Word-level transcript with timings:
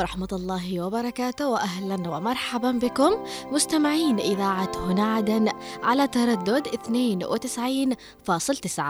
ورحمة 0.00 0.28
الله 0.32 0.80
وبركاته 0.80 1.48
وأهلا 1.48 2.10
ومرحبا 2.10 2.70
بكم 2.70 3.10
مستمعين 3.52 4.18
إذاعة 4.18 4.72
هنا 4.76 5.14
عدن 5.14 5.49
على 5.82 6.06
تردد 6.08 6.68
92.9 6.68 8.80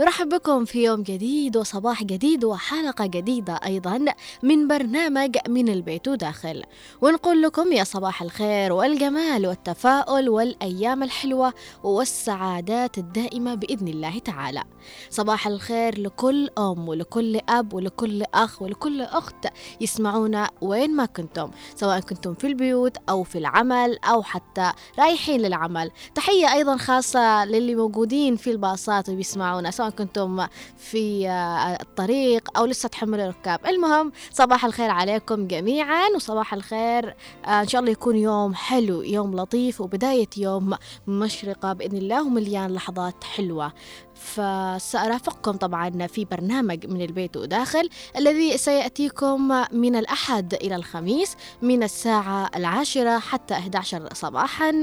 نرحب 0.00 0.28
بكم 0.28 0.64
في 0.64 0.84
يوم 0.84 1.02
جديد 1.02 1.56
وصباح 1.56 2.04
جديد 2.04 2.44
وحلقة 2.44 3.06
جديدة 3.06 3.60
أيضا 3.66 4.04
من 4.42 4.68
برنامج 4.68 5.36
من 5.48 5.68
البيت 5.68 6.08
وداخل 6.08 6.62
ونقول 7.00 7.42
لكم 7.42 7.72
يا 7.72 7.84
صباح 7.84 8.22
الخير 8.22 8.72
والجمال 8.72 9.46
والتفاؤل 9.46 10.28
والأيام 10.28 11.02
الحلوة 11.02 11.54
والسعادات 11.82 12.98
الدائمة 12.98 13.54
بإذن 13.54 13.88
الله 13.88 14.18
تعالى. 14.18 14.64
صباح 15.10 15.46
الخير 15.46 16.00
لكل 16.00 16.50
أم 16.58 16.88
ولكل 16.88 17.40
أب 17.48 17.74
ولكل 17.74 18.22
أخ 18.34 18.62
ولكل 18.62 19.02
أخت 19.02 19.46
يسمعونا 19.80 20.50
وين 20.60 20.96
ما 20.96 21.06
كنتم 21.06 21.50
سواء 21.74 22.00
كنتم 22.00 22.34
في 22.34 22.46
البيوت 22.46 22.96
أو 23.08 23.22
في 23.22 23.38
العمل 23.38 23.98
أو 24.04 24.22
حتى 24.22 24.72
رايحين 24.98 25.40
للعمل. 25.40 25.90
تحية 26.16 26.52
أيضا 26.52 26.76
خاصة 26.76 27.44
للي 27.44 27.74
موجودين 27.74 28.36
في 28.36 28.50
الباصات 28.50 29.08
وبيسمعونا 29.08 29.70
سواء 29.70 29.90
كنتم 29.90 30.46
في 30.76 31.28
آه، 31.28 31.78
الطريق 31.82 32.58
أو 32.58 32.66
لسه 32.66 32.88
تحملوا 32.88 33.24
الركاب. 33.24 33.66
المهم 33.66 34.12
صباح 34.32 34.64
الخير 34.64 34.90
عليكم 34.90 35.46
جميعا 35.46 36.08
وصباح 36.16 36.54
الخير 36.54 37.16
آه، 37.46 37.60
إن 37.60 37.68
شاء 37.68 37.80
الله 37.80 37.92
يكون 37.92 38.16
يوم 38.16 38.54
حلو 38.54 39.02
يوم 39.02 39.36
لطيف 39.36 39.80
وبداية 39.80 40.28
يوم 40.36 40.74
مشرقة 41.06 41.72
بإذن 41.72 41.96
الله 41.96 42.22
ومليان 42.22 42.74
لحظات 42.74 43.24
حلوة. 43.24 43.72
فسأرافقكم 44.14 45.52
طبعا 45.52 46.06
في 46.06 46.24
برنامج 46.24 46.86
من 46.86 47.02
البيت 47.02 47.36
وداخل 47.36 47.88
الذي 48.16 48.58
سيأتيكم 48.58 49.64
من 49.72 49.96
الأحد 49.96 50.54
إلى 50.54 50.76
الخميس 50.76 51.36
من 51.62 51.82
الساعة 51.82 52.50
العاشرة 52.56 53.18
حتى 53.18 53.54
11 53.54 54.08
صباحا. 54.14 54.80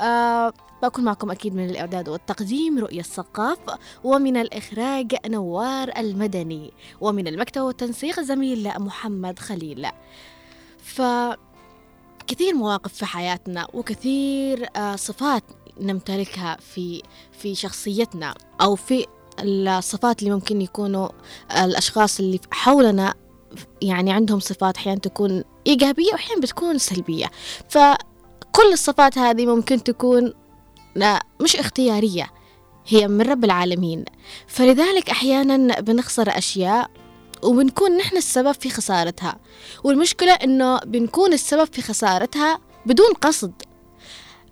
أه 0.00 0.52
بكون 0.82 1.04
معكم 1.04 1.30
أكيد 1.30 1.54
من 1.54 1.70
الإعداد 1.70 2.08
والتقديم 2.08 2.78
رؤية 2.78 3.00
الثقاف 3.00 3.58
ومن 4.04 4.36
الإخراج 4.36 5.16
نوار 5.26 5.90
المدني 5.98 6.72
ومن 7.00 7.28
المكتب 7.28 7.62
والتنسيق 7.62 8.20
زميل 8.20 8.68
محمد 8.78 9.38
خليل. 9.38 9.86
ف 10.78 11.02
كثير 12.26 12.54
مواقف 12.54 12.92
في 12.92 13.06
حياتنا 13.06 13.68
وكثير 13.74 14.68
آه، 14.76 14.96
صفات 14.96 15.42
نمتلكها 15.80 16.56
في 16.60 17.02
في 17.32 17.54
شخصيتنا 17.54 18.34
أو 18.60 18.74
في 18.76 19.06
الصفات 19.40 20.22
اللي 20.22 20.34
ممكن 20.34 20.60
يكونوا 20.60 21.08
الأشخاص 21.64 22.20
اللي 22.20 22.40
حولنا 22.50 23.14
يعني 23.82 24.12
عندهم 24.12 24.40
صفات 24.40 24.76
أحيانا 24.76 25.00
تكون 25.00 25.44
إيجابية 25.66 26.12
وأحيانا 26.12 26.40
بتكون 26.40 26.78
سلبية. 26.78 27.30
فكل 27.68 28.72
الصفات 28.72 29.18
هذه 29.18 29.46
ممكن 29.46 29.82
تكون 29.82 30.32
مش 31.40 31.56
اختيارية 31.56 32.26
هي 32.86 33.08
من 33.08 33.20
رب 33.20 33.44
العالمين. 33.44 34.04
فلذلك 34.46 35.10
أحيانا 35.10 35.80
بنخسر 35.80 36.38
أشياء 36.38 36.90
وبنكون 37.42 37.96
نحن 37.96 38.16
السبب 38.16 38.52
في 38.52 38.70
خسارتها. 38.70 39.38
والمشكلة 39.84 40.32
إنه 40.32 40.78
بنكون 40.78 41.32
السبب 41.32 41.68
في 41.72 41.82
خسارتها 41.82 42.60
بدون 42.86 43.12
قصد. 43.20 43.52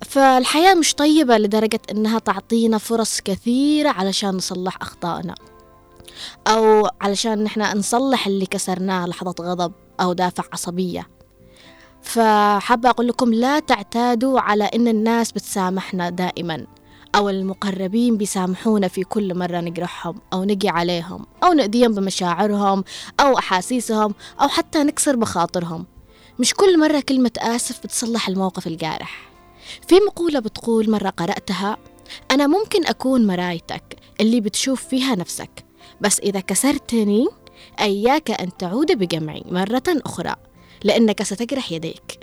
فالحياة 0.02 0.74
مش 0.74 0.94
طيبة 0.94 1.38
لدرجة 1.38 1.80
إنها 1.90 2.18
تعطينا 2.18 2.78
فرص 2.78 3.20
كثيرة 3.20 3.88
علشان 3.88 4.34
نصلح 4.34 4.76
أخطائنا. 4.82 5.34
أو 6.46 6.88
علشان 7.00 7.44
نحن 7.44 7.78
نصلح 7.78 8.26
اللي 8.26 8.46
كسرناه 8.46 9.06
لحظة 9.06 9.34
غضب 9.40 9.72
أو 10.00 10.12
دافع 10.12 10.44
عصبية. 10.52 11.15
فحابة 12.06 12.90
أقول 12.90 13.08
لكم 13.08 13.34
لا 13.34 13.58
تعتادوا 13.60 14.40
على 14.40 14.64
إن 14.64 14.88
الناس 14.88 15.32
بتسامحنا 15.32 16.10
دائما 16.10 16.66
أو 17.14 17.28
المقربين 17.28 18.16
بيسامحونا 18.16 18.88
في 18.88 19.04
كل 19.04 19.38
مرة 19.38 19.60
نجرحهم 19.60 20.20
أو 20.32 20.44
نجي 20.44 20.68
عليهم 20.68 21.26
أو 21.44 21.52
نأذيهم 21.52 21.94
بمشاعرهم 21.94 22.84
أو 23.20 23.38
أحاسيسهم 23.38 24.14
أو 24.40 24.48
حتى 24.48 24.78
نكسر 24.82 25.16
بخاطرهم. 25.16 25.86
مش 26.38 26.54
كل 26.54 26.78
مرة 26.80 27.00
كلمة 27.00 27.30
آسف 27.38 27.82
بتصلح 27.84 28.28
الموقف 28.28 28.66
الجارح. 28.66 29.30
في 29.88 29.94
مقولة 30.06 30.40
بتقول 30.40 30.90
مرة 30.90 31.08
قرأتها 31.10 31.76
أنا 32.30 32.46
ممكن 32.46 32.86
أكون 32.86 33.26
مرايتك 33.26 33.96
اللي 34.20 34.40
بتشوف 34.40 34.84
فيها 34.84 35.14
نفسك 35.14 35.64
بس 36.00 36.20
إذا 36.20 36.40
كسرتني 36.40 37.26
أياك 37.80 38.30
أن 38.30 38.56
تعود 38.56 38.92
بجمعي 38.92 39.42
مرة 39.50 39.82
أخرى. 39.88 40.34
لأنك 40.86 41.22
ستجرح 41.22 41.72
يديك. 41.72 42.18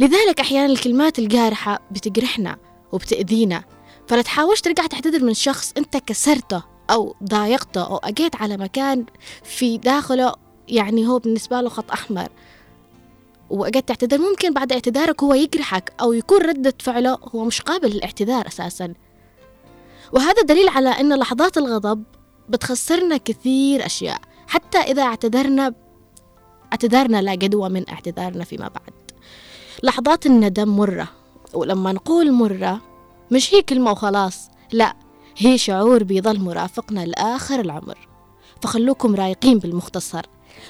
لذلك 0.00 0.40
أحيانا 0.40 0.72
الكلمات 0.72 1.18
الجارحة 1.18 1.80
بتجرحنا 1.90 2.56
وبتأذينا 2.92 3.64
فلا 4.08 4.22
تحاولش 4.22 4.60
ترجع 4.60 4.86
تعتذر 4.86 5.24
من 5.24 5.34
شخص 5.34 5.72
أنت 5.76 5.96
كسرته 5.96 6.62
أو 6.90 7.14
ضايقته 7.24 7.86
أو 7.86 7.96
أجيت 7.96 8.36
على 8.36 8.56
مكان 8.56 9.06
في 9.44 9.78
داخله 9.78 10.34
يعني 10.68 11.06
هو 11.06 11.18
بالنسبة 11.18 11.60
له 11.60 11.68
خط 11.68 11.90
أحمر 11.90 12.28
وأجيت 13.50 13.88
تعتذر 13.88 14.18
ممكن 14.18 14.52
بعد 14.52 14.72
اعتذارك 14.72 15.22
هو 15.22 15.34
يجرحك 15.34 15.92
أو 16.00 16.12
يكون 16.12 16.42
ردة 16.42 16.74
فعله 16.80 17.18
هو 17.34 17.44
مش 17.44 17.62
قابل 17.62 17.88
للاعتذار 17.88 18.46
أساسا. 18.46 18.94
وهذا 20.12 20.42
دليل 20.42 20.68
على 20.68 20.88
أن 20.88 21.18
لحظات 21.18 21.58
الغضب 21.58 22.02
بتخسرنا 22.48 23.16
كثير 23.16 23.86
أشياء 23.86 24.20
حتى 24.46 24.78
إذا 24.78 25.02
اعتذرنا 25.02 25.74
اعتذارنا 26.72 27.22
لا 27.22 27.34
جدوى 27.34 27.68
من 27.68 27.88
اعتذارنا 27.88 28.44
فيما 28.44 28.68
بعد. 28.68 28.92
لحظات 29.82 30.26
الندم 30.26 30.76
مرة 30.76 31.08
ولما 31.54 31.92
نقول 31.92 32.32
مرة 32.32 32.80
مش 33.30 33.54
هي 33.54 33.62
كلمة 33.62 33.90
وخلاص 33.90 34.50
لا 34.72 34.96
هي 35.36 35.58
شعور 35.58 36.02
بيظل 36.02 36.40
مرافقنا 36.40 37.06
لآخر 37.06 37.60
العمر. 37.60 38.08
فخلوكم 38.62 39.14
رايقين 39.14 39.58
بالمختصر. 39.58 40.26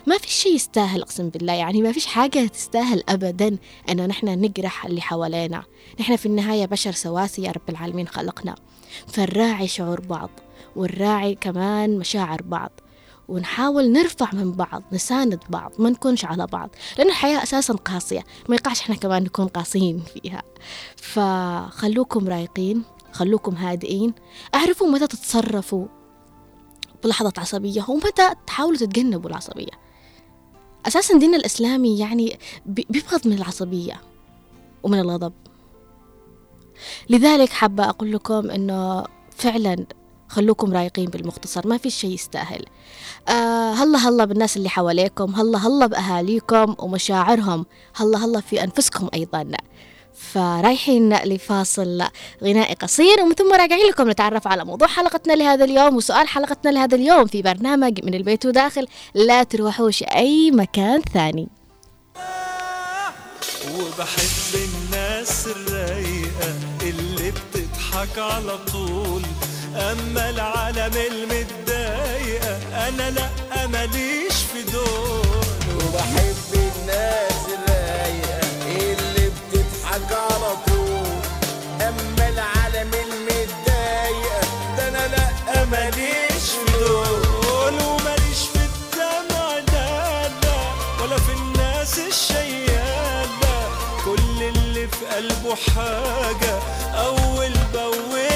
ما 0.06 0.19
في 0.19 0.31
شيء 0.31 0.54
يستاهل 0.54 1.03
أقسم 1.03 1.28
بالله 1.28 1.53
يعني 1.53 1.82
ما 1.82 1.92
فيش 1.92 2.06
حاجة 2.06 2.47
تستاهل 2.47 3.03
أبدا 3.09 3.56
أنه 3.91 4.06
نحن 4.06 4.28
نجرح 4.28 4.86
اللي 4.86 5.00
حوالينا. 5.00 5.62
نحن 6.00 6.16
في 6.16 6.26
النهاية 6.26 6.66
بشر 6.66 6.92
سواسي 6.92 7.42
يا 7.42 7.50
رب 7.50 7.69
العالمين 7.69 8.09
خلقنا. 8.09 8.54
فالراعي 9.06 9.69
شعور 9.69 10.00
بعض 10.00 10.30
والراعي 10.76 11.34
كمان 11.34 11.98
مشاعر 11.98 12.42
بعض. 12.42 12.71
ونحاول 13.28 13.92
نرفع 13.92 14.28
من 14.33 14.53
بعض 14.53 14.83
نساند 14.92 15.41
بعض 15.48 15.72
ما 15.78 15.91
نكونش 15.91 16.25
على 16.25 16.47
بعض 16.47 16.71
لأن 16.98 17.09
الحياة 17.09 17.42
أساسا 17.42 17.75
قاسية 17.75 18.25
ما 18.48 18.57
يقعش 18.57 18.80
إحنا 18.80 18.95
كمان 18.97 19.22
نكون 19.22 19.47
قاسيين 19.48 20.03
فيها. 20.03 20.42
فخلوكم 20.97 22.28
رايقين 22.28 22.83
خلوكم 23.13 23.54
هادئين 23.54 24.15
اعرفوا 24.54 24.89
متى 24.89 25.07
تتصرفوا 25.07 25.86
بلحظة 27.04 27.33
عصبية 27.39 27.84
ومتى 27.89 28.30
تحاولوا 28.47 28.78
تتجنبوا 28.78 29.30
العصبية. 29.30 29.89
أساسا 30.86 31.19
ديننا 31.19 31.36
الإسلامي 31.36 31.98
يعني 31.98 32.39
بيبغض 32.66 33.27
من 33.28 33.33
العصبية 33.33 34.01
ومن 34.83 34.98
الغضب. 35.01 35.33
لذلك 37.09 37.48
حابة 37.48 37.89
أقول 37.89 38.13
لكم 38.13 38.51
أنه 38.51 39.04
فعلا 39.30 39.86
خلوكم 40.28 40.72
رايقين 40.72 41.10
بالمختصر 41.10 41.69
ما 41.69 41.78
في 41.78 41.91
شيء 41.91 42.10
يستاهل. 42.10 42.65
آه 43.28 43.72
هلا 43.72 43.98
هلا 43.98 44.25
بالناس 44.25 44.57
اللي 44.57 44.69
حواليكم 44.69 45.34
هلا 45.34 45.66
هلا 45.66 45.86
بأهاليكم 45.86 46.75
ومشاعرهم 46.78 47.66
هلا 47.95 48.25
هلا 48.25 48.41
في 48.41 48.65
أنفسكم 48.65 49.09
أيضا. 49.15 49.51
فرايحين 50.33 51.16
لفاصل 51.16 52.03
غنائي 52.45 52.75
قصير 52.75 53.21
ومن 53.22 53.34
ثم 53.34 53.53
راجعين 53.53 53.86
لكم 53.86 54.10
نتعرف 54.10 54.47
على 54.47 54.65
موضوع 54.65 54.89
حلقتنا 54.89 55.33
لهذا 55.33 55.65
اليوم 55.65 55.97
وسؤال 55.97 56.28
حلقتنا 56.28 56.71
لهذا 56.71 56.97
اليوم 56.97 57.27
في 57.27 57.42
برنامج 57.42 58.04
من 58.04 58.15
البيت 58.15 58.47
وداخل. 58.47 58.86
لا 59.15 59.42
تروحوش 59.42 60.03
أي 60.03 60.51
مكان 60.51 61.03
ثاني. 61.03 61.48
وبحب 63.75 64.54
الناس 64.54 65.47
الرايقة 65.47 66.54
اللي 66.83 67.33
بتضحك 67.89 68.19
على 68.19 68.59
طول. 68.73 69.23
أما 69.77 70.31
العالم 70.31 70.93
المتضايقة 70.97 72.57
أنا 72.89 73.11
لا 73.11 73.67
ماليش 73.67 74.35
في 74.53 74.63
دول. 74.73 75.45
وبحب 75.77 76.37
الناس 76.55 77.41
الرايقة 77.55 78.41
اللي 78.67 79.31
بتضحك 79.31 80.13
على 80.13 80.57
طول. 80.67 81.09
أما 81.81 82.29
العالم 82.29 82.91
المتضايقة 82.95 84.41
ده 84.77 84.89
أنا 84.89 85.09
لأ 85.09 85.65
ماليش 85.65 86.45
في 86.51 86.79
دول. 86.79 87.23
وماليش 87.83 88.39
في 88.53 88.59
الدمع 88.69 89.59
لا 89.73 90.29
لا 90.29 90.59
ولا 91.03 91.17
في 91.17 91.33
الناس 91.33 91.95
في 91.95 92.28
قلبه 95.18 95.54
حاجة 95.54 96.59
أول 96.94 97.53
بأول 97.72 98.28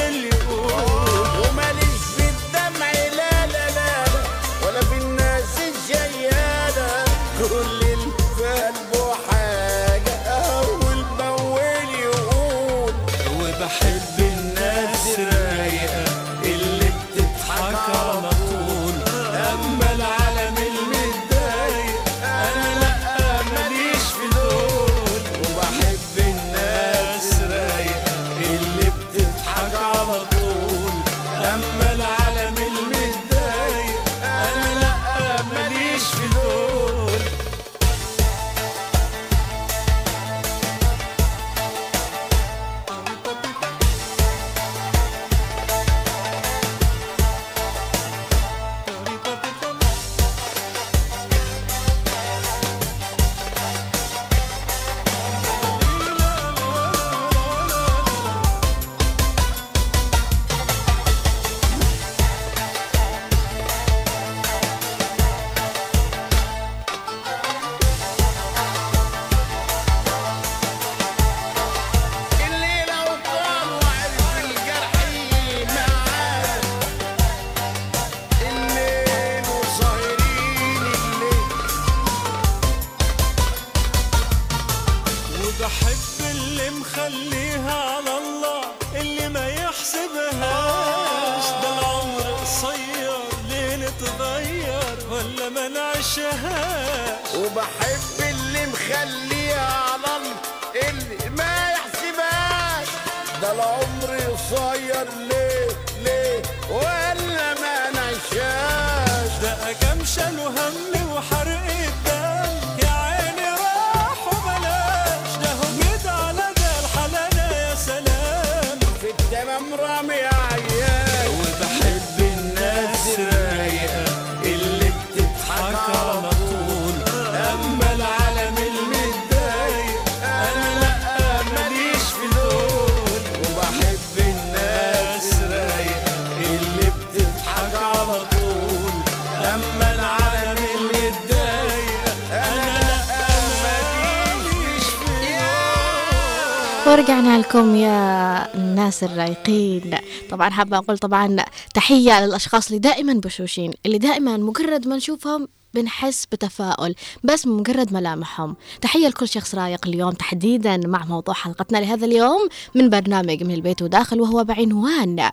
طبعا 150.43 150.51
حابة 150.51 150.77
أقول 150.79 150.99
طبعا 150.99 151.37
تحية 151.75 152.27
للأشخاص 152.27 152.67
اللي 152.67 152.79
دائما 152.79 153.13
بشوشين 153.13 153.73
اللي 153.87 153.99
دائما 153.99 154.37
مجرد 154.37 154.89
ما 154.89 154.97
نشوفهم 154.97 155.49
بنحس 155.75 156.27
بتفاؤل 156.27 156.95
بس 157.25 157.47
مجرد 157.47 157.93
ملامحهم. 157.93 158.57
تحية 158.81 159.09
لكل 159.09 159.29
شخص 159.29 159.55
رايق 159.55 159.87
اليوم 159.87 160.11
تحديدا 160.11 160.77
مع 160.77 161.05
موضوع 161.05 161.35
حلقتنا 161.35 161.79
لهذا 161.79 162.07
اليوم 162.07 162.49
من 162.75 162.91
برنامج 162.91 163.43
من 163.43 163.55
البيت 163.55 163.83
وداخل 163.83 164.21
وهو 164.21 164.45
بعنوان 164.45 165.31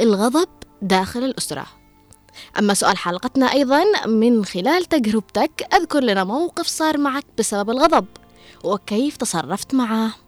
الغضب 0.00 0.48
داخل 0.82 1.24
الأسرة. 1.24 1.66
أما 2.58 2.74
سؤال 2.74 2.96
حلقتنا 2.96 3.52
أيضا 3.52 3.84
من 4.06 4.44
خلال 4.44 4.84
تجربتك 4.84 5.74
أذكر 5.74 6.00
لنا 6.00 6.24
موقف 6.24 6.66
صار 6.66 6.98
معك 6.98 7.24
بسبب 7.38 7.70
الغضب 7.70 8.06
وكيف 8.64 9.16
تصرفت 9.16 9.74
معه؟ 9.74 10.27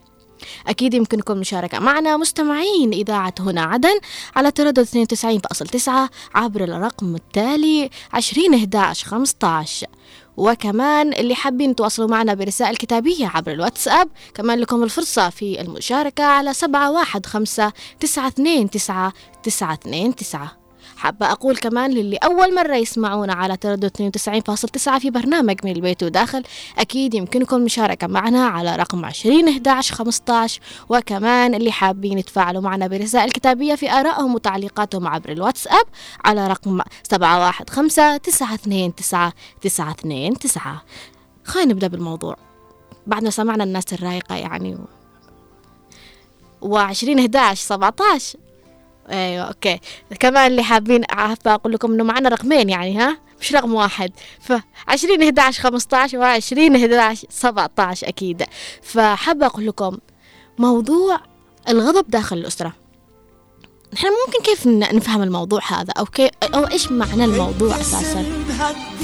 أكيد 0.67 0.95
يمكنكم 0.95 1.33
المشاركة. 1.35 1.79
معنا 1.79 2.17
مستمعين 2.17 2.93
إذاعة 2.93 3.35
هنا 3.41 3.63
عدن 3.63 4.01
على 4.37 4.51
تردد 4.51 4.87
92.9 4.87 5.91
عبر 6.35 6.65
الرقم 6.65 7.15
التالي 7.15 7.91
20 8.13 8.55
11 8.55 9.07
15 9.07 9.87
وكمان 10.37 11.13
اللي 11.13 11.35
حابين 11.35 11.75
تواصلوا 11.75 12.09
معنا 12.09 12.35
برسائل 12.35 12.77
كتابية 12.77 13.27
عبر 13.27 13.53
الواتساب 13.53 14.09
كمان 14.35 14.59
لكم 14.59 14.83
الفرصة 14.83 15.31
في 15.31 15.61
المشاركة 15.61 16.25
على 16.25 16.55
715 16.55 17.73
929 18.01 18.71
929 18.71 20.60
حابة 21.01 21.33
أقول 21.33 21.57
كمان 21.57 21.91
للي 21.91 22.17
أول 22.17 22.55
مرة 22.55 22.77
يسمعونا 22.77 23.33
على 23.33 23.57
تردد 23.57 24.13
92.9 24.77 24.99
في 24.99 25.11
برنامج 25.11 25.57
من 25.65 25.73
البيت 25.73 26.03
وداخل 26.03 26.43
أكيد 26.79 27.15
يمكنكم 27.15 27.57
المشاركة 27.57 28.07
معنا 28.07 28.47
على 28.47 28.77
رقم 28.77 29.05
20 29.05 29.49
11 29.49 29.95
15 29.95 30.61
وكمان 30.89 31.55
اللي 31.55 31.73
حابين 31.73 32.19
يتفاعلوا 32.19 32.63
معنا 32.63 32.87
برسائل 32.87 33.31
كتابية 33.31 33.75
في 33.75 33.93
آرائهم 33.93 34.35
وتعليقاتهم 34.35 35.09
عبر 35.09 35.33
الواتساب 35.33 35.85
على 36.25 36.47
رقم 36.47 36.81
715 37.03 38.17
929 38.17 38.95
929 39.61 40.79
خلينا 41.45 41.73
نبدأ 41.73 41.87
بالموضوع. 41.87 42.37
بعد 43.07 43.25
ما 43.25 43.31
سمعنا 43.31 43.65
الناس 43.65 43.93
الرايقة 43.93 44.37
يعني 44.37 44.79
و20 46.65 47.19
11 47.19 47.55
17 47.55 48.39
أيوه 49.11 49.45
أوكي. 49.45 49.81
كمان 50.21 50.51
اللي 50.51 50.63
حابين 50.63 51.05
حابة 51.11 51.55
أقول 51.55 51.73
لكم 51.73 51.93
إنه 51.93 52.05
معنا 52.05 52.29
رقمين 52.29 52.69
يعني 52.69 52.99
ها؟ 52.99 53.19
مش 53.41 53.55
رقم 53.55 53.75
واحد. 53.75 54.13
ف 54.41 54.53
20 54.89 55.23
11 55.23 55.63
15 55.63 56.19
و 56.19 56.23
20 56.23 56.77
11 56.77 57.29
17 57.31 58.09
أكيد. 58.09 58.45
فحابة 58.83 59.47
أقول 59.47 59.67
لكم 59.67 59.99
موضوع 60.59 61.21
الغضب 61.69 62.11
داخل 62.11 62.39
الأسرة. 62.39 62.73
نحن 63.95 64.07
ممكن 64.27 64.43
كيف 64.43 64.67
نفهم 64.67 65.23
الموضوع 65.23 65.61
هذا؟ 65.69 65.93
أو 65.99 66.05
كيف 66.05 66.31
أو 66.55 66.65
إيش 66.65 66.93
معنى 66.93 67.25
الموضوع 67.25 67.81
أساسا؟ 67.81 68.25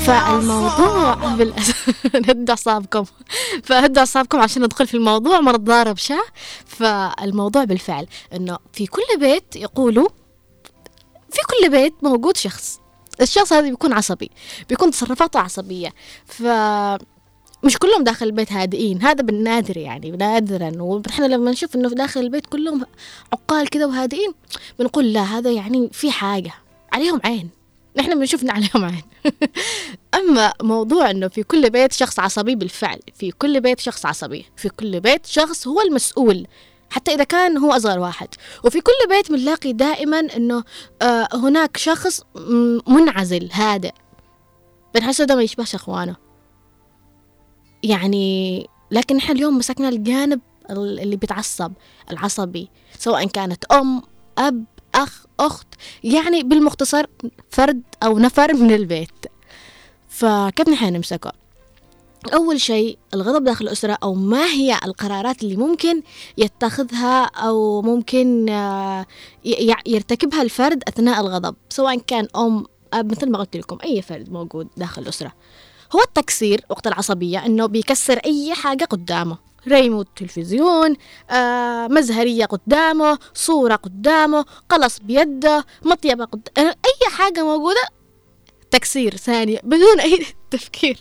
فالموضوع 0.07 1.15
بالأساس 1.15 1.85
نهدوا 2.27 2.51
أعصابكم. 2.51 3.05
فهدوا 3.65 3.99
أعصابكم 3.99 4.41
عشان 4.41 4.63
ندخل 4.63 4.87
في 4.87 4.95
الموضوع 4.97 5.41
ما 5.41 5.53
نتضارب 5.53 5.97
شا 5.97 6.19
فالموضوع 6.79 7.65
بالفعل 7.65 8.07
إنه 8.33 8.59
في 8.73 8.87
كل 8.87 9.03
بيت 9.21 9.57
يقولوا 9.57 10.09
في 11.31 11.39
كل 11.49 11.71
بيت 11.71 11.95
موجود 12.03 12.37
شخص. 12.37 12.81
الشخص 13.21 13.53
هذا 13.53 13.69
بيكون 13.69 13.93
عصبي 13.93 14.31
بيكون 14.69 14.91
تصرفاته 14.91 15.41
عصبية. 15.41 15.95
ف 16.27 16.43
مش 17.63 17.79
كلهم 17.79 18.05
داخل 18.05 18.27
البيت 18.27 18.53
هادئين 18.53 19.03
هذا 19.03 19.23
بالنادر 19.23 19.77
يعني 19.77 20.11
نادرا. 20.11 20.83
ونحن 20.83 21.23
لما 21.23 21.51
نشوف 21.51 21.77
إنه 21.77 21.89
داخل 21.89 22.21
البيت 22.21 22.47
كلهم 22.47 22.87
عقال 23.33 23.69
كذا 23.69 23.87
وهادئين 23.87 24.35
بنقول 24.79 25.13
لا 25.13 25.23
هذا 25.23 25.51
يعني 25.51 25.91
في 25.93 26.11
حاجة 26.11 26.55
عليهم 26.93 27.21
عين. 27.25 27.51
نحن 27.97 28.19
بنشوفنا 28.19 28.53
عليهم 28.53 28.85
عين. 28.85 29.03
أما 30.17 30.53
موضوع 30.63 31.11
أنه 31.11 31.29
في 31.29 31.43
كل 31.43 31.71
بيت 31.71 31.93
شخص 31.93 32.19
عصبي 32.21 32.55
بالفعل 32.55 32.99
في 33.15 33.31
كل 33.31 33.61
بيت 33.61 33.81
شخص 33.81 34.07
عصبي 34.07 34.47
في 34.57 34.69
كل 34.69 35.01
بيت 35.01 35.27
شخص 35.27 35.69
هو 35.69 35.81
المسؤول 35.81 36.47
حتى 36.91 37.15
إذا 37.15 37.25
كان 37.25 37.59
هو 37.59 37.73
أصغر 37.73 37.99
واحد. 37.99 38.29
وفي 38.65 38.81
كل 38.81 38.93
بيت 39.09 39.33
بنلاقي 39.33 39.73
دائما 39.73 40.19
أنه 40.21 40.65
آه 41.03 41.29
هناك 41.35 41.77
شخص 41.77 42.23
منعزل 42.89 43.49
هادئ. 43.53 43.93
بنحسه 44.95 45.25
ده 45.25 45.35
ما 45.37 45.43
يشبهش 45.43 45.75
إخوانه. 45.75 46.17
يعني 47.83 48.67
لكن 48.91 49.17
إحنا 49.17 49.35
اليوم 49.35 49.59
مسكنا 49.59 49.89
الجانب 49.89 50.41
ال- 50.71 51.01
اللي 51.01 51.17
بيتعصب 51.17 51.73
العصبي 52.11 52.69
سواء 52.99 53.27
كانت 53.27 53.65
أم 53.65 54.03
أب 54.39 54.65
أخ 54.95 55.25
أخت 55.41 55.67
يعني 56.05 56.43
بالمختصر 56.43 57.07
فرد 57.51 57.83
أو 58.03 58.19
نفر 58.19 58.55
من 58.55 58.71
البيت. 58.75 59.11
فكيف 60.17 60.69
نحن 60.69 60.93
نمسكه؟ 60.93 61.33
أول 62.35 62.61
شيء 62.61 62.99
الغضب 63.15 63.45
داخل 63.45 63.65
الأسرة 63.65 63.99
أو 64.03 64.15
ما 64.15 64.45
هي 64.45 64.79
القرارات 64.85 65.43
اللي 65.43 65.57
ممكن 65.57 66.03
يتخذها 66.39 67.25
أو 67.25 67.83
ممكن 67.83 68.49
آه، 68.49 69.07
يرتكبها 69.87 70.43
الفرد 70.43 70.83
أثناء 70.89 71.21
الغضب 71.21 71.57
سواء 71.69 71.99
كان 71.99 72.29
أم 72.37 72.65
أب 72.93 73.13
مثل 73.13 73.31
ما 73.31 73.39
قلت 73.39 73.57
لكم 73.57 73.79
أي 73.85 74.03
فرد 74.03 74.33
موجود 74.33 74.69
داخل 74.77 75.03
الأسرة. 75.03 75.33
هو 75.97 76.01
التكسير 76.01 76.65
وقت 76.71 76.87
العصبية 76.87 77.47
إنه 77.47 77.67
بيكسر 77.67 78.19
أي 78.19 78.55
حاجة 78.55 78.85
قدامه 78.85 79.39
ريموت 79.69 80.09
تلفزيون 80.17 80.97
آه 81.31 81.87
مزهرية 81.87 82.45
قدامه 82.45 83.19
صورة 83.35 83.77
قدامه 83.77 84.45
قلص 84.69 84.99
بيده 84.99 85.65
مطيبة 85.85 86.25
قد... 86.25 86.49
أي 86.59 87.11
حاجة 87.11 87.45
موجودة 87.45 87.81
تكسير 88.79 89.17
ثانية 89.17 89.61
بدون 89.63 90.01
أي 90.01 90.27
تفكير. 90.51 90.99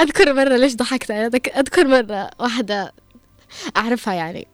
أذكر 0.00 0.32
مرة 0.34 0.56
ليش 0.56 0.74
ضحكت 0.74 1.10
أنا 1.10 1.30
أذك- 1.30 1.56
أذكر 1.58 1.86
مرة 1.88 2.30
واحدة 2.38 2.92
أعرفها 3.76 4.14
يعني. 4.14 4.48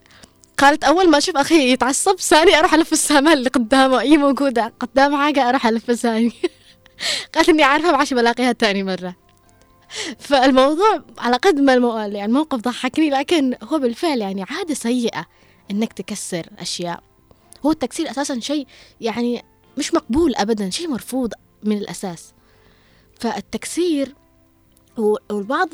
قالت 0.59 0.85
أول 0.85 1.11
ما 1.11 1.18
أشوف 1.18 1.37
أخي 1.37 1.73
يتعصب 1.73 2.16
ثاني 2.21 2.59
أروح 2.59 2.75
ألف 2.75 2.92
السامة 2.92 3.33
اللي 3.33 3.49
قدامه 3.50 4.00
أي 4.00 4.16
موجودة. 4.16 4.73
قدام 4.80 5.16
حاجة 5.16 5.49
أروح 5.49 5.66
ألف 5.66 5.90
ثاني 5.92 6.33
قالت 7.35 7.49
إني 7.49 7.62
عارفة 7.62 7.90
ما 7.90 7.97
عادش 7.97 8.14
بلاقيها 8.14 8.52
تاني 8.52 8.83
مرة. 8.83 9.16
فالموضوع 10.18 11.04
على 11.18 11.37
قد 11.37 11.61
ما 11.61 11.75
المو... 11.75 11.97
يعني 11.99 12.25
الموقف 12.25 12.59
ضحكني 12.59 13.11
لكن 13.11 13.54
هو 13.62 13.78
بالفعل 13.78 14.21
يعني 14.21 14.45
عادة 14.50 14.75
سيئة 14.75 15.26
إنك 15.71 15.92
تكسر 15.92 16.47
أشياء. 16.59 17.00
هو 17.66 17.71
التكسير 17.71 18.11
أساسا 18.11 18.40
شيء 18.40 18.66
يعني 19.00 19.45
مش 19.78 19.95
مقبول 19.95 20.35
أبدا 20.37 20.71
شيء 20.71 20.88
مرفوض. 20.88 21.33
من 21.66 21.78
الأساس. 21.78 22.32
فالتكسير 23.20 24.14
والبعض 24.96 25.68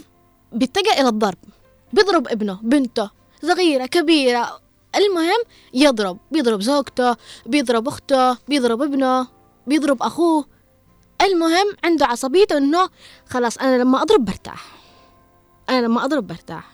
بيتجه 0.53 1.01
إلى 1.01 1.09
الضرب. 1.09 1.39
بيضرب 1.93 2.29
ابنه 2.29 2.59
بنته 2.63 3.11
صغيرة 3.43 3.87
كبيرة. 3.87 4.61
المهم 4.97 5.43
يضرب. 5.75 6.19
بيضرب 6.31 6.61
زوجته 6.61 7.17
بيضرب 7.47 7.89
أخته 7.89 8.35
بيضرب 8.49 8.83
ابنه 8.83 9.27
بيضرب 9.67 10.03
أخوه. 10.03 10.45
المهم 11.23 11.67
عنده 11.85 12.07
عصبيته 12.07 12.57
إنه 12.57 12.89
خلاص 13.27 13.59
أنا 13.59 13.83
لما 13.83 14.03
أضرب 14.03 14.25
برتاح. 14.25 14.67
أنا 15.69 15.87
لما 15.87 16.05
أضرب 16.05 16.27
برتاح. 16.27 16.73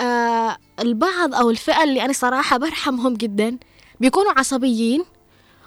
آه 0.00 0.56
البعض 0.80 1.34
أو 1.34 1.50
الفئة 1.50 1.82
اللي 1.84 2.04
أنا 2.04 2.12
صراحة 2.12 2.56
برحمهم 2.56 3.14
جدا 3.14 3.58
بيكونوا 4.00 4.32
عصبيين 4.38 5.04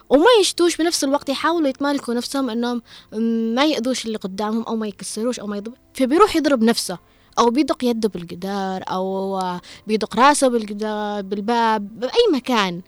وما 0.09 0.25
يشتوش 0.41 0.77
بنفس 0.77 1.03
الوقت 1.03 1.29
يحاولوا 1.29 1.67
يتمالكوا 1.67 2.13
نفسهم 2.13 2.49
إنهم 2.49 2.81
ما 3.55 3.65
يأذوش 3.65 4.05
اللي 4.05 4.17
قدامهم 4.17 4.63
أو 4.63 4.75
ما 4.75 4.87
يكسروش 4.87 5.39
أو 5.39 5.47
ما 5.47 5.57
يضرب 5.57 5.73
فبيروح 5.93 6.35
يضرب 6.35 6.63
نفسه 6.63 6.97
أو 7.39 7.49
بيدق 7.49 7.83
يده 7.83 8.09
بالجدار 8.09 8.83
أو 8.87 9.41
بيدق 9.87 10.15
راسه 10.19 10.47
بالجدار 10.47 11.21
بالباب 11.21 11.99
بأي 11.99 12.27
مكان. 12.33 12.81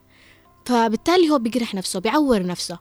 فبالتالي 0.65 1.29
هو 1.29 1.39
بيجرح 1.39 1.75
نفسه 1.75 1.99
بيعور 1.99 2.45
نفسه 2.45 2.79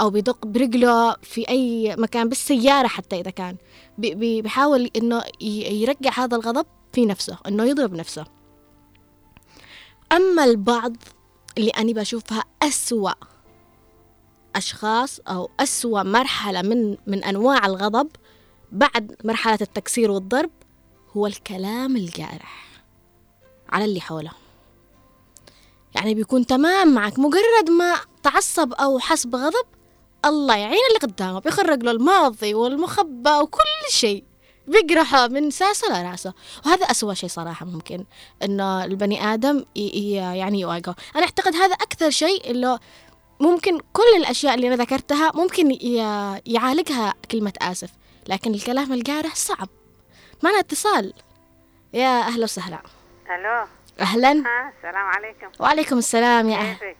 أو 0.00 0.10
بيدق 0.10 0.46
برجله 0.46 1.16
في 1.22 1.48
أي 1.48 1.96
مكان 1.98 2.28
بالسيارة 2.28 2.86
حتى 2.86 3.20
إذا 3.20 3.30
كان. 3.30 3.56
بي- 3.98 4.14
بي- 4.14 4.42
بيحاول 4.42 4.90
إنه 4.96 5.22
يرجع 5.40 6.10
هذا 6.16 6.36
الغضب 6.36 6.66
في 6.92 7.06
نفسه 7.06 7.38
إنه 7.48 7.64
يضرب 7.64 7.94
نفسه. 7.94 8.24
أما 10.12 10.44
البعض 10.44 10.96
اللي 11.58 11.70
أنا 11.70 11.92
بشوفها 11.92 12.44
أسوأ 12.62 13.12
أشخاص 14.56 15.20
أو 15.28 15.50
أسوأ 15.60 16.02
مرحلة 16.02 16.62
من 16.62 16.96
من 17.06 17.24
أنواع 17.24 17.66
الغضب 17.66 18.08
بعد 18.72 19.16
مرحلة 19.24 19.58
التكسير 19.60 20.10
والضرب 20.10 20.50
هو 21.16 21.26
الكلام 21.26 21.96
الجارح 21.96 22.80
على 23.68 23.84
اللي 23.84 24.00
حوله. 24.00 24.30
يعني 25.94 26.14
بيكون 26.14 26.46
تمام 26.46 26.94
معك 26.94 27.18
مجرد 27.18 27.70
ما 27.70 27.96
تعصب 28.22 28.72
أو 28.72 28.98
حس 28.98 29.26
بغضب 29.26 29.66
الله 30.24 30.56
يعين 30.56 30.80
اللي 30.88 30.98
قدامه 30.98 31.40
بيخرج 31.40 31.82
له 31.82 31.90
الماضي 31.90 32.54
والمخبى 32.54 33.30
وكل 33.30 33.90
شيء. 33.90 34.24
بيجرحه 34.66 35.28
من 35.28 35.50
ساسة 35.50 36.02
لراسه 36.02 36.34
وهذا 36.66 36.84
أسوأ 36.84 37.14
شيء 37.14 37.28
صراحة 37.28 37.66
ممكن 37.66 38.04
إنه 38.42 38.84
البني 38.84 39.34
آدم 39.34 39.64
يعني 39.76 40.60
يواجهه. 40.60 40.94
أنا 41.16 41.24
أعتقد 41.24 41.54
هذا 41.54 41.74
أكثر 41.74 42.10
شيء 42.10 42.50
اللي 42.50 42.78
ممكن 43.40 43.78
كل 43.92 44.16
الأشياء 44.16 44.54
اللي 44.54 44.68
أنا 44.68 44.76
ذكرتها 44.76 45.32
ممكن 45.34 45.78
يعالجها 46.46 47.14
كلمة 47.30 47.52
آسف. 47.62 47.90
لكن 48.28 48.54
الكلام 48.54 48.92
الجارح 48.92 49.34
صعب. 49.34 49.68
معنا 50.42 50.58
اتصال. 50.58 51.12
يا 51.94 52.20
أهلا 52.20 52.44
وسهلا. 52.44 52.82
ألو. 53.34 53.66
أهلا. 54.00 54.28
ها 54.28 54.72
السلام 54.76 55.06
عليكم. 55.06 55.46
وعليكم 55.60 55.98
السلام 55.98 56.50
يا 56.50 56.56
أهل. 56.56 56.94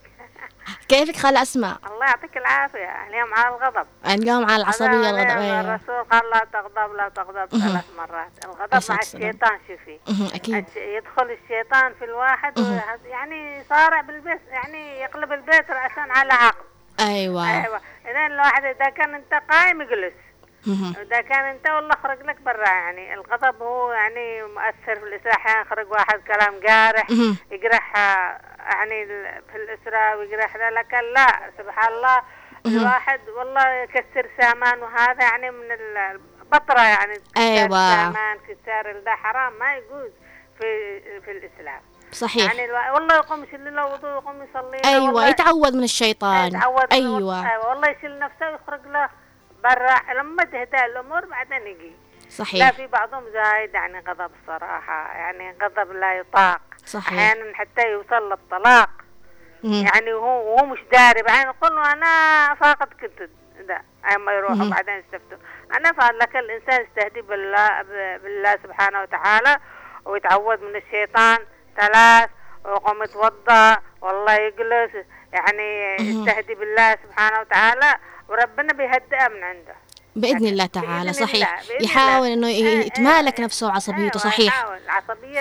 كيفك 0.88 1.16
خالة 1.16 1.42
أسماء؟ 1.42 1.76
الله 1.86 2.06
يعطيك 2.06 2.36
العافية. 2.36 3.06
اليوم 3.08 3.34
على 3.34 3.48
الغضب. 3.48 3.86
اليوم 4.06 4.50
على 4.50 4.62
العصبية 4.62 4.88
هذا 4.88 5.10
الغضبية 5.10 5.60
الرسول 5.60 6.04
قال 6.04 6.30
لا 6.30 6.46
تغضب 6.52 6.94
لا 6.96 7.08
تغضب 7.08 7.46
ثلاث 7.46 7.84
مرات. 7.98 8.44
الغضب 8.44 8.90
مع. 8.90 8.98
الشيطان 9.02 9.58
شوفي. 9.68 9.98
أكيد. 10.34 10.64
يدخل 10.76 11.30
الشيطان 11.42 11.94
في 11.98 12.04
الواحد 12.04 12.58
يعني 13.04 13.64
صارع 13.68 14.00
بالبيت 14.00 14.40
يعني 14.50 15.00
يقلب 15.00 15.32
البيت 15.32 15.70
رأسا 15.70 16.06
على 16.10 16.32
عقب. 16.32 16.64
أيوة. 17.00 17.50
أيوه. 17.50 17.80
اذا 18.10 18.26
الواحد 18.26 18.64
إذا 18.64 18.90
كان 18.90 19.14
أنت 19.14 19.42
قايم 19.50 19.82
يجلس. 19.82 20.12
إذا 21.02 21.20
كان 21.20 21.44
أنت 21.44 21.70
والله 21.70 21.94
خرج 22.02 22.22
لك 22.22 22.40
برا 22.40 22.68
يعني 22.68 23.14
الغضب 23.14 23.62
هو 23.62 23.92
يعني 23.92 24.42
مؤثر 24.42 25.00
في 25.00 25.02
الاسره 25.02 25.32
أحيانا 25.32 25.60
يخرج 25.60 25.90
واحد 25.90 26.20
كلام 26.20 26.60
جارح. 26.60 27.10
يجرح 27.50 27.92
يعني 28.66 29.06
في 29.52 29.56
الاسره 29.56 30.16
ويجرح 30.16 30.56
ذا 30.56 30.70
لكن 30.70 31.12
لا 31.14 31.50
سبحان 31.58 31.92
الله 31.92 32.22
الواحد 32.66 33.20
والله 33.28 33.68
يكسر 33.68 34.28
سامان 34.40 34.82
وهذا 34.82 35.22
يعني 35.22 35.50
من 35.50 35.72
ال- 35.72 36.20
البطرة 36.42 36.80
يعني 36.80 37.14
كسر 37.14 37.42
أيوة. 37.42 37.94
سامان 37.94 38.38
كسر 38.38 39.00
ده 39.04 39.10
حرام 39.14 39.52
ما 39.58 39.74
يجوز 39.76 40.10
في 40.58 41.00
في 41.20 41.30
الإسلام. 41.30 41.80
صحيح. 42.12 42.44
يعني 42.54 42.64
الوا- 42.64 42.90
والله 42.90 43.14
يقوم 43.14 43.44
يشيل 43.44 43.76
له 43.76 43.86
وضوء 43.86 44.10
يقوم 44.10 44.42
يصلي 44.42 44.80
والله 44.98 45.28
يتعوذ 45.28 45.76
من 45.76 45.84
الشيطان. 45.84 46.46
يتعود 46.46 46.64
من 46.66 46.66
الوقت. 46.66 46.92
أيوة. 46.92 47.50
أيوه 47.50 47.68
والله 47.68 47.88
يشيل 47.90 48.18
نفسه 48.18 48.50
ويخرج 48.50 48.86
له 48.86 49.08
برا 49.64 50.12
لما 50.14 50.44
تهدى 50.44 50.84
الأمور 50.84 51.24
بعدين 51.24 51.66
يجي. 51.66 51.92
لا 52.24 52.30
صحيح 52.30 52.70
في 52.70 52.86
بعضهم 52.86 53.24
زايد 53.32 53.74
يعني 53.74 53.98
غضب 54.08 54.30
الصراحه 54.42 55.12
يعني 55.16 55.54
غضب 55.62 55.92
لا 55.92 56.14
يطاق. 56.14 56.60
صحيح. 56.92 57.18
أحيانا 57.18 57.54
حتى 57.56 57.82
يوصل 57.92 58.30
للطلاق. 58.30 58.90
مهم. 59.64 59.86
يعني 59.86 60.12
وهو 60.12 60.54
وهو 60.54 60.66
مش 60.66 60.78
داري. 60.92 61.22
بعدين 61.22 61.46
يقول 61.46 61.76
له 61.76 61.92
أنا 61.92 62.54
فاقد 62.54 62.88
كنت 63.00 63.28
ده 63.60 63.82
أما 64.14 64.32
يروحوا. 64.32 64.70
بعدين 64.70 64.94
يستفتوا 64.94 65.38
أنا 65.76 65.92
فقال 65.92 66.18
لك 66.18 66.36
الإنسان 66.36 66.86
يستهدي 66.86 67.20
بالله 67.22 67.82
بالله 68.22 68.58
سبحانه 68.62 69.02
وتعالى 69.02 69.58
ويتعوذ 70.04 70.64
من 70.64 70.76
الشيطان. 70.76 71.38
ثلاث 71.76 72.30
ويقوم 72.64 73.02
يتوضا 73.02 73.76
والله 74.00 74.34
يجلس. 74.34 74.90
يعني. 75.32 75.96
يستهدي 75.96 76.54
بالله 76.54 76.96
سبحانه 77.04 77.40
وتعالى 77.40 77.96
وربنا 78.28 78.72
بيهدئه 78.72 79.28
من 79.28 79.42
عنده. 79.44 79.74
بإذن 80.16 80.46
الله 80.46 80.66
تعالى 80.66 81.10
بإذن 81.10 81.26
صحيح. 81.26 81.60
الله، 81.60 81.76
يحاول. 81.84 82.28
إنه 82.28 82.46
إيه، 82.46 82.66
إيه. 82.66 82.86
يتمالك 82.86 83.40
نفسه 83.40 83.66
وعصبيته 83.66 84.00
أيوة، 84.00 84.10
صحيح. 84.18 84.66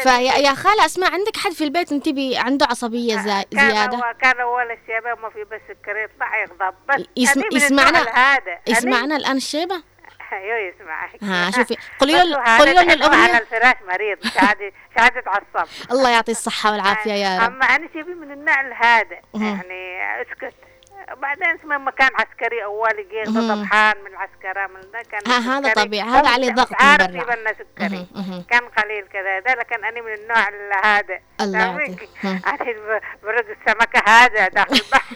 فيا 0.03 0.33
يا 0.37 0.53
خالة 0.53 0.85
أسماء 0.85 1.11
عندك 1.13 1.37
حد 1.37 1.51
في 1.51 1.63
البيت 1.63 1.91
انتبي 1.91 2.37
عنده 2.37 2.65
عصبية 2.65 3.15
زا- 3.15 3.43
كان 3.51 3.71
زيادة؟ 3.71 3.97
هو 3.97 4.13
كان 4.21 4.39
اول 4.39 4.71
الشباب 4.71 5.19
ما 5.19 5.29
في 5.29 5.43
بس 5.43 5.61
السكر 5.69 5.97
يطلع 5.97 6.41
يغضب. 6.41 6.73
بس 6.89 7.05
يسم- 7.17 7.43
يسمعنا- 7.53 8.09
هذا. 8.15 8.59
يسمعنا 8.67 9.15
الآن 9.15 9.37
الشيبة؟ 9.37 9.75
أيوه 10.33 10.57
يسمعك. 10.75 11.23
ها 11.23 11.51
شوفي 11.55 11.77
قولي 11.99 12.13
له 12.13 12.41
هذا 12.41 12.57
قولي 12.57 12.73
له 12.73 12.83
تحسه 13.07 13.23
على 13.23 13.37
الفراش 13.41 13.75
مريض 13.87 14.17
مش 14.25 14.37
عاد 14.37 14.57
مش 15.15 15.91
الله 15.91 16.09
يعطي 16.09 16.31
الصحة 16.31 16.71
والعافية 16.71 17.13
يا 17.13 17.37
رب. 17.39 17.43
أما 17.51 17.65
أنا 17.65 17.87
شبي 17.93 18.13
من 18.13 18.31
النوع 18.31 18.61
الهادئ 18.61 19.19
مهم. 19.33 19.43
يعني 19.45 20.21
أسكت. 20.21 20.53
بعدين 21.21 21.47
اسمه 21.47 21.77
مكان 21.77 22.09
عسكري 22.15 22.63
اول 22.63 23.07
جيت 23.11 23.29
مهم. 23.29 23.55
طبحان 23.63 23.95
من 24.05 24.07
العسكرة 24.11 24.67
من 24.67 24.81
ده 24.93 25.01
كان 25.11 25.21
ها، 25.31 25.57
هذا. 25.59 25.73
طبيعي، 25.73 26.09
هذا 26.09 26.29
عليه 26.29 26.51
ضغط 26.51 26.73
عارف. 26.81 27.07
يبنى 27.09 27.53
سكري. 27.59 28.07
كان 28.49 28.61
قليل 28.77 29.05
كذا 29.13 29.39
ده 29.39 29.53
لكن 29.53 29.85
أنا 29.85 30.01
من 30.01 30.13
النوع 30.13 30.49
هذا 30.83 31.19
الله. 31.41 31.65
أنا 31.65 33.01
برد 33.23 33.45
السمكة 33.49 34.01
هذا 34.07 34.47
داخل 34.47 34.73
البحر 34.75 35.15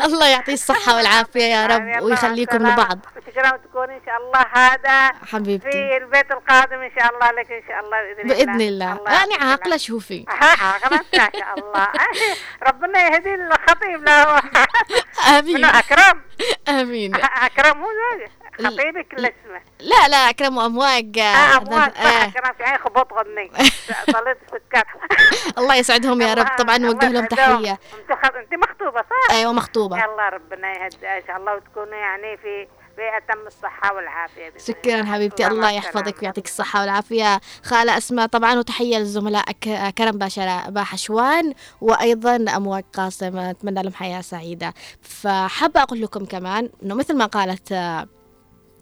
الله 0.06 0.28
يعطيه 0.28 0.52
الصحة 0.52 0.96
والعافية 0.96 1.42
يا 1.44 1.66
رب 1.66 2.02
ويخليكم. 2.02 2.56
لبعض 2.66 2.98
وشكرا 3.16 3.56
تكون 3.56 3.90
إن 3.90 4.00
شاء 4.06 4.16
الله 4.16 4.44
هذا 4.52 5.12
حبيبتي 5.32 5.70
في 5.70 5.96
البيت 5.96 6.30
القادم 6.30 6.78
إن 6.80 6.90
شاء 6.98 7.14
الله 7.14 7.30
لك 7.30 7.52
إن 7.52 7.62
شاء 7.68 7.80
الله 7.80 8.14
بإذن 8.14 8.30
الله 8.30 8.44
بإذن 8.44 8.60
الله 8.60 8.86
عاقلة 9.34 9.36
العافية. 9.36 9.76
شوفي 9.76 10.24
عاقلة 10.28 11.00
ما 11.14 11.30
شاء 11.38 11.54
الله 11.58 11.88
ربنا 12.68 13.06
يهدي 13.06 13.34
الخطيب 13.34 14.04
له 14.04 14.40
آمين. 15.38 15.56
منو 15.56 15.68
أكرم؟ 15.68 16.22
آمين. 16.68 17.14
أكرم 17.14 17.78
مو 17.78 17.86
خطيبك 18.64 19.14
اللي 19.14 19.28
اسمه 19.28 19.60
لا 19.80 20.08
لا 20.08 20.16
أكرم 20.16 20.58
أمواج 20.58 21.18
أه 21.18 21.56
اموات 21.56 21.94
صح 21.94 22.00
آه. 22.00 22.24
أكرم 22.28 22.52
في 22.58 22.64
عين 22.64 22.78
خبط 22.78 23.12
غني. 23.12 23.50
صليت 24.16 24.38
السكر 24.42 24.84
الله 25.58 25.74
يسعدهم 25.74 26.22
يا 26.22 26.34
رب. 26.34 26.46
طبعا 26.58 26.78
نوجه 26.78 27.08
لهم. 27.08 27.26
تحية. 27.26 27.78
انت 28.36 28.54
مخطوبة 28.54 29.00
صح؟ 29.00 29.34
أيوة 29.34 29.52
مخطوبة. 29.52 29.96
يلا 29.96 30.28
ربنا 30.28 30.72
يهدي. 30.72 31.08
إن 31.08 31.22
شاء 31.26 31.36
الله 31.36 31.54
وتكونوا 31.54 31.94
يعني 31.94 32.36
في 32.36 32.68
اتم 33.00 33.46
الصحة 33.46 33.94
والعافية 33.94 34.48
بإذن 34.50 34.64
شكرا 34.66 34.94
الله. 35.00 35.12
حبيبتي 35.12 35.46
الله 35.46 35.58
السلامة. 35.68 35.76
يحفظك 35.86 36.22
ويعطيك 36.22 36.44
الصحة 36.46 36.80
والعافية 36.80 37.40
خالة 37.64 37.98
أسماء 37.98 38.26
طبعا 38.26 38.58
وتحية 38.58 38.96
للزملاء 38.98 39.52
ك- 39.52 39.94
كرم 39.98 40.18
باشا 40.18 40.70
باحشوان 40.70 41.54
وأيضا 41.80 42.36
أمواج 42.36 42.84
قاسم 42.92 43.36
أتمنى 43.38 43.82
لهم 43.82 43.92
حياة 43.92 44.20
سعيدة 44.20 44.74
فحابة 45.02 45.82
أقول 45.82 46.00
لكم 46.02 46.24
كمان 46.24 46.70
أنه 46.82 46.94
مثل 46.94 47.16
ما 47.16 47.26
قالت 47.26 47.72
آه، 47.72 48.06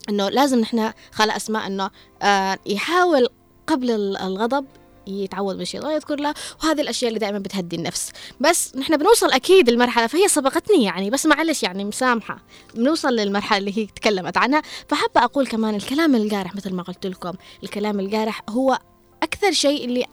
أنه 0.08 0.28
لازم 0.28 0.58
نحن 0.60 0.92
خالة 1.12 1.36
أسماء 1.36 1.66
أنه 1.66 1.90
آه، 2.22 2.58
يحاول 2.66 3.28
قبل 3.66 3.90
ال- 3.90 4.16
الغضب 4.16 4.66
يتعوذ 5.06 5.54
من 5.54 5.60
الشيطان 5.60 5.90
يذكر 5.90 6.16
له 6.16 6.34
وهذه 6.64 6.80
الأشياء 6.80 7.08
اللي 7.08 7.18
دائما 7.20 7.38
بتهدي 7.38 7.76
النفس. 7.76 8.10
بس 8.40 8.76
نحن 8.76 8.96
بنوصل 8.96 9.32
أكيد 9.32 9.68
المرحله 9.68 10.06
فهي 10.06 10.28
سبقتني 10.28 10.84
يعني 10.84 11.10
بس 11.10 11.26
معلش 11.26 11.62
يعني 11.62 11.84
مسامحة. 11.84 12.38
بنوصل 12.74 13.08
للمرحلة 13.08 13.58
اللي 13.58 13.78
هي 13.78 13.86
تكلمت 13.86 14.36
عنها. 14.36 14.62
فحابة 14.88 15.24
أقول 15.24 15.46
كمان 15.46 15.74
الكلام 15.74 16.14
الجارح 16.14 16.54
مثل 16.54 16.74
ما 16.74 16.82
قلت 16.82 17.06
لكم 17.06 17.32
الكلام 17.62 18.00
الجارح 18.00 18.42
هو 18.48 18.78
أكثر 19.22 19.52
شيء 19.52 19.84
اللي 19.84 20.06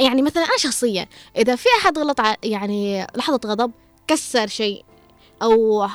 يعني 0.00 0.22
مثلا 0.22 0.44
أنا 0.44 0.56
شخصيا 0.58 1.06
إذا 1.36 1.56
في 1.56 1.68
أحد 1.80 1.98
غلط 1.98 2.20
يعني 2.44 3.06
لحظة 3.16 3.40
غضب 3.46 3.72
كسر 4.08 4.46
شيء 4.46 4.84
أو 5.42 5.86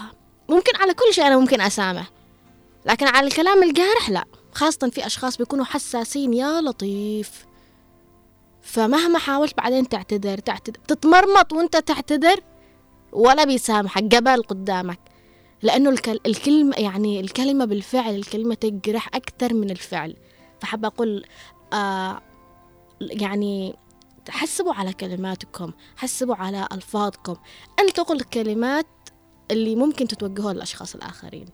ممكن 0.49 0.75
على 0.75 0.93
كل 0.93 1.13
شيء 1.13 1.27
أنا 1.27 1.37
ممكن 1.37 1.61
أسامح. 1.61 2.11
لكن 2.85 3.07
على 3.07 3.27
الكلام 3.27 3.63
الجارح 3.63 4.09
لا 4.09 4.25
خاصة 4.51 4.89
في 4.89 5.05
أشخاص 5.05 5.37
بيكونوا 5.37 5.65
حساسين 5.65 6.33
يا 6.33 6.61
لطيف. 6.61 7.48
فمهما 8.69 9.19
حاولت 9.19 9.57
بعدين 9.57 9.89
تعتذر 9.89 10.37
تعتذر 10.37 10.77
تتمرمط 10.87 11.53
وانت 11.53 11.77
تعتذر 11.77 12.39
ولا 13.11 13.43
بيسامحك 13.43 14.03
جبل 14.03 14.43
قدامك. 14.43 14.99
لأنه 15.61 15.89
الكل... 15.89 16.19
الكلمة 16.25 16.75
يعني 16.77 17.19
الكلمة 17.19 17.65
بالفعل 17.65 18.15
الكلمة 18.15 18.55
تجرح 18.55 19.07
أكثر 19.07 19.53
من 19.53 19.69
الفعل. 19.69 20.15
فحابة 20.61 20.87
أقول 20.87 21.25
آه 21.73 22.21
يعني 23.01 23.75
حسبوا 24.29 24.73
على 24.73 24.93
كلماتكم 24.93 25.71
حسبوا 25.97 26.35
على 26.35 26.67
ألفاظكم. 26.71 27.35
أن 27.79 27.93
تقول 27.93 28.17
الكلمات 28.17 28.87
اللي 29.51 29.75
ممكن 29.75 30.07
تتوجهها 30.07 30.53
للأشخاص 30.53 30.95
الآخرين. 30.95 31.45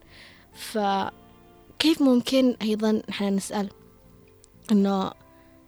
فكيف 0.53 2.01
ممكن 2.01 2.57
أيضا 2.61 3.01
نحن 3.09 3.35
نسأل 3.35 3.69
أنه 4.71 5.11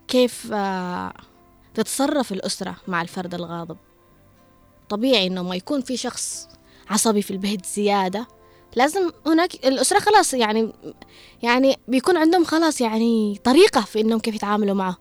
كيف 0.08 0.50
آه 0.54 1.14
تتصرف 1.78 2.32
الأسرة 2.32 2.76
مع 2.88 3.02
الفرد 3.02 3.34
الغاضب. 3.34 3.78
طبيعي 4.90 5.28
أنه 5.28 5.44
ما 5.44 5.56
يكون 5.56 5.82
في 5.82 5.98
شخص 5.98 6.48
عصبي 6.90 7.22
في 7.22 7.32
البيت 7.32 7.66
زيادة. 7.66 8.28
لازم 8.76 9.12
هناك 9.26 9.54
الأسرة 9.56 10.00
خلاص 10.00 10.34
يعني 10.34 10.74
يعني 11.44 11.78
بيكون 11.88 12.18
عندهم 12.18 12.44
خلاص 12.44 12.82
يعني 12.82 13.42
طريقة 13.44 13.82
في 13.82 14.02
إنهم 14.02 14.20
كيف 14.20 14.36
يتعاملوا 14.36 14.76
معه. 14.76 14.98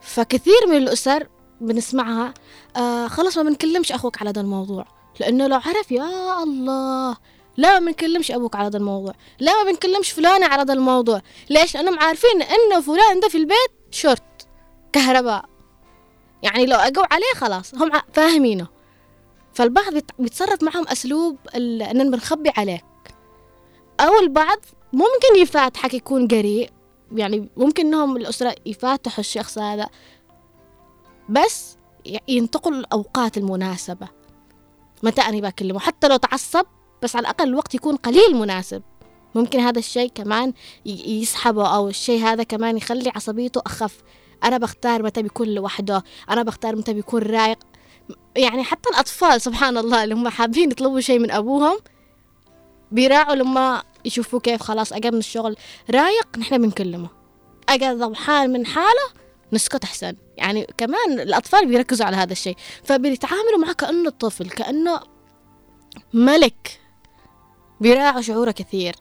فكثير 0.00 0.66
من 0.68 0.76
الأسر 0.76 1.28
بنسمعها 1.60 2.34
آه 2.76 3.06
خلاص 3.08 3.38
ما 3.38 3.42
بنكلمش 3.42 3.92
أخوك 3.92 4.20
على 4.20 4.30
هذا 4.30 4.40
الموضوع. 4.40 4.86
لأنه 5.20 5.46
لو 5.46 5.56
عرف 5.56 5.92
يا 5.92 6.42
الله 6.42 7.16
لا 7.56 7.80
ما 7.80 7.86
بنكلمش 7.86 8.30
أبوك 8.30 8.56
على 8.56 8.66
هذا 8.66 8.78
الموضوع 8.78 9.14
لا 9.40 9.62
ما 9.64 9.70
بنكلمش 9.70 10.10
فلانة 10.10 10.46
على 10.46 10.62
هذا 10.62 10.72
الموضوع. 10.74 11.22
ليش؟ 11.50 11.74
لأنهم 11.74 11.98
عارفين 11.98 12.42
إنه 12.42 12.80
فلان 12.80 13.20
ده 13.20 13.28
في 13.28 13.38
البيت 13.38 13.70
شرط 13.90 14.22
كهرباء. 14.92 15.51
يعني 16.42 16.66
لو 16.66 16.76
أقوا 16.76 17.14
عليه 17.14 17.34
خلاص 17.34 17.74
هم 17.74 17.90
فاهمينه. 18.12 18.66
فالبعض 19.54 19.92
بيت- 19.94 20.10
بيتصرف 20.18 20.62
معهم 20.62 20.88
أسلوب 20.88 21.36
ال- 21.54 21.82
إننا 21.82 22.10
بنخبي 22.10 22.50
عليك. 22.56 22.84
أو 24.00 24.18
البعض 24.20 24.58
ممكن 24.92 25.36
يفاتحك 25.42 25.94
يكون 25.94 26.28
قريء 26.28 26.70
يعني 27.12 27.48
ممكن 27.56 27.86
إنهم 27.86 28.16
الأسرة 28.16 28.54
يفاتحوا 28.66 29.20
الشخص 29.20 29.58
هذا. 29.58 29.88
بس 31.28 31.76
ينتقل 32.28 32.74
الأوقات 32.74 33.36
المناسبة. 33.38 34.08
متى 35.02 35.20
أنا 35.20 35.40
بكلمه؟ 35.40 35.78
حتى 35.78 36.08
لو 36.08 36.16
تعصب 36.16 36.66
بس 37.02 37.16
على 37.16 37.22
الأقل 37.22 37.48
الوقت 37.48 37.74
يكون 37.74 37.96
قليل 37.96 38.34
مناسب. 38.36 38.82
ممكن 39.34 39.60
هذا 39.60 39.78
الشيء 39.78 40.10
كمان 40.14 40.52
يسحبه 40.86 41.74
أو 41.74 41.88
الشيء 41.88 42.24
هذا 42.24 42.42
كمان 42.42 42.76
يخلي 42.76 43.12
عصبيته 43.16 43.62
أخف. 43.66 44.02
أنا 44.44 44.58
بختار 44.58 45.02
متى 45.02 45.22
بيكون 45.22 45.48
لوحده 45.48 46.04
أنا 46.30 46.42
بختار 46.42 46.76
متى 46.76 46.92
بيكون 46.92 47.22
رايق. 47.22 47.58
يعني 48.36 48.64
حتى 48.64 48.90
الأطفال 48.90 49.40
سبحان 49.40 49.78
الله 49.78 50.04
اللي 50.04 50.14
هم 50.14 50.28
حابين 50.28 50.70
يطلبوا 50.70 51.00
شيء 51.00 51.18
من 51.18 51.30
أبوهم 51.30 51.78
بيراعوا 52.90 53.34
لما 53.34 53.82
يشوفوا 54.04 54.40
كيف 54.40 54.62
خلاص 54.62 54.92
أجا 54.92 55.10
من 55.10 55.18
الشغل. 55.18 55.56
رايق 55.90 56.38
نحن 56.38 56.62
بنكلمه. 56.62 57.08
أجا 57.68 57.94
ضبحان 57.94 58.52
من 58.52 58.66
حاله 58.66 59.22
نسكت 59.52 59.84
أحسن. 59.84 60.16
يعني 60.36 60.66
كمان 60.78 61.20
الأطفال 61.20 61.66
بيركزوا 61.66 62.06
على 62.06 62.16
هذا 62.16 62.32
الشيء. 62.32 62.56
فبيتعاملوا 62.84 63.58
معه 63.58 63.72
كأنه 63.72 64.10
طفل 64.10 64.50
كأنه 64.50 65.00
ملك. 66.12 66.80
بيراعوا 67.80 68.20
شعوره 68.20 68.50
كثير. 68.50 68.94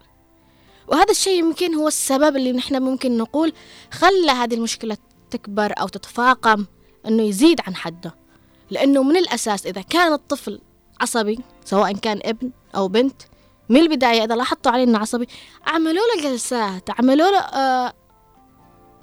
وهذا 0.87 1.11
الشيء 1.11 1.39
يمكن 1.39 1.75
هو 1.75 1.87
السبب 1.87 2.35
اللي 2.35 2.51
نحن 2.51 2.81
ممكن 2.81 3.17
نقول 3.17 3.53
خلى 3.91 4.31
هذه 4.31 4.53
المشكلة 4.53 4.97
تكبر 5.31 5.73
أو 5.81 5.87
تتفاقم 5.87 6.65
أنه 7.07 7.23
يزيد 7.23 7.61
عن 7.67 7.75
حده. 7.75 8.15
لأنه 8.69 9.03
من 9.03 9.17
الأساس 9.17 9.65
إذا 9.65 9.81
كان 9.81 10.13
الطفل 10.13 10.61
عصبي 11.01 11.39
سواء 11.65 11.93
كان 11.93 12.19
ابن 12.23 12.51
أو 12.75 12.87
بنت 12.87 13.21
من 13.69 13.77
البداية 13.79 14.23
إذا 14.23 14.35
لاحظتوا 14.35 14.71
عليه 14.71 14.83
إنه 14.83 14.99
عصبي 14.99 15.27
عملوا 15.67 16.03
له 16.15 16.23
جلسات 16.23 16.89
عملوا 16.99 17.29
له 17.31 17.39
آه 17.39 17.93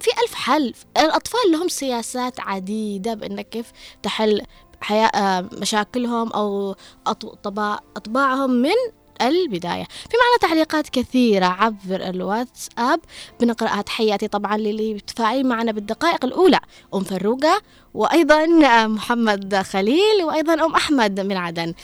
في 0.00 0.10
ألف 0.24 0.34
حل. 0.34 0.74
الأطفال 0.98 1.40
لهم 1.52 1.68
سياسات 1.68 2.40
عديدة 2.40 3.14
بأنك 3.14 3.48
كيف 3.48 3.72
تحل 4.02 4.42
حياة 4.80 5.06
آه 5.06 5.48
مشاكلهم 5.52 6.32
أو 6.32 6.74
أط- 7.08 7.34
طباع 7.42 7.80
أطباعهم 7.96 8.50
من 8.50 8.74
البداية. 9.22 9.84
في 9.84 10.16
معنا 10.16 10.38
تعليقات 10.40 10.88
كثيرة 10.88 11.46
عبر 11.46 12.08
الواتساب. 12.08 13.00
بنقرأها 13.40 13.82
تحياتي 13.82 14.28
طبعا 14.28 14.56
للي 14.56 14.94
بتفاعلين 14.94 15.46
معنا 15.46 15.72
بالدقائق 15.72 16.24
الأولى 16.24 16.60
أم 16.94 17.00
فروقة 17.04 17.62
وأيضا 17.94 18.46
محمد 18.86 19.54
خليل 19.54 20.24
وأيضا 20.24 20.54
أم 20.54 20.74
أحمد 20.74 21.20
من 21.20 21.36
عدن. 21.36 21.74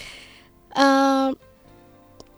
آه 0.76 1.34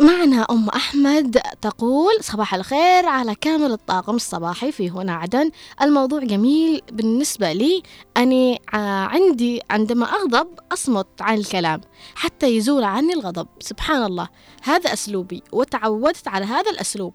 معنا 0.00 0.46
أم 0.50 0.68
أحمد 0.68 1.40
تقول 1.60 2.12
صباح 2.20 2.54
الخير 2.54 3.06
على 3.06 3.34
كامل 3.34 3.72
الطاقم 3.72 4.14
الصباحي 4.14 4.72
في 4.72 4.90
هنا 4.90 5.14
عدن. 5.14 5.50
الموضوع 5.82 6.20
جميل 6.20 6.82
بالنسبة 6.92 7.52
لي. 7.52 7.82
أني 8.16 8.62
عندي 8.72 9.62
عندما 9.70 10.06
أغضب 10.06 10.48
أصمت 10.72 11.06
عن 11.20 11.38
الكلام 11.38 11.80
حتى 12.14 12.56
يزول 12.56 12.84
عني 12.84 13.12
الغضب. 13.12 13.46
سبحان 13.60 14.02
الله. 14.02 14.28
هذا 14.62 14.92
أسلوبي 14.92 15.42
وتعودت 15.52 16.28
على 16.28 16.44
هذا 16.44 16.70
الأسلوب. 16.70 17.14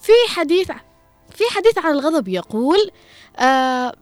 في 0.00 0.12
حديث 0.28 0.70
في 1.34 1.44
حديث 1.50 1.78
عن 1.78 1.92
الغضب 1.92 2.28
يقول 2.28 2.90
آه 3.36 3.94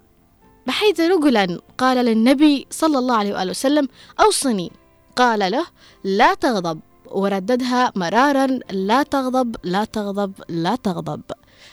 بحيث 0.67 1.01
رجلا 1.01 1.61
قال 1.79 1.97
للنبي 1.97 2.67
صلى 2.71 2.99
الله 2.99 3.17
عليه 3.17 3.35
وآله 3.35 3.51
وسلم 3.51 3.89
أوصني. 4.21 4.73
قال 5.17 5.51
له 5.53 5.67
لا 6.05 6.35
تغضب. 6.35 6.81
ورددها 7.11 7.93
مرارا 7.97 8.47
لا 8.71 9.03
تغضب 9.03 9.57
لا 9.63 9.85
تغضب 9.85 10.33
لا 10.49 10.77
تغضب 10.77 11.23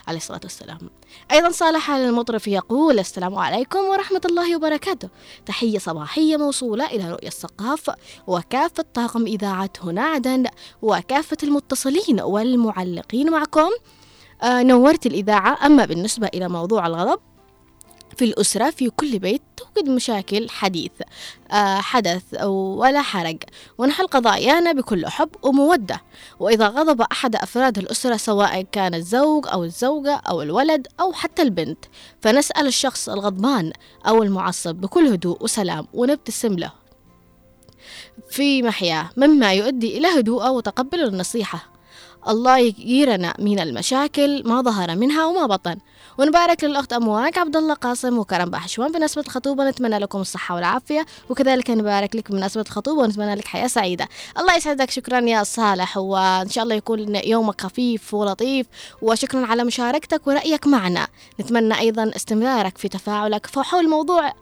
عليه 0.08 0.18
الصلاة 0.18 0.40
والسلام. 0.44 0.80
أيضا 1.32 1.50
صالح 1.50 1.92
المطرف 1.92 2.48
يقول 2.48 3.00
السلام 3.00 3.36
عليكم 3.36 3.80
ورحمة 3.80 4.22
الله 4.26 4.56
وبركاته. 4.56 5.10
تحية 5.46 5.80
صباحية 5.80 6.38
موصولة 6.38 6.86
إلى 6.86 7.12
رؤية 7.12 7.28
الثقاف 7.28 7.90
وكافة 8.28 8.86
طاقم 8.94 9.26
إذاعة 9.26 9.70
هنا 9.84 10.02
عدن 10.02 10.46
وكافة 10.82 11.38
المتصلين 11.44 12.22
والمعلقين 12.22 13.32
معكم. 13.32 13.70
آه 14.44 14.64
نورت 14.64 15.06
الإذاعة. 15.06 15.66
أما 15.66 15.86
بالنسبة 15.86 16.28
إلى 16.34 16.50
موضوع 16.50 16.88
الغضب 16.88 17.20
في 18.18 18.26
الأسرة 18.26 18.70
في 18.70 18.90
كل 18.90 19.20
بيت 19.20 19.42
توجد 19.58 19.90
مشاكل 19.90 20.50
حديث 20.50 20.92
آه 21.52 21.78
حدث 21.78 22.44
ولا 22.44 23.02
حرج. 23.02 23.38
ونحل 23.78 24.08
قضايانا 24.08 24.72
بكل 24.72 25.08
حب 25.08 25.30
ومودة. 25.44 26.02
وإذا 26.40 26.68
غضب 26.68 27.02
أحد 27.02 27.36
أفراد 27.36 27.78
الأسرة 27.78 28.18
سواء 28.18 28.62
كان 28.62 28.94
الزوج 28.94 29.48
أو 29.48 29.64
الزوجة 29.64 30.16
أو 30.16 30.42
الولد 30.42 30.88
أو 31.00 31.14
حتى 31.14 31.42
البنت 31.42 31.86
فنسأل 32.22 32.68
الشخص 32.68 33.10
الغضبان 33.10 33.74
أو 34.08 34.24
المعصب 34.24 34.76
بكل 34.76 35.08
هدوء 35.08 35.44
وسلام 35.44 35.88
ونبتسم 35.94 36.54
له. 36.54 36.72
في 38.30 38.64
محياه 38.64 39.10
مما 39.18 39.54
يؤدي 39.54 39.98
إلى 39.98 40.08
هدوءه 40.08 40.52
وتقبل 40.52 41.04
النصيحة. 41.04 41.76
الله 42.28 42.58
يجيرنا 42.58 43.34
من 43.40 43.60
المشاكل 43.60 44.44
ما 44.48 44.62
ظهر 44.62 44.96
منها 44.96 45.26
وما 45.26 45.46
بطن. 45.46 45.78
ونبارك 46.18 46.64
للأخت 46.64 46.94
أمواج 46.94 47.38
عبد 47.38 47.56
الله 47.56 47.74
قاسم 47.74 48.18
وكرم 48.18 48.50
بحشوان 48.50 48.92
بمناسبة 48.92 49.22
الخطوبة 49.22 49.70
نتمنى 49.70 49.98
لكم 50.00 50.22
الصحة 50.22 50.56
والعافية. 50.56 51.06
وكذلك 51.30 51.70
نبارك 51.70 52.16
لك 52.16 52.32
بمناسبة 52.32 52.62
الخطوبة 52.62 53.02
ونتمنى 53.02 53.36
لك 53.36 53.46
حياة 53.46 53.68
سعيدة. 53.68 54.08
الله 54.40 54.56
يسعدك 54.56 54.92
شكرا 54.92 55.20
يا 55.20 55.44
صالح 55.44 55.98
وإن 55.98 56.50
شاء 56.50 56.64
الله 56.64 56.76
يكون 56.76 57.16
يومك 57.16 57.62
خفيف 57.62 58.14
ولطيف. 58.14 58.68
وشكرا 59.02 59.46
على 59.46 59.64
مشاركتك 59.64 60.28
ورأيك 60.28 60.68
معنا. 60.68 61.08
نتمنى 61.40 61.80
أيضا 61.80 62.12
استمرارك 62.16 62.78
في 62.78 62.90
تفاعلك 62.90 63.48
حول 63.58 63.90
موضوع 63.90 64.34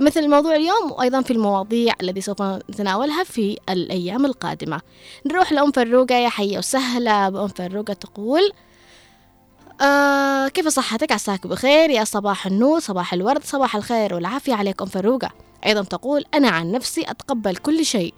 مثل 0.00 0.28
موضوع 0.28 0.54
اليوم 0.56 0.92
وأيضا 0.92 1.22
في 1.22 1.32
المواضيع 1.32 1.94
التي 2.02 2.20
سوف 2.20 2.42
نتناولها 2.42 3.24
في 3.24 3.58
الأيام 3.68 4.24
القادمة. 4.24 4.80
نروح 5.26 5.52
لأم 5.52 5.72
فروقة 5.72 6.14
يا 6.14 6.28
حية 6.28 6.58
وسهلة 6.58 7.28
بأم 7.28 7.48
فروقة 7.48 7.92
تقول 7.92 8.52
آه 9.82 10.48
كيف 10.48 10.68
صحتك؟ 10.68 11.12
عساك 11.12 11.46
بخير 11.46 11.90
يا 11.90 12.04
صباح 12.04 12.46
النور 12.46 12.80
صباح 12.80 13.14
الورد 13.14 13.44
صباح 13.44 13.76
الخير 13.76 14.14
والعافية 14.14 14.54
عليكم 14.54 14.86
فروقة 14.86 15.30
أيضا 15.66 15.82
تقول 15.82 16.24
أنا 16.34 16.48
عن 16.48 16.72
نفسي 16.72 17.02
أتقبل 17.10 17.56
كل 17.56 17.84
شيء 17.84 18.14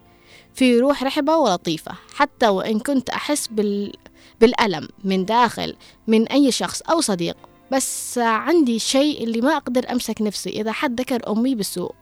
في 0.55 0.79
روح 0.79 1.03
رحبة 1.03 1.37
ولطيفة 1.37 1.93
حتى 2.15 2.49
وإن 2.49 2.79
كنت 2.79 3.11
أحس 3.11 3.47
بال... 3.47 3.93
بالألم 4.41 4.89
من 5.05 5.25
داخل 5.25 5.77
من 6.07 6.29
أي 6.29 6.53
شخص 6.53 6.83
أو 6.83 7.01
صديق. 7.01 7.37
بس 7.73 8.19
عندي 8.19 8.79
شيء 8.79 9.25
اللي 9.25 9.41
ما 9.41 9.57
أقدر 9.57 9.93
أمسك 9.93 10.23
نفسي 10.23 10.51
إذا 10.51 10.73
حد 10.73 11.01
ذكر 11.01 11.33
أمي 11.33 11.55
بسوء 11.55 11.95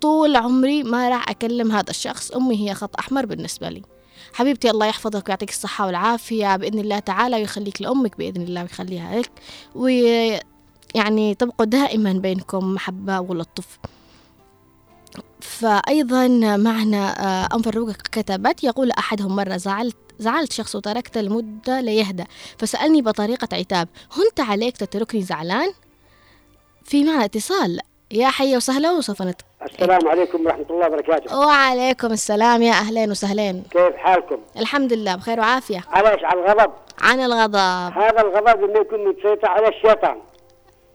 طول 0.00 0.36
عمري 0.36 0.82
ما 0.82 1.08
راح 1.08 1.30
أكلم 1.30 1.72
هذا 1.72 1.90
الشخص 1.90 2.30
أمي 2.30 2.68
هي 2.68 2.74
خط 2.74 2.98
أحمر 2.98 3.26
بالنسبة 3.26 3.68
لي. 3.68 3.82
حبيبتي 4.34 4.70
الله 4.70 4.86
يحفظك 4.86 5.28
ويعطيك 5.28 5.50
الصحة 5.50 5.86
والعافية 5.86 6.56
بإذن 6.56 6.78
الله 6.78 6.98
تعالى 6.98 7.36
ويخليك 7.36 7.82
لأمك 7.82 8.18
بإذن 8.18 8.42
الله 8.42 8.62
ويخليها 8.62 9.20
لك. 9.20 9.30
ويعني 9.74 11.34
تبقوا 11.34 11.66
دائما 11.66 12.12
بينكم 12.12 12.74
محبة 12.74 13.20
ولطف. 13.20 13.78
فأيضا 15.40 16.28
معنا 16.56 17.24
آه، 17.24 17.56
أم 17.56 17.62
فروق 17.62 17.90
كتبت 17.90 18.64
يقول 18.64 18.90
أحدهم 18.90 19.36
مرة 19.36 19.56
زعلت 19.56 19.96
زعلت 20.18 20.52
شخص 20.52 20.76
وتركته 20.76 21.20
لمدة 21.20 21.80
ليهدى 21.80 22.24
فسألني 22.58 23.02
بطريقة 23.02 23.48
عتاب 23.52 23.88
هنت 24.12 24.40
عليك 24.40 24.76
تتركني 24.76 25.22
زعلان؟ 25.22 25.72
في 26.84 27.04
معنا 27.04 27.24
اتصال 27.24 27.80
يا 28.12 28.28
حيا 28.28 28.56
وسهلا 28.56 28.90
وسوف 28.90 29.22
نت... 29.22 29.40
السلام 29.62 30.08
عليكم 30.08 30.46
ورحمة 30.46 30.66
الله 30.70 30.86
وبركاته. 30.86 31.38
وعليكم 31.38 32.12
السلام 32.12 32.62
يا 32.62 32.72
أهلين 32.72 33.10
وسهلين. 33.10 33.64
كيف 33.70 33.96
حالكم؟ 33.96 34.38
الحمد 34.58 34.92
لله 34.92 35.16
بخير 35.16 35.40
وعافية. 35.40 35.80
علاش 35.92 36.24
على 36.24 36.40
الغضب؟ 36.40 36.72
عن 37.02 37.20
الغضب. 37.20 37.92
هذا 37.96 38.20
الغضب 38.20 38.60
لما 38.64 38.78
يكون 38.78 39.08
متسيطر 39.08 39.48
على 39.48 39.68
الشيطان. 39.68 40.18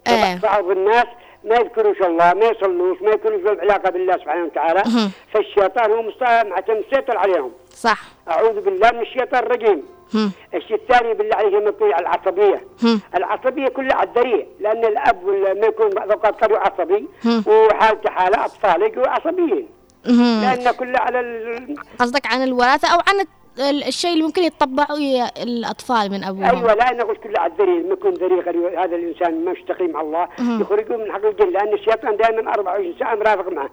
إيه. 0.08 0.40
بعض 0.40 0.70
الناس 0.70 1.06
ما 1.44 1.56
يذكروش 1.56 2.02
الله 2.02 2.34
ما 2.34 2.46
يصلوش 2.46 3.02
ما 3.02 3.12
يكونوش 3.12 3.42
لهم 3.42 3.60
علاقة 3.60 3.90
بالله 3.90 4.18
سبحانه 4.18 4.46
وتعالى. 4.46 4.84
فالشيطان 5.34 5.92
هو 5.92 6.02
مسيطر 6.70 7.18
عليهم. 7.18 7.52
صح. 7.76 8.02
أعوذ 8.30 8.62
بالله 8.62 8.92
من 8.92 9.02
الشيطان 9.02 9.44
الرجيم. 9.44 9.84
الشيء 10.56 10.76
الثاني 10.78 11.14
بالله 11.14 11.36
عليك 11.36 11.54
لما 11.54 11.70
يكون 11.70 11.94
العصبية 11.94 12.62
هم. 12.84 13.02
العصبية 13.16 13.68
كلها 13.68 13.96
على 13.96 14.10
الذريع 14.10 14.46
لأن 14.60 14.86
الأب 14.86 15.24
ولا- 15.24 15.54
ما 15.54 15.66
يكون 15.68 15.90
بعض 15.90 16.06
الأوقات 16.06 16.44
قد 16.44 16.52
عصبي. 16.54 17.08
وحالته 17.48 18.10
حالة 18.10 18.46
أطفال 18.46 18.84
يكونوا 18.84 19.08
عصبيين. 19.08 19.68
لأن 20.06 20.72
كلها 20.72 21.02
على 21.02 21.20
ال... 21.20 21.76
قصدك 22.00 22.26
عن 22.28 22.44
الوراثة 22.44 22.88
أو 22.94 23.00
عن 23.08 23.26
ال- 23.70 23.84
الشيء 23.84 24.14
اللي 24.14 24.24
ممكن 24.24 24.44
يتطبعوا 24.44 24.98
الأطفال 25.44 26.12
من 26.12 26.24
أبوهم 26.24 26.44
أيوه 26.46 26.74
لا 26.74 26.92
أنا 26.92 27.04
قلت 27.04 27.20
كله 27.24 27.40
على 27.40 27.52
الذريع 27.54 27.76
لما 27.76 27.94
يكون 27.94 28.14
ذريع 28.14 28.84
هذا 28.84 28.96
الإنسان 28.96 29.46
ما 29.46 29.52
مستقيم 29.52 29.92
مع 29.92 30.02
الله 30.02 30.28
يخرجوه 30.62 30.98
من 30.98 31.12
حق 31.12 31.26
الجن 31.26 31.50
لأن 31.50 31.74
الشيطان 31.74 32.18
دائما 32.18 32.52
24 32.54 32.96
ساعة 33.00 33.16
مرافق 33.16 33.48
معه. 33.52 33.70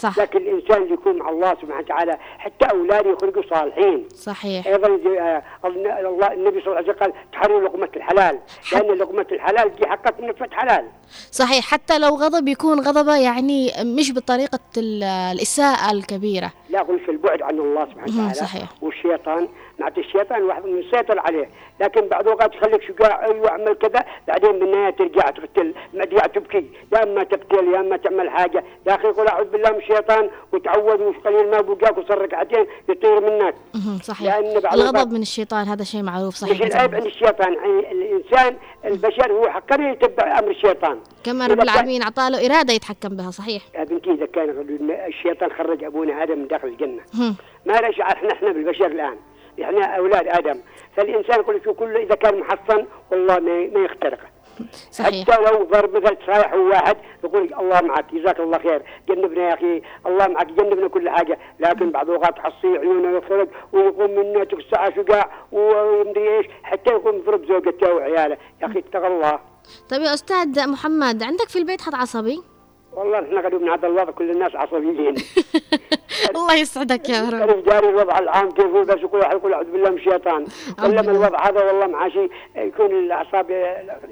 صح. 0.00 0.18
لكن 0.18 0.38
الإنسان 0.38 0.82
اللي 0.82 0.94
يكون 0.94 1.18
مع 1.18 1.28
الله 1.28 1.50
سبحانه 1.54 1.76
وتعالى 1.78 2.18
حتى 2.38 2.64
أولاده 2.70 3.10
يخرجوا 3.10 3.42
صالحين. 3.50 4.08
صحيح. 4.14 4.66
أيضا 4.66 4.88
آه، 5.20 5.42
الله 5.64 6.32
النبي 6.32 6.60
صلى 6.60 6.66
الله 6.66 6.76
عليه 6.76 6.88
وسلم 6.88 6.96
قال 7.00 7.12
تحرير 7.32 7.60
لقمة 7.60 7.88
الحلال. 7.96 8.38
لأن 8.72 8.98
لقمة 8.98 9.26
الحلال 9.32 9.74
دي 9.76 9.86
حقت 9.86 10.20
من 10.20 10.28
نفة 10.28 10.48
حلال 10.52 10.84
صحيح 11.30 11.64
حتى 11.64 11.98
لو 11.98 12.08
غضب 12.16 12.48
يكون 12.48 12.80
غضبه 12.80 13.16
يعني 13.16 13.70
مش 13.84 14.12
بطريقة 14.12 14.58
ال- 14.76 15.02
الإساءة 15.02 15.92
الكبيرة. 15.92 16.52
لا 16.70 16.80
أقول 16.80 17.00
في 17.00 17.10
البعد 17.10 17.42
عن 17.42 17.58
الله 17.58 17.84
سبحانه 17.84 18.14
وتعالى 18.14 18.34
صحيح. 18.34 18.68
والشيطان 18.82 19.48
معناته 19.82 20.00
الشيطان 20.00 20.42
واحد 20.42 20.66
مسيطر 20.66 21.18
عليه. 21.18 21.48
لكن 21.80 22.08
بعض 22.08 22.22
الأوقات 22.22 22.54
يخليك 22.54 22.82
شجاع 22.82 23.24
أيوه 23.24 23.50
اعمل 23.50 23.74
كذا 23.74 24.04
بعدين 24.28 24.58
بالنهاية 24.58 24.90
ترجع 24.90 25.30
تقتل 25.30 25.74
ترجع 25.92 26.26
تبكي. 26.26 26.66
يا 26.92 27.02
أما 27.02 27.22
تقتل 27.22 27.68
يا 27.74 27.80
أما 27.80 27.96
تعمل 27.96 28.30
حاجة. 28.30 28.64
يا 28.86 28.94
أخي 28.94 29.08
قل 29.08 29.28
أعوذ 29.28 29.44
بالله 29.46 29.70
من 29.70 29.76
الشيطان 29.78 30.30
وتعوذ 30.52 31.02
وش 31.02 31.16
قليل 31.24 31.50
ما 31.50 31.60
بقاك 31.60 31.98
وصل 31.98 32.18
ركعتين 32.18 32.66
يطير 32.88 33.20
منك. 33.20 33.54
صحيح. 34.02 34.34
الغضب 34.36 34.96
الأوقات- 34.96 35.12
من 35.12 35.22
الشيطان 35.22 35.66
هذا 35.66 35.84
شيء 35.84 36.02
معروف 36.02 36.34
صحيح 36.34 36.60
مش 36.60 36.66
العيب 36.66 36.94
عند 36.94 37.06
الشيطان. 37.06 37.54
يعني 37.54 37.92
الإنسان 37.92 38.56
البشر 38.84 39.32
هو 39.32 39.48
حقا 39.48 39.90
يتبع 39.90 40.38
أمر 40.38 40.50
الشيطان. 40.50 40.98
كما 41.24 41.46
إذا 41.46 41.54
رب 41.54 41.60
العالمين 41.60 42.02
أعطاه 42.02 42.26
إرادة 42.26 42.72
يتحكم 42.72 43.08
بها 43.08 43.30
صحيح. 43.30 43.62
يا 43.74 43.84
بنتي 43.84 44.10
إذا 44.10 44.26
كان 44.26 44.50
الشيطان 45.08 45.50
خرج 45.52 45.84
أبونا 45.84 46.22
آدم 46.22 46.38
من 46.38 46.46
داخل 46.46 46.68
الجنة. 46.68 47.00
هم. 47.14 47.36
ما 47.66 47.72
لا 47.72 47.90
إحنا 48.12 48.32
إحنا 48.32 48.52
بالبشر 48.52 48.86
الآن. 48.86 49.16
إحنا 49.62 49.84
أولاد 49.84 50.28
آدم. 50.28 50.60
فالإنسان 50.96 51.40
يقول 51.40 51.60
شو 51.64 51.74
كله 51.74 52.02
إذا 52.02 52.14
كان 52.14 52.38
محصن 52.40 52.86
والله 53.10 53.40
ما 53.40 53.66
ما 53.66 53.84
يخترقه. 53.84 54.26
صحيح. 54.90 55.30
حتى 55.30 55.42
لو 55.42 55.64
ضرب 55.64 55.96
مثل 55.96 56.16
صايح 56.26 56.54
واحد 56.54 56.96
يقول 57.24 57.54
الله 57.60 57.80
معك 57.80 58.14
جزاك 58.14 58.40
الله 58.40 58.58
خير 58.58 58.82
جنبنا 59.08 59.48
يا 59.48 59.54
أخي 59.54 59.82
الله 60.06 60.26
معك 60.26 60.46
جنبنا 60.46 60.88
كل 60.88 61.10
حاجة. 61.10 61.38
لكن 61.60 61.90
بعض 61.90 62.10
الأوقات 62.10 62.36
تحصي 62.36 62.66
عيونه 62.66 63.18
يفرق 63.18 63.48
ويقوم 63.72 64.10
منه 64.10 64.44
تقصع 64.44 64.90
شقاع 64.90 65.30
ومدري 65.52 66.36
إيش 66.36 66.46
حتى 66.62 66.90
يقوم 66.90 67.16
يضرب 67.16 67.44
زوجته 67.46 67.94
وعياله. 67.94 68.36
يا 68.62 68.66
أخي 68.66 68.78
اتق 68.78 69.04
الله. 69.04 69.38
طيب 69.90 70.02
يا 70.02 70.14
أستاذ 70.14 70.68
محمد 70.68 71.22
عندك 71.22 71.48
في 71.48 71.58
البيت 71.58 71.80
حد 71.80 71.94
عصبي؟ 71.94 72.42
والله 72.92 73.18
إحنا 73.18 73.40
قاعدين 73.40 73.62
من 73.62 73.68
هذا 73.68 73.86
الوضع 73.86 74.10
كل 74.10 74.30
الناس 74.30 74.56
عصبيين. 74.56 75.14
الله 76.36 76.54
يسعدك 76.54 77.08
يا 77.08 77.22
رب. 77.22 77.30
كان 77.50 77.62
جاري 77.62 77.88
الوضع 77.88 78.18
العام 78.18 78.50
كيف 78.50 78.66
هو؟ 78.66 78.84
بس 78.84 78.94
كل 79.12 79.18
واحد 79.18 79.36
يقول 79.36 79.52
أعوذ 79.52 79.64
بالله 79.72 79.90
من 79.90 79.96
الشيطان. 79.96 80.46
لما 80.78 80.88
بالله. 80.88 81.10
الوضع 81.10 81.48
هذا 81.48 81.60
والله 81.64 81.86
معاشي 81.86 82.28
يكون 82.56 82.86
الأعصاب 82.90 83.50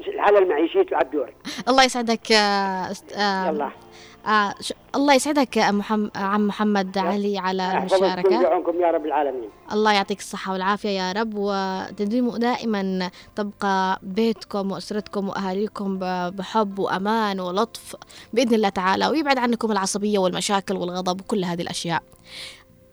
الحاله 0.08 0.38
المعيشيه 0.38 0.82
تلعب 0.82 1.10
دور 1.10 1.28
الله 1.68 1.84
يسعدك 1.84 2.30
يا 2.30 2.90
أست... 2.90 3.12
آه 3.12 3.48
يلا. 3.48 3.70
آه 4.26 4.54
ش... 4.61 4.72
الله 4.94 5.14
يسعدك 5.14 5.56
يا 5.56 5.70
محم... 5.70 6.09
عم 6.16 6.46
محمد 6.46 6.98
علي 6.98 7.38
على 7.38 7.78
المشاركة. 7.78 8.42
يا 8.80 8.90
رب 8.90 9.06
العالمين. 9.06 9.48
الله 9.72 9.92
يعطيك 9.92 10.18
الصحة 10.18 10.52
والعافية 10.52 10.88
يا 10.88 11.12
رب 11.12 11.33
وتديموا 11.37 12.38
دائما 12.38 13.11
تبقى 13.37 13.98
بيتكم 14.02 14.72
وأسرتكم 14.72 15.28
وأهاليكم 15.28 15.98
بحب 16.30 16.78
وأمان 16.78 17.40
ولطف 17.40 17.96
بإذن 18.33 18.54
الله 18.54 18.68
تعالى 18.68 19.06
ويبعد 19.06 19.38
عنكم 19.38 19.72
العصبية 19.72 20.18
والمشاكل 20.18 20.76
والغضب 20.76 21.20
وكل 21.20 21.44
هذه 21.44 21.62
الأشياء. 21.62 22.02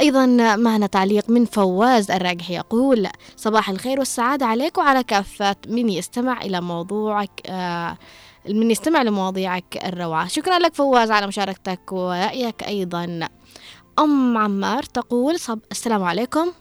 أيضا 0.01 0.25
معنا 0.55 0.87
تعليق 0.87 1.29
من 1.29 1.45
فواز 1.45 2.11
الراجح 2.11 2.49
يقول 2.51 3.07
صباح 3.35 3.69
الخير 3.69 3.99
والسعادة 3.99 4.45
عليك 4.45 4.77
وعلى 4.77 5.03
كافة 5.03 5.55
من 5.67 5.89
يستمع 5.89 6.41
إلى 6.41 6.61
موضوعك 6.61 7.41
آه 7.45 7.97
من 8.49 8.71
يستمع 8.71 9.01
لمواضيعك 9.01 9.85
الروعة. 9.85 10.27
شكرا 10.27 10.59
لك 10.59 10.75
فواز 10.75 11.11
على 11.11 11.27
مشاركتك 11.27 11.91
ورأيك 11.91 12.63
أيضا. 12.63 13.29
أم 13.99 14.37
عمار 14.37 14.83
تقول 14.83 15.39
صب... 15.39 15.59
السلام 15.71 16.03
عليكم. 16.03 16.51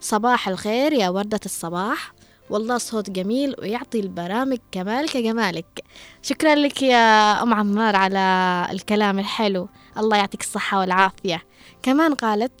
صباح 0.00 0.48
الخير 0.48 0.92
يا 0.92 1.08
وردة 1.08 1.40
الصباح. 1.44 2.12
والله 2.50 2.78
صوت 2.78 3.10
جميل 3.10 3.54
ويعطي 3.58 4.00
البرامج 4.00 4.58
كمال 4.72 5.10
كجمالك 5.10 5.84
شكرا 6.22 6.54
لك 6.54 6.82
يا 6.82 7.42
أم 7.42 7.54
عمار 7.54 7.96
على 7.96 8.66
الكلام 8.70 9.18
الحلو. 9.18 9.68
الله 9.98 10.16
يعطيك 10.16 10.40
الصحة 10.40 10.78
والعافية. 10.78 11.42
كمان 11.82 12.14
قالت 12.14 12.52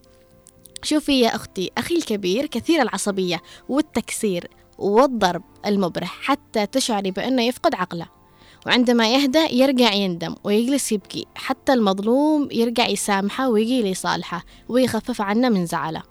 شوفي 0.82 1.20
يا 1.20 1.36
أختي 1.36 1.70
أخي 1.78 1.96
الكبير 1.96 2.46
كثير 2.46 2.82
العصبية 2.82 3.42
والتكسير 3.68 4.50
والضرب 4.78 5.42
المبرح 5.66 6.18
حتى 6.22 6.66
تشعري 6.66 7.10
بأنه 7.10 7.42
يفقد 7.42 7.74
عقله. 7.74 8.21
وعندما 8.66 9.14
يهدأ 9.14 9.52
يرجع 9.52 9.92
يندم 9.92 10.34
ويجلس 10.44 10.92
يبكي. 10.92 11.26
حتى 11.34 11.72
المظلوم 11.72 12.48
يرجع 12.52 12.86
يسامحه 12.86 13.48
ويجي 13.48 13.92
لصالحه 13.92 14.44
ويخفف 14.68 15.20
عنه 15.20 15.48
من 15.48 15.66
زعله. 15.66 16.02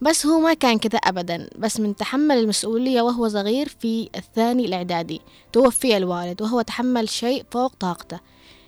بس 0.00 0.26
هو 0.26 0.40
ما 0.40 0.54
كان 0.54 0.78
كذا 0.78 0.98
أبدا. 0.98 1.50
بس 1.58 1.80
من 1.80 1.96
تحمل 1.96 2.38
المسؤولية 2.38 3.02
وهو 3.02 3.28
صغير 3.28 3.68
في 3.68 4.08
الثاني 4.16 4.66
الإعدادي. 4.66 5.20
توفي 5.52 5.96
الوالد 5.96 6.42
وهو 6.42 6.60
تحمل 6.60 7.08
شيء 7.08 7.44
فوق 7.50 7.74
طاقته. 7.80 8.20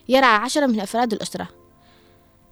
يرعى 0.09 0.37
عشرة 0.37 0.67
من 0.67 0.81
أفراد 0.81 1.13
الأسرة. 1.13 1.60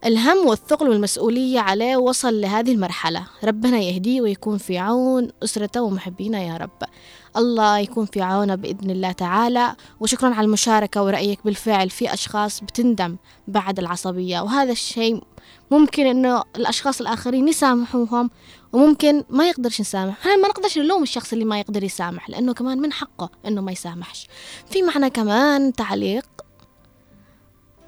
الهم 0.07 0.47
والثقل 0.47 0.89
والمسؤولية 0.89 1.61
عليه 1.61 1.97
وصل 1.97 2.41
لهذه 2.41 2.73
المرحلة. 2.73 3.27
ربنا 3.45 3.79
يهديه 3.79 4.21
ويكون 4.21 4.59
في 4.59 4.79
عون 4.79 5.29
أسرته 5.45 5.83
ومحبينه 5.83 6.43
يا 6.43 6.57
رب. 6.57 6.89
الله 7.37 7.79
يكون 7.79 8.07
في 8.07 8.21
عونه 8.21 8.55
بإذن 8.55 8.91
الله 8.91 9.13
تعالى. 9.13 9.75
وشكرا 10.01 10.35
على 10.35 10.45
المشاركة 10.45 11.03
ورأيك 11.03 11.39
بالفعل 11.45 11.91
في 11.91 12.15
أشخاص 12.15 12.61
بتندم 12.61 13.17
بعد 13.49 13.79
العصبية. 13.79 14.41
وهذا 14.41 14.73
الشيء 14.73 15.23
ممكن 15.71 16.07
إنه 16.07 16.43
الأشخاص 16.57 17.01
الآخرين 17.01 17.49
يسامحوهم 17.49 18.31
وممكن 18.73 19.25
ما 19.31 19.49
يقدرش 19.49 19.81
يسامح. 19.81 20.19
إحنا 20.21 20.37
ما 20.37 20.49
نقدرش 20.49 20.79
نلوم 20.79 21.03
الشخص 21.03 21.33
اللي 21.33 21.45
ما 21.45 21.61
يقدر 21.61 21.85
يسامح 21.85 22.31
لأنه 22.31 22.53
كمان 22.53 22.79
من 22.79 22.93
حقه 22.93 23.31
إنه 23.47 23.61
ما 23.61 23.73
يسامحش. 23.73 24.29
في 24.71 24.83
معنى 24.83 25.11
كمان 25.11 25.73
تعليق 25.73 26.25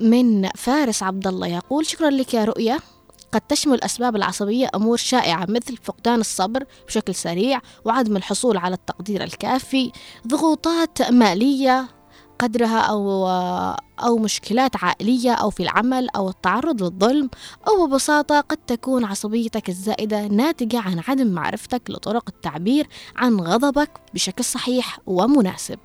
من 0.00 0.48
فارس 0.48 1.02
عبد 1.02 1.26
الله 1.26 1.46
يقول 1.46 1.86
شكرا 1.86 2.10
لك 2.10 2.34
يا 2.34 2.44
رؤية. 2.44 2.78
قد 3.32 3.40
تشمل 3.40 3.84
أسباب 3.84 4.16
العصبية 4.16 4.68
أمور 4.74 4.96
شائعة 4.96 5.46
مثل 5.48 5.76
فقدان 5.82 6.20
الصبر 6.20 6.64
بشكل 6.86 7.14
سريع 7.14 7.60
وعدم 7.84 8.16
الحصول 8.16 8.56
على 8.56 8.74
التقدير 8.74 9.24
الكافي 9.24 9.92
ضغوطات 10.26 11.02
مالية 11.02 11.88
قدرها 12.38 12.78
أو 12.78 13.28
أو 14.00 14.18
مشكلات 14.18 14.84
عائلية 14.84 15.32
أو 15.32 15.50
في 15.50 15.62
العمل 15.62 16.08
أو 16.16 16.28
التعرض 16.28 16.82
للظلم 16.82 17.30
أو 17.68 17.86
ببساطة 17.86 18.40
قد 18.40 18.56
تكون 18.56 19.04
عصبيتك 19.04 19.68
الزائدة 19.68 20.26
ناتجة 20.26 20.80
عن 20.80 21.02
عدم 21.08 21.26
معرفتك 21.26 21.90
لطرق 21.90 22.24
التعبير 22.28 22.88
عن 23.16 23.40
غضبك 23.40 23.90
بشكل 24.14 24.44
صحيح 24.44 24.98
ومناسب. 25.06 25.78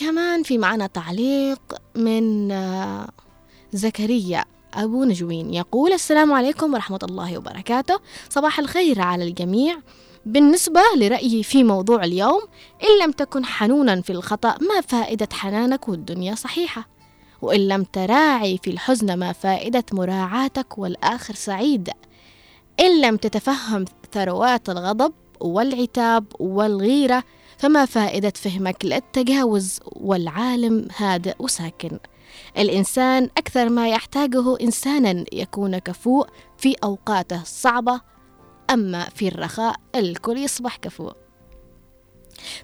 كمان 0.00 0.42
في 0.42 0.58
معنا 0.58 0.86
تعليق 0.86 1.60
من 1.94 2.52
آه، 2.52 3.08
زكريا 3.72 4.44
أبو 4.74 5.04
نجوين 5.04 5.54
يقول 5.54 5.92
السلام 5.92 6.32
عليكم 6.32 6.74
ورحمة 6.74 6.98
الله 7.02 7.38
وبركاته. 7.38 8.00
صباح 8.30 8.58
الخير 8.58 9.00
على 9.00 9.24
الجميع. 9.24 9.78
بالنسبة 10.26 10.80
لرأيي 10.96 11.42
في 11.42 11.64
موضوع 11.64 12.04
اليوم 12.04 12.40
إن 12.82 13.04
لم 13.04 13.12
تكن 13.12 13.44
حنونا 13.44 14.00
في 14.00 14.10
الخطأ 14.10 14.54
ما 14.60 14.80
فائدة 14.80 15.28
حنانك 15.32 15.88
والدنيا 15.88 16.34
صحيحة؟ 16.34 16.88
وإن 17.42 17.68
لم 17.68 17.84
تراعي 17.84 18.58
في 18.62 18.70
الحزن 18.70 19.14
ما 19.14 19.32
فائدة 19.32 19.84
مراعاتك 19.92 20.78
والآخر 20.78 21.34
سعيد؟ 21.34 21.90
إن 22.80 23.00
لم 23.00 23.16
تتفهم 23.16 23.84
ثروات 24.12 24.68
الغضب 24.68 25.12
والعتاب 25.40 26.24
والغيرة 26.38 27.24
فما 27.60 27.84
فائدة 27.84 28.32
فهمك 28.36 28.84
للتجاوز 28.84 29.80
والعالم 29.86 30.88
هادئ 30.96 31.34
وساكن. 31.38 31.98
الإنسان 32.58 33.28
أكثر 33.36 33.68
ما 33.68 33.88
يحتاجه 33.88 34.60
إنسانا 34.60 35.24
يكون 35.32 35.78
كفوء 35.78 36.26
في 36.58 36.74
أوقاته 36.84 37.42
الصعبة 37.42 38.00
أما 38.70 39.04
في 39.04 39.28
الرخاء 39.28 39.76
الكل 39.94 40.38
يصبح 40.38 40.76
كفوء. 40.76 41.12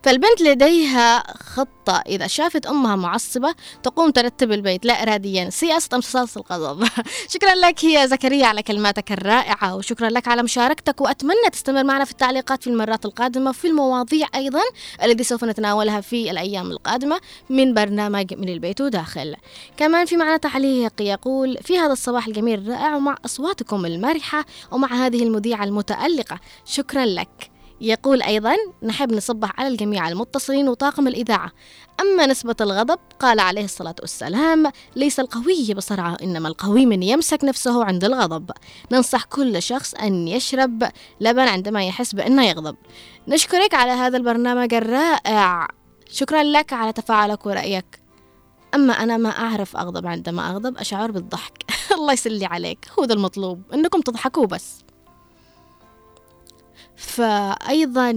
فالبنت 0.02 0.40
لديها 0.40 1.24
خطة. 1.42 2.02
إذا 2.06 2.26
شافت 2.26 2.66
أمها 2.66 2.96
معصبة 2.96 3.54
تقوم 3.82 4.10
ترتب 4.10 4.52
البيت. 4.52 4.84
لا 4.84 5.02
إراديا. 5.02 5.50
سياسة 5.50 5.88
أمتصاص 5.94 6.36
الغضب. 6.36 6.88
شكرا 7.34 7.54
لك 7.54 7.84
يا 7.84 8.06
زكريا 8.06 8.46
على 8.46 8.62
كلماتك 8.62 9.12
الرائعة 9.12 9.76
وشكرا 9.76 10.10
لك 10.10 10.28
على 10.28 10.42
مشاركتك 10.42 11.00
وأتمنى 11.00 11.50
تستمر 11.52 11.84
معنا 11.84 12.04
في 12.04 12.10
التعليقات 12.10 12.62
في 12.62 12.70
المرات 12.70 13.04
القادمة 13.04 13.50
وفي 13.50 13.66
المواضيع 13.66 14.26
أيضا 14.34 14.62
التي 15.04 15.24
سوف 15.24 15.44
نتناولها 15.44 16.00
في 16.00 16.30
الأيام 16.30 16.70
القادمة 16.70 17.20
من 17.50 17.74
برنامج 17.74 18.34
من 18.34 18.48
البيت 18.48 18.80
وداخل. 18.80 19.36
كمان 19.76 20.06
في 20.06 20.16
معنا 20.16 20.36
تعليق 20.36 20.92
يقول 21.00 21.58
في 21.62 21.78
هذا 21.78 21.92
الصباح 21.92 22.26
الجميل 22.26 22.58
الرائع 22.58 22.96
ومع 22.96 23.16
أصواتكم 23.24 23.86
المرحة 23.86 24.44
ومع 24.70 25.06
هذه 25.06 25.22
المذيعة 25.22 25.64
المتألقة. 25.64 26.40
شكرا 26.64 27.04
لك. 27.06 27.55
يقول 27.80 28.22
أيضا 28.22 28.56
نحب 28.82 29.12
نصبح 29.12 29.60
على 29.60 29.68
الجميع 29.68 30.08
المتصلين 30.08 30.68
وطاقم 30.68 31.08
الإذاعة. 31.08 31.52
أما 32.00 32.26
نسبة 32.26 32.54
الغضب 32.60 32.98
قال 33.20 33.40
عليه 33.40 33.64
الصلاة 33.64 33.94
والسلام 34.00 34.72
ليس 34.96 35.20
القوي 35.20 35.74
بصرعة 35.74 36.16
إنما 36.22 36.48
القوي 36.48 36.86
من 36.86 37.02
يمسك 37.02 37.44
نفسه 37.44 37.84
عند 37.84 38.04
الغضب. 38.04 38.50
ننصح 38.92 39.24
كل 39.24 39.62
شخص 39.62 39.94
أن 39.94 40.28
يشرب 40.28 40.88
لبن 41.20 41.48
عندما 41.48 41.86
يحس 41.86 42.14
بأنه 42.14 42.44
يغضب. 42.46 42.76
نشكرك 43.28 43.74
على 43.74 43.90
هذا 43.92 44.16
البرنامج 44.16 44.74
الرائع. 44.74 45.68
شكرا 46.10 46.42
لك 46.42 46.72
على 46.72 46.92
تفاعلك 46.92 47.46
ورأيك. 47.46 48.00
أما 48.74 48.92
أنا 48.92 49.16
ما 49.16 49.30
أعرف 49.30 49.76
أغضب 49.76 50.06
عندما 50.06 50.50
أغضب 50.50 50.78
أشعر 50.78 51.10
بالضحك. 51.10 51.64
الله 51.98 52.12
يسلي 52.12 52.46
عليك. 52.46 52.88
هو 52.98 53.04
ذا 53.04 53.14
المطلوب. 53.14 53.62
إنكم 53.74 54.00
تضحكوا 54.00 54.46
بس. 54.46 54.85
فأيضا 56.96 58.12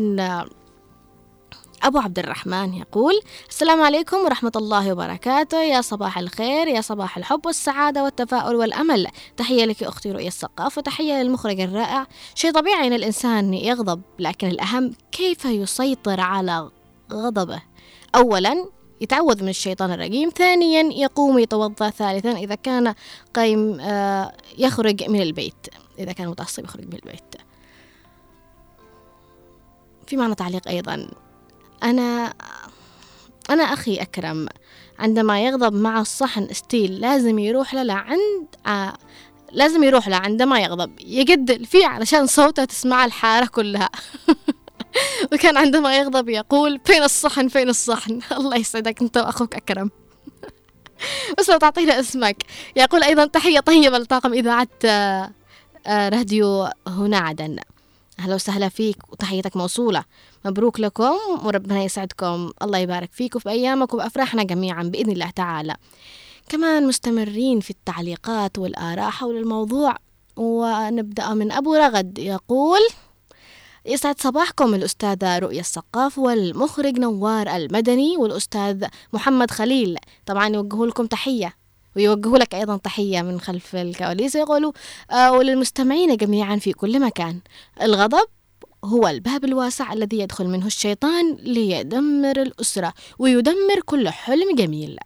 أبو 1.83 1.99
عبد 1.99 2.19
الرحمن 2.19 2.73
يقول 2.73 3.13
السلام 3.49 3.81
عليكم 3.81 4.17
ورحمة 4.17 4.51
الله 4.55 4.91
وبركاته. 4.91 5.63
يا 5.63 5.81
صباح 5.81 6.17
الخير 6.17 6.67
يا 6.67 6.81
صباح 6.81 7.17
الحب 7.17 7.45
والسعادة 7.45 8.03
والتفاؤل 8.03 8.55
والأمل. 8.55 9.07
تحية 9.37 9.65
لك 9.65 9.83
أختي 9.83 10.11
رؤية 10.11 10.27
السقاف 10.27 10.77
وتحية 10.77 11.23
للمخرج 11.23 11.59
الرائع. 11.59 12.07
شيء 12.35 12.51
طبيعي 12.51 12.87
أن 12.87 12.93
الإنسان 12.93 13.53
يغضب 13.53 14.01
لكن 14.19 14.47
الأهم 14.47 14.93
كيف 15.11 15.45
يسيطر 15.45 16.19
على 16.19 16.69
غضبه؟ 17.13 17.61
أولا 18.15 18.65
يتعوذ 19.01 19.43
من 19.43 19.49
الشيطان 19.49 19.91
الرجيم. 19.91 20.29
ثانيا 20.29 20.93
يقوم 20.93 21.39
يتوضأ. 21.39 21.89
ثالثا 21.89 22.31
إذا 22.31 22.55
كان 22.55 22.93
قيم 23.33 23.79
آه، 23.79 24.33
يخرج 24.57 25.09
من 25.09 25.21
البيت. 25.21 25.67
إذا 25.99 26.11
كان 26.11 26.27
متعصب 26.27 26.63
يخرج 26.63 26.85
من 26.85 26.93
البيت. 26.93 27.28
في 30.09 30.17
معنى 30.17 30.35
تعليق 30.35 30.67
أيضا. 30.67 31.07
أنا 31.83 32.33
أنا 33.49 33.63
أخي 33.63 33.95
أكرم 33.95 34.47
عندما 34.99 35.45
يغضب 35.45 35.73
مع 35.73 36.01
الصحن 36.01 36.53
ستيل 36.53 36.99
لازم 36.99 37.39
يروح 37.39 37.73
له 37.73 37.83
لعند 37.83 38.47
آه 38.67 38.93
لازم 39.51 39.83
يروح 39.83 40.07
له 40.07 40.15
عندما 40.15 40.59
يغضب. 40.59 40.99
يقدل 40.99 41.65
فيه 41.65 41.87
علشان 41.87 42.27
صوته 42.27 42.65
تسمع 42.65 43.05
الحارة 43.05 43.45
كلها. 43.45 43.89
وكان 45.33 45.57
عندما 45.57 45.97
يغضب 45.97 46.29
يقول 46.29 46.79
فين 46.85 47.03
الصحن 47.03 47.47
فين 47.47 47.69
الصحن؟ 47.69 48.19
الله 48.37 48.57
يسعدك 48.57 49.01
أنت 49.01 49.17
وأخوك 49.17 49.55
أكرم. 49.55 49.91
بس 51.37 51.49
لو 51.49 51.57
تعطينا 51.57 51.99
اسمك 51.99 52.43
يقول 52.75 53.03
أيضا 53.03 53.25
تحية 53.25 53.59
طيبة 53.59 53.97
لطاقم 53.97 54.33
إذاعة 54.33 54.67
آه، 54.85 55.31
آه، 55.87 56.09
راديو 56.09 56.67
هنا 56.87 57.17
عدن. 57.17 57.57
أهلا 58.19 58.35
وسهلا 58.35 58.69
فيك 58.69 58.97
وتحيتك 59.11 59.57
موصولة. 59.57 60.03
مبروك 60.45 60.79
لكم 60.79 61.17
وربنا 61.43 61.83
يسعدكم. 61.83 62.51
الله 62.61 62.77
يبارك 62.77 63.11
فيكم 63.13 63.39
في 63.39 63.49
أيامكم 63.49 63.97
وأفراحنا 63.97 64.43
جميعا 64.43 64.83
بإذن 64.83 65.11
الله 65.11 65.29
تعالى. 65.29 65.75
كمان 66.49 66.87
مستمرين 66.87 67.59
في 67.59 67.69
التعليقات 67.69 68.59
والآراء 68.59 69.09
حول 69.09 69.37
الموضوع 69.37 69.95
ونبدأ 70.37 71.33
من 71.33 71.51
أبو 71.51 71.75
رغد. 71.75 72.19
يقول 72.19 72.79
يسعد 73.85 74.21
صباحكم 74.21 74.73
الأستاذة 74.73 75.39
رؤية 75.39 75.59
السقاف 75.59 76.17
والمخرج 76.17 76.99
نوار 76.99 77.55
المدني 77.55 78.17
والأستاذ 78.17 78.85
محمد 79.13 79.51
خليل. 79.51 79.97
طبعا 80.25 80.47
يوجهوا 80.47 80.87
لكم 80.87 81.05
تحية. 81.05 81.53
ويوجهوا 81.95 82.37
لك 82.37 82.55
أيضا 82.55 82.77
تحية 82.77 83.21
من 83.21 83.39
خلف 83.39 83.75
الكواليس. 83.75 84.35
يقولوا 84.35 84.71
آه 85.11 85.31
وللمستمعين 85.31 86.17
جميعا 86.17 86.55
في 86.55 86.73
كل 86.73 86.99
مكان. 86.99 87.39
الغضب 87.81 88.27
هو 88.85 89.07
الباب 89.07 89.45
الواسع 89.45 89.93
الذي 89.93 90.19
يدخل 90.19 90.47
منه 90.47 90.65
الشيطان 90.65 91.35
ليدمر 91.35 92.41
الأسرة 92.41 92.93
ويدمر 93.19 93.79
كل 93.85 94.09
حلم 94.09 94.55
جميل. 94.55 94.97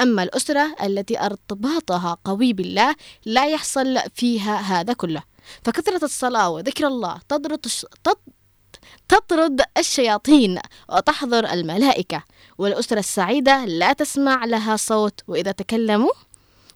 أما 0.00 0.22
الأسرة 0.22 0.74
التي 0.82 1.20
أرتباطها 1.20 2.16
قوي 2.24 2.52
بالله 2.52 2.94
لا 3.24 3.46
يحصل 3.46 3.98
فيها 4.14 4.56
هذا 4.56 4.92
كله. 4.92 5.22
فكثرة 5.64 6.04
الصلاة 6.04 6.50
وذكر 6.50 6.86
الله 6.86 7.20
تضرط 7.28 7.66
الش... 7.66 7.86
تط... 8.04 8.20
تطرد 9.08 9.62
الشياطين 9.78 10.58
وتحضر 10.88 11.52
الملائكة. 11.52 12.22
والأسرة 12.58 12.98
السعيدة 12.98 13.64
لا 13.64 13.92
تسمع 13.92 14.44
لها 14.44 14.76
صوت 14.76 15.20
وإذا 15.28 15.52
تكلموا 15.52 16.12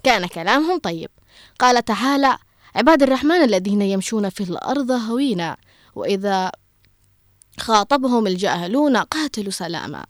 كان 0.03 0.27
كلامهم 0.27 0.79
طيب. 0.79 1.11
قال 1.59 1.85
تعالى 1.85 2.39
عباد 2.75 3.03
الرحمن 3.03 3.43
الذين 3.43 3.83
يمشون 3.83 4.29
في 4.29 4.43
الأرض 4.43 4.91
هوينا 4.91 5.57
وإذا 5.95 6.53
خاطبهم 7.61 8.27
الجاهلون 8.27 8.97
قاتلوا 8.97 9.51
سلاما. 9.51 10.07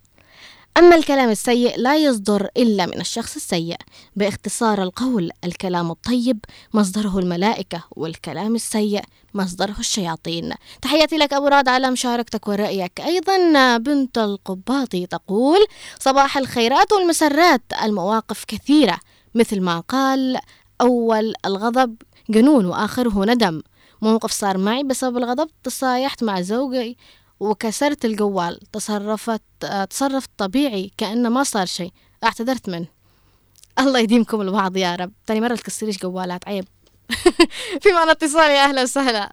أما 0.79 0.95
الكلام 0.95 1.29
السيء 1.29 1.77
لا 1.77 1.97
يصدر 1.97 2.49
إلا 2.57 2.85
من 2.85 3.01
الشخص 3.01 3.35
السيء. 3.35 3.75
باختصار 4.15 4.83
القول 4.83 5.31
الكلام 5.43 5.91
الطيب 5.91 6.39
مصدره 6.73 7.19
الملائكة 7.19 7.83
والكلام 7.91 8.55
السيء 8.55 9.01
مصدره 9.33 9.75
الشياطين. 9.79 10.53
تحياتي 10.81 11.17
لك 11.17 11.33
أبو 11.33 11.47
راد 11.47 11.67
على 11.67 11.91
مشاركتك 11.91 12.47
ورأيك. 12.47 13.01
أيضا 13.01 13.77
بنت 13.77 14.17
القباطي 14.17 15.05
تقول 15.05 15.59
صباح 15.99 16.37
الخيرات 16.37 16.93
والمسرات 16.93 17.63
المواقف 17.83 18.43
كثيرة 18.47 18.99
مثل 19.35 19.61
ما 19.61 19.79
قال 19.79 20.39
أول 20.81 21.33
الغضب 21.45 21.95
جنون 22.29 22.65
وآخره 22.65 23.25
ندم. 23.25 23.61
موقف 24.01 24.31
صار 24.31 24.57
معي 24.57 24.83
بسبب 24.83 25.17
الغضب 25.17 25.49
تصايحت 25.63 26.23
مع 26.23 26.41
زوجي 26.41 26.97
وكسرت 27.39 28.05
الجوال 28.05 28.59
تصرفت 28.73 29.41
تصرف 29.89 30.25
طبيعي 30.37 30.91
كأنه 30.97 31.29
ما 31.29 31.43
صار 31.43 31.65
شيء. 31.65 31.91
اعتذرت 32.23 32.69
منه. 32.69 32.85
الله 33.79 33.99
يديمكم 33.99 34.41
البعض 34.41 34.77
يا 34.77 34.95
رب. 34.95 35.11
تاني 35.27 35.41
مرة 35.41 35.55
تكسريش 35.55 35.97
جوالات 35.99 36.47
عيب. 36.47 36.65
في 37.81 37.91
معنا 37.93 38.11
اتصال 38.11 38.51
يا 38.51 38.63
أهلا 38.63 38.81
وسهلا. 38.81 39.31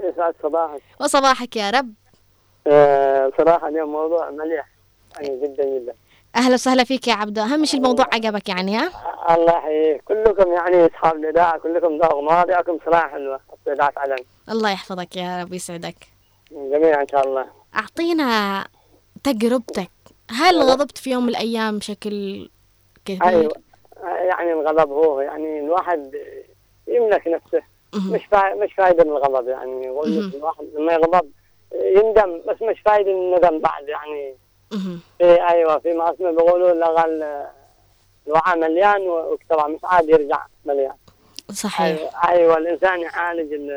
يسعد 0.00 0.34
صباحك. 0.42 0.82
وصباحك 1.00 1.56
يا 1.56 1.70
رب. 1.70 1.94
آه، 2.66 3.32
صراحة 3.38 3.68
اليوم 3.68 3.92
موضوع 3.92 4.30
مليح. 4.30 4.68
يعني 5.20 5.36
جدا 5.36 5.64
جدا. 5.78 5.92
أهلا 6.36 6.54
وسهلا 6.54 6.84
فيك 6.84 7.08
يا 7.08 7.14
عبدو. 7.14 7.40
أهم 7.42 7.64
شيء 7.64 7.80
الموضوع 7.80 8.06
عجبك 8.12 8.48
يعني 8.48 8.76
ها؟ 8.76 8.90
الله 9.34 9.58
يحييك. 9.58 10.02
كلكم 10.04 10.52
يعني 10.52 10.86
أصحاب 10.86 11.16
الإذاعة 11.16 11.58
كلكم 11.58 11.86
ذوق 11.98 12.20
مواضيعكم 12.20 12.78
صراحة 12.86 13.08
حلوة 13.08 13.40
الصيدات 13.52 13.98
علم 13.98 14.16
الله 14.48 14.70
يحفظك 14.70 15.16
يا 15.16 15.42
رب 15.42 15.52
يسعدك. 15.52 16.17
جميعا 16.50 17.02
إن 17.02 17.08
شاء 17.08 17.26
الله. 17.28 17.46
أعطينا 17.76 18.64
تجربتك. 19.24 19.90
هل 20.30 20.62
غضبت 20.62 20.98
في 20.98 21.10
يوم 21.10 21.22
من 21.22 21.28
الأيام 21.28 21.78
بشكل 21.78 22.48
كبير؟ 23.04 23.24
أيوة. 23.28 23.52
يعني 24.04 24.52
الغضب 24.52 24.90
هو 24.92 25.20
يعني 25.20 25.60
الواحد 25.60 26.14
يملك 26.88 27.28
نفسه. 27.28 27.62
مش 27.94 28.20
فا... 28.30 28.54
مش 28.54 28.72
فايدة 28.74 29.04
من 29.04 29.10
الغضب 29.10 29.48
يعني 29.48 29.88
الواحد 30.34 30.64
لما 30.74 30.92
يغضب 30.92 31.30
يندم 31.74 32.40
بس 32.48 32.62
مش 32.62 32.80
فايدة 32.84 33.12
من 33.12 33.34
الندم 33.34 33.58
بعد 33.58 33.88
يعني. 33.88 34.34
في 35.18 35.48
أيوه 35.48 35.78
في 35.78 35.92
ما 35.92 36.14
اسمه 36.14 36.30
بيقولوا 36.30 36.72
لغى 36.72 37.04
ال- 37.04 37.46
الوعاء 38.26 38.58
مليان 38.58 39.00
واكتبع 39.02 39.66
مش 39.66 39.80
عاد 39.84 40.08
يرجع 40.08 40.46
مليان. 40.64 40.94
صحيح. 41.52 41.86
أيوه 41.86 42.10
أيوه 42.28 42.58
الإنسان 42.58 43.00
يعالج 43.00 43.52
ال- 43.52 43.70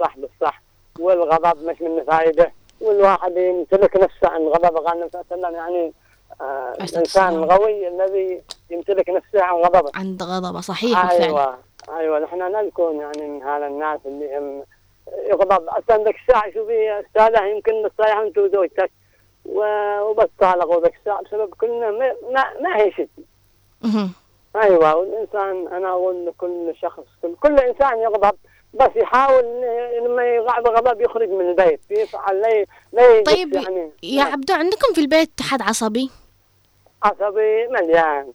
الصح 0.00 0.16
بالصح. 0.18 0.62
والغضب 1.00 1.64
مش 1.64 1.82
منه 1.82 2.04
فايده 2.04 2.52
والواحد 2.80 3.36
يمتلك 3.36 3.96
نفسه 3.96 4.28
عن 4.28 4.40
غضب. 4.46 4.76
قال 4.76 4.96
النبي 4.96 5.10
صلى 5.10 5.22
الله 5.22 5.26
عليه 5.32 5.40
وسلم 5.48 5.54
يعني 5.56 5.92
آه 6.40 6.72
الانسان. 6.84 7.34
الغوي 7.34 7.88
الذي 7.88 8.42
يمتلك 8.70 9.08
نفسه 9.10 9.42
عن 9.42 9.54
غضبه 9.54 9.90
عند 9.94 10.22
غضبه 10.22 10.60
صحيح 10.60 11.02
بالفعل. 11.02 11.22
أيوه 11.22 11.58
أيوه 11.98 12.18
نحن 12.18 12.52
لا 12.52 12.62
نكون 12.62 12.96
يعني 13.00 13.28
من 13.28 13.42
هذا 13.42 13.66
الناس 13.66 14.00
اللي 14.06 14.38
هم 14.38 14.62
يغضب. 15.26 15.68
أصلا 15.68 16.04
ذاك 16.04 16.14
الساعة 16.22 16.52
شوفي 16.54 17.00
استاذه 17.06 17.44
يمكن 17.46 17.82
بتصيح 17.82 18.16
انت 18.16 18.38
وزوجتك 18.38 18.90
و- 19.46 20.00
وبس 20.00 20.28
طالقوا 20.40 20.80
ذاك 20.80 20.94
الساعة 21.00 21.22
بسبب 21.22 21.54
كلنا 21.54 21.90
ما, 21.90 22.12
ما, 22.32 22.44
ما 22.60 22.76
هي 22.76 22.92
شيء. 22.92 23.08
أيوه 24.56 24.94
والإنسان 24.96 25.68
أنا 25.68 25.90
أقول 25.90 26.26
لكل 26.26 26.72
شخص 26.82 27.04
كل, 27.22 27.34
كل 27.42 27.58
إنسان 27.58 27.98
يغضب. 27.98 28.34
بس 28.74 28.90
يحاول 28.96 29.44
لما 30.04 30.24
يقع 30.24 30.60
بغضب 30.60 31.00
يخرج 31.00 31.28
من 31.28 31.50
البيت 31.50 31.80
يفعل 31.90 32.40
لا 32.40 32.66
لا 32.92 33.22
طيب 33.22 33.54
يعني 33.54 33.90
يا 34.02 34.22
عبدو 34.22 34.54
عندكم 34.54 34.94
في 34.94 35.00
البيت 35.00 35.30
حد 35.40 35.62
عصبي؟ 35.62 36.10
عصبي 37.02 37.68
مليان 37.68 38.32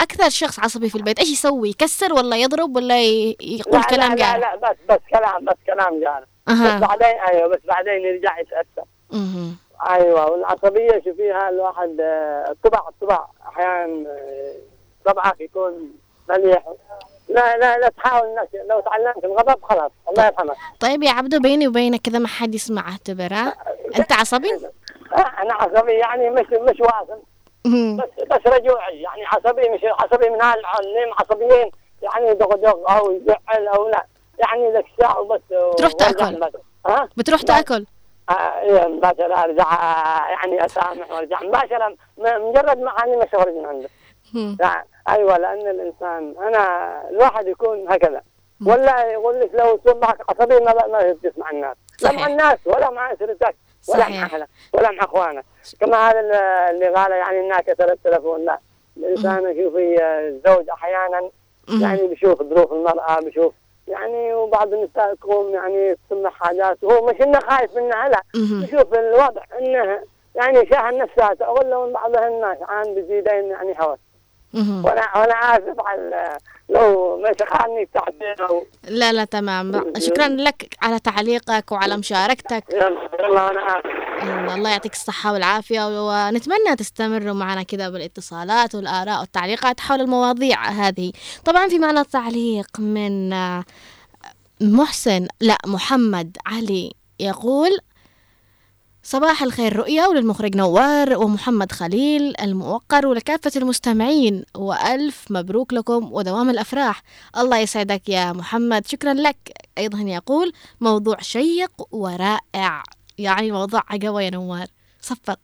أكثر 0.00 0.28
شخص 0.28 0.60
عصبي 0.60 0.90
في 0.90 0.96
البيت 0.96 1.18
إيش 1.18 1.30
يسوي؟ 1.32 1.68
يكسر 1.68 2.12
ولا 2.12 2.36
يضرب 2.36 2.76
ولا 2.76 3.02
يقول 3.02 3.80
لا 3.80 3.86
كلام 3.90 4.14
لا, 4.14 4.14
لا 4.14 4.38
جارح؟ 4.38 4.54
لا 4.54 4.56
بس 4.56 4.76
بس 4.88 5.00
كلام 5.10 5.44
بس 5.44 5.56
كلام 5.66 6.00
جارح 6.00 6.26
بس 6.46 6.54
أها 6.54 6.78
بعدين 6.78 7.06
أيوه 7.28 7.48
بس 7.48 7.60
بعدين 7.64 7.92
يرجع 8.04 8.38
يتأثر 8.38 8.84
مهم. 9.12 9.56
أيوه 9.90 10.30
والعصبية 10.30 11.02
شوفيها 11.04 11.48
الواحد 11.48 11.96
آه، 12.00 12.50
الطبع 12.50 12.88
الطبع 12.88 13.26
أحيانا 13.48 14.08
آه، 14.10 14.54
طبعك 15.04 15.40
يكون 15.40 15.90
مليح 16.28 16.62
لا 17.36 17.56
لا 17.56 17.78
لا 17.78 17.88
تحاول 17.88 18.28
الناس 18.28 18.48
لو 18.70 18.80
تعلمت 18.80 19.24
الغضب 19.24 19.62
خلاص 19.64 19.90
الله 20.10 20.26
يرحمك 20.26 20.56
طيب 20.80 21.02
يا 21.02 21.10
عبدو 21.10 21.40
بيني 21.40 21.68
وبينك 21.68 22.00
كذا 22.00 22.18
ما 22.18 22.28
حد 22.28 22.54
يسمع 22.54 22.88
اعتبر 22.88 23.32
ها؟ 23.34 23.54
أنت 23.98 24.12
عصبي؟ 24.12 24.48
أنا 25.42 25.54
عصبي 25.54 25.92
يعني 25.92 26.30
مش 26.30 26.46
مش 26.52 26.80
واصل. 26.80 27.20
بس 27.96 28.24
بس 28.30 28.46
رجوعي 28.46 29.02
يعني 29.02 29.24
عصبي 29.26 29.68
مش 29.68 29.80
عصبي 29.84 30.30
من 30.30 30.42
هالعلم 30.42 31.12
عصبيين 31.20 31.70
يعني 32.02 32.34
دغ 32.34 32.54
دغ 32.56 32.96
أو 32.96 33.12
يزعل 33.12 33.68
أو 33.68 33.88
لا. 33.88 34.06
يعني 34.38 34.72
ذاك 34.72 34.84
الساعة 34.94 35.20
وبس 35.20 35.40
تروح 35.78 35.92
تأكل. 35.92 36.50
ها؟ 36.86 37.08
بتروح 37.16 37.42
تأكل؟ 37.42 37.86
آه، 38.30 38.32
إيه، 38.60 38.86
مباشرة 38.86 39.34
أرجع 39.44 39.70
يعني 40.30 40.64
أسامح 40.66 41.10
وأرجع. 41.10 41.42
مباشرة 41.42 41.96
مجرد 42.18 42.78
ما 42.78 42.90
اني 42.90 43.16
مش 43.16 43.34
اخرج 43.34 43.54
من 43.54 43.66
عنده 43.66 43.88
أيوه 45.08 45.36
لأن 45.38 45.68
الإنسان 45.68 46.34
أنا 46.42 47.02
الواحد 47.10 47.46
يكون 47.46 47.88
هكذا 47.88 48.22
ولا 48.66 49.04
يقول 49.12 49.40
لك 49.40 49.50
لو 49.54 49.80
صبحك 49.86 50.16
عصبي 50.30 50.60
ما 50.60 50.86
ما 50.86 51.16
تسمع 51.22 51.50
الناس 51.50 51.76
لا. 52.02 52.12
مع 52.12 52.26
الناس 52.26 52.58
ولا 52.66 52.90
مع 52.90 53.12
أسرتك 53.12 53.54
ولا 53.88 53.98
صحيح. 54.00 54.20
مع 54.20 54.26
أهلك 54.26 54.48
ولا 54.72 54.90
مع 54.90 55.04
أخوانك 55.04 55.44
كما 55.80 56.10
هذا 56.10 56.20
اللي- 56.70 56.88
قال 56.94 57.10
يعني 57.12 57.40
انها 57.40 57.60
كسر 57.60 57.92
التلفون 57.92 58.44
لا 58.44 58.58
الإنسان 58.96 59.50
يشوف 59.50 59.72
الزوج 59.76 60.68
أحيانا. 60.70 61.30
يعني 61.82 62.06
بيشوف 62.06 62.42
ظروف 62.42 62.72
المرأة 62.72 63.20
بيشوف 63.20 63.54
يعني 63.88 64.34
وبعض 64.34 64.72
النساء 64.72 65.14
تقوم 65.14 65.54
يعني 65.54 65.96
تسمع 66.10 66.30
حاجات 66.30 66.84
وهو 66.84 67.06
مش 67.06 67.20
إنه 67.20 67.40
خايف 67.40 67.76
منها 67.76 68.08
لا. 68.08 68.22
يشوف 68.64 68.94
الوضع 68.94 69.42
إنه 69.58 70.00
يعني 70.34 70.66
شاهد 70.66 70.94
نفسها 70.94 71.34
تقول 71.34 71.70
لو 71.70 71.92
بعض 71.92 72.16
الناس 72.16 72.58
عن 72.68 72.94
بزيدين 72.94 73.50
يعني 73.50 73.74
هوس. 73.80 73.98
وأنا 74.54 75.16
وأنا 75.16 75.34
اسف 75.34 75.80
على 75.86 76.38
لو 76.68 77.16
ما 77.22 77.32
شخاني 77.40 77.82
التعبير 77.82 78.48
أو 78.48 78.66
لا 78.88 79.12
لا 79.12 79.24
تمام. 79.24 79.92
شكرا 79.98 80.28
لك 80.28 80.76
على 80.82 80.98
تعليقك 80.98 81.72
وعلى 81.72 81.96
مشاركتك. 81.96 82.64
يلا 82.72 83.08
يلا 83.20 83.50
أنا 83.50 83.78
اسف 83.78 84.54
الله 84.54 84.70
يعطيك 84.70 84.92
الصحة 84.92 85.32
والعافية 85.32 85.80
ونتمنى 86.08 86.76
تستمروا 86.78 87.34
معنا 87.34 87.62
كذا 87.62 87.88
بالاتصالات 87.88 88.74
والآراء 88.74 89.20
والتعليقات 89.20 89.80
حول 89.80 90.00
المواضيع 90.00 90.68
هذه. 90.68 91.12
طبعا 91.44 91.68
في 91.68 91.78
معنا 91.78 92.02
تعليق 92.02 92.80
من 92.80 93.32
آه، 93.32 93.64
محسن 94.60 95.26
لا 95.40 95.56
محمد 95.66 96.36
علي 96.46 96.92
يقول 97.20 97.70
صباح 99.08 99.42
الخير 99.42 99.76
رؤيا 99.76 100.06
وللمخرج 100.06 100.56
نوار 100.56 101.18
ومحمد 101.18 101.72
خليل 101.72 102.40
الموقر 102.40 103.06
ولكافة 103.06 103.52
المستمعين 103.56 104.44
وألف 104.56 105.24
مبروك 105.30 105.72
لكم 105.72 106.12
ودوام 106.12 106.50
الأفراح. 106.50 107.02
الله 107.38 107.58
يسعدك 107.58 108.08
يا 108.08 108.32
محمد 108.32 108.86
شكرا 108.86 109.14
لك. 109.14 109.52
أيضا 109.78 109.98
يقول 109.98 110.52
موضوع 110.80 111.16
شيق 111.20 111.70
ورائع. 111.90 112.82
يعني 113.18 113.52
موضوع 113.52 113.82
عجبة 113.88 114.20
يا 114.20 114.30
نوار. 114.30 114.66
صفق 115.00 115.38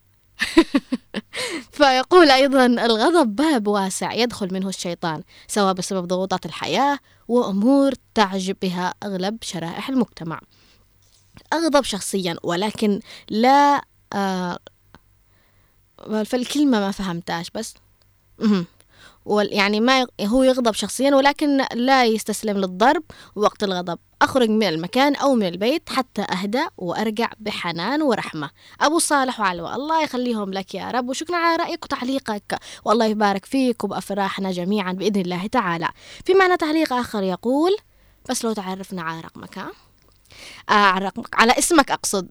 فيقول 1.77 2.31
أيضا 2.31 2.67
الغضب 2.67 3.37
باب 3.37 3.69
واسع 3.69 4.13
يدخل 4.13 4.55
منه 4.55 4.69
الشيطان 4.69 5.23
سواء 5.47 5.73
بسبب 5.73 6.09
ضغوطات 6.09 6.47
الحياة 6.47 6.99
وأمور 7.29 7.93
تعجب 8.15 8.57
بها 8.63 8.95
أغلب 9.03 9.39
شرائح 9.43 9.89
المجتمع. 9.89 10.41
أغضب 11.53 11.85
شخصيا 11.85 12.37
ولكن 12.43 13.01
لا 13.31 13.85
آه 14.13 14.59
فالكلمة 16.25 16.81
ما 16.81 16.91
فهمتاش 16.91 17.51
بس. 17.51 17.75
يعني 19.27 19.81
ما 19.81 20.07
هو 20.21 20.43
يغضب 20.43 20.73
شخصيا 20.73 21.15
ولكن 21.15 21.65
لا 21.75 22.05
يستسلم 22.05 22.59
للضرب 22.59 23.03
وقت 23.37 23.65
الغضب. 23.65 23.99
أخرج 24.23 24.49
من 24.49 24.63
المكان 24.63 25.17
أو 25.17 25.35
من 25.35 25.47
البيت 25.47 25.89
حتى 25.89 26.23
أهدى 26.23 26.65
وأرجع 26.79 27.31
بحنان 27.39 28.03
ورحمة. 28.03 28.51
أبو 28.81 28.99
صالح 28.99 29.41
وعلوة 29.41 29.77
الله 29.77 30.03
يخليهم 30.03 30.53
لك 30.53 30.75
يا 30.75 30.91
رب 30.91 31.09
وشكرا 31.09 31.37
على 31.37 31.63
رأيك 31.63 31.85
وتعليقك. 31.85 32.59
والله 32.85 33.07
يبارك 33.07 33.45
فيك 33.45 33.85
وبأفراحنا 33.85 34.51
جميعا 34.51 34.93
بإذن 34.93 35.21
الله 35.21 35.47
تعالى. 35.47 35.89
في 36.25 36.35
معنى 36.35 36.57
تعليق 36.57 36.93
آخر 36.93 37.23
يقول 37.23 37.77
بس 38.31 38.45
لو 38.45 38.53
تعرفنا 38.53 39.03
على 39.03 39.21
رقمك 39.21 39.59
ها؟ 39.59 39.73
آه 40.68 40.72
على 40.72 41.07
رقمك 41.07 41.41
على 41.41 41.53
اسمك 41.59 41.91
أقصد. 41.91 42.28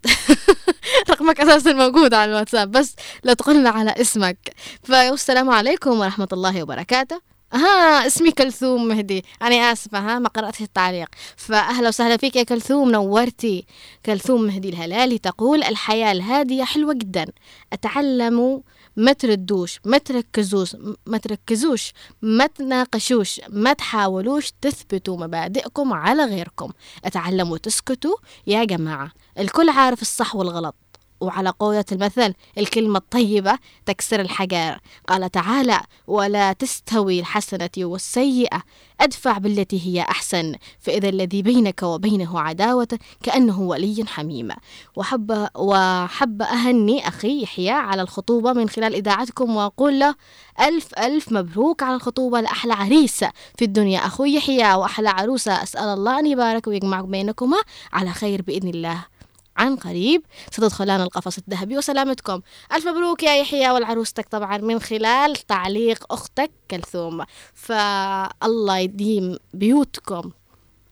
رقمك 1.10 1.41
أساسا 1.41 1.74
موجود 1.74 2.14
على 2.14 2.32
الواتساب 2.32 2.72
بس 2.72 2.95
لو 3.24 3.34
تقولنا 3.34 3.70
على 3.70 3.91
اسمك. 3.91 4.38
فالسلام 4.84 5.49
عليكم 5.49 5.99
ورحمة 5.99 6.28
الله 6.34 6.64
وبركاته. 6.64 7.22
ها 7.54 8.08
اسمي 8.08 8.32
كلثوم 8.32 8.88
مهدي. 8.88 9.26
أنا 9.41 9.56
آسفة 9.56 9.99
ها 9.99 10.20
ما 10.20 10.30
قرأت 10.30 10.62
التعليق. 10.62 11.08
فأهلا 11.38 11.88
وسهلا 11.88 12.18
فيك 12.18 12.36
يا 12.36 12.43
كلثوم 12.43 12.91
نورتي. 12.91 13.66
كلثوم 14.06 14.41
مهدي 14.41 14.70
الهلالي 14.70 15.18
تقول 15.18 15.64
الحياة 15.64 16.12
الهادية 16.12 16.64
حلوة 16.64 16.93
جدا. 16.93 17.26
أتعلم 17.74 18.64
ما 18.96 19.14
تردوش 19.14 19.80
ما 19.86 19.98
تركزوش 19.98 20.76
ما 21.06 21.18
تركزوش 21.18 21.94
ما 22.22 22.48
تناقشوش 22.48 23.42
ما 23.50 23.74
تحاولوش 23.74 24.52
تثبتوا 24.62 25.18
مبادئكم 25.18 25.94
على 25.94 26.26
غيركم. 26.26 26.72
اتعلموا 27.06 27.58
تسكتوا 27.58 28.16
يا 28.48 28.64
جماعة 28.64 29.12
الكل 29.39 29.70
عارف 29.70 30.02
الصح 30.02 30.36
والغلط. 30.36 30.76
وعلى 31.22 31.50
قولة 31.50 31.86
المثل 31.92 32.34
الكلمة 32.58 32.98
الطيبة 32.98 33.58
تكسر 33.86 34.20
الحجر. 34.20 34.80
قال 35.08 35.32
تعالى 35.32 35.82
ولا 36.08 36.54
تستوي 36.54 37.20
الحسنة 37.20 37.70
والسيئة 37.78 38.64
أدفع 39.02 39.38
بالتي 39.38 39.88
هي 39.88 40.02
أحسن 40.02 40.56
فإذا 40.80 41.10
الذي 41.10 41.42
بينك 41.42 41.84
وبينه 41.84 42.40
عداوة 42.40 43.00
كأنه 43.24 43.62
ولي 43.62 44.06
حميم. 44.08 44.50
وحب 44.96 45.48
وحب 45.56 46.42
أهني 46.42 47.08
أخي 47.08 47.44
يحيى 47.44 47.70
على 47.70 48.02
الخطوبة 48.02 48.54
من 48.54 48.70
خلال 48.70 48.96
إذاعتكم 48.96 49.56
وأقول 49.56 50.00
له 50.00 50.16
ألف 50.62 50.94
ألف 51.00 51.32
مبروك 51.32 51.84
على 51.84 51.96
الخطوبة 51.96 52.42
لأحلى 52.42 52.74
عريس 52.74 53.20
في 53.58 53.66
الدنيا 53.66 54.00
أخوي 54.00 54.34
يحيى 54.34 54.74
وأحلى 54.74 55.10
عروسة 55.10 55.64
أسأل 55.64 55.84
الله 55.84 56.20
أن 56.20 56.26
يبارك 56.26 56.68
ويجمع 56.68 57.02
بينكما 57.02 57.58
على 57.94 58.12
خير 58.12 58.42
بإذن 58.42 58.70
الله. 58.70 59.11
عن 59.58 59.76
قريب 59.76 60.22
ستدخلان 60.52 61.02
القفص 61.02 61.38
الذهبي 61.38 61.78
وسلامتكم. 61.78 62.41
ألف 62.74 62.88
مبروك 62.88 63.24
يا 63.24 63.36
يحيى 63.36 63.72
والعروستك 63.72 64.28
طبعا 64.30 64.58
من 64.58 64.80
خلال 64.80 65.36
تعليق 65.36 66.14
أختك 66.14 66.52
كلثوم. 66.72 67.24
فالله 67.54 68.78
يديم 68.78 69.38
بيوتكم 69.54 70.32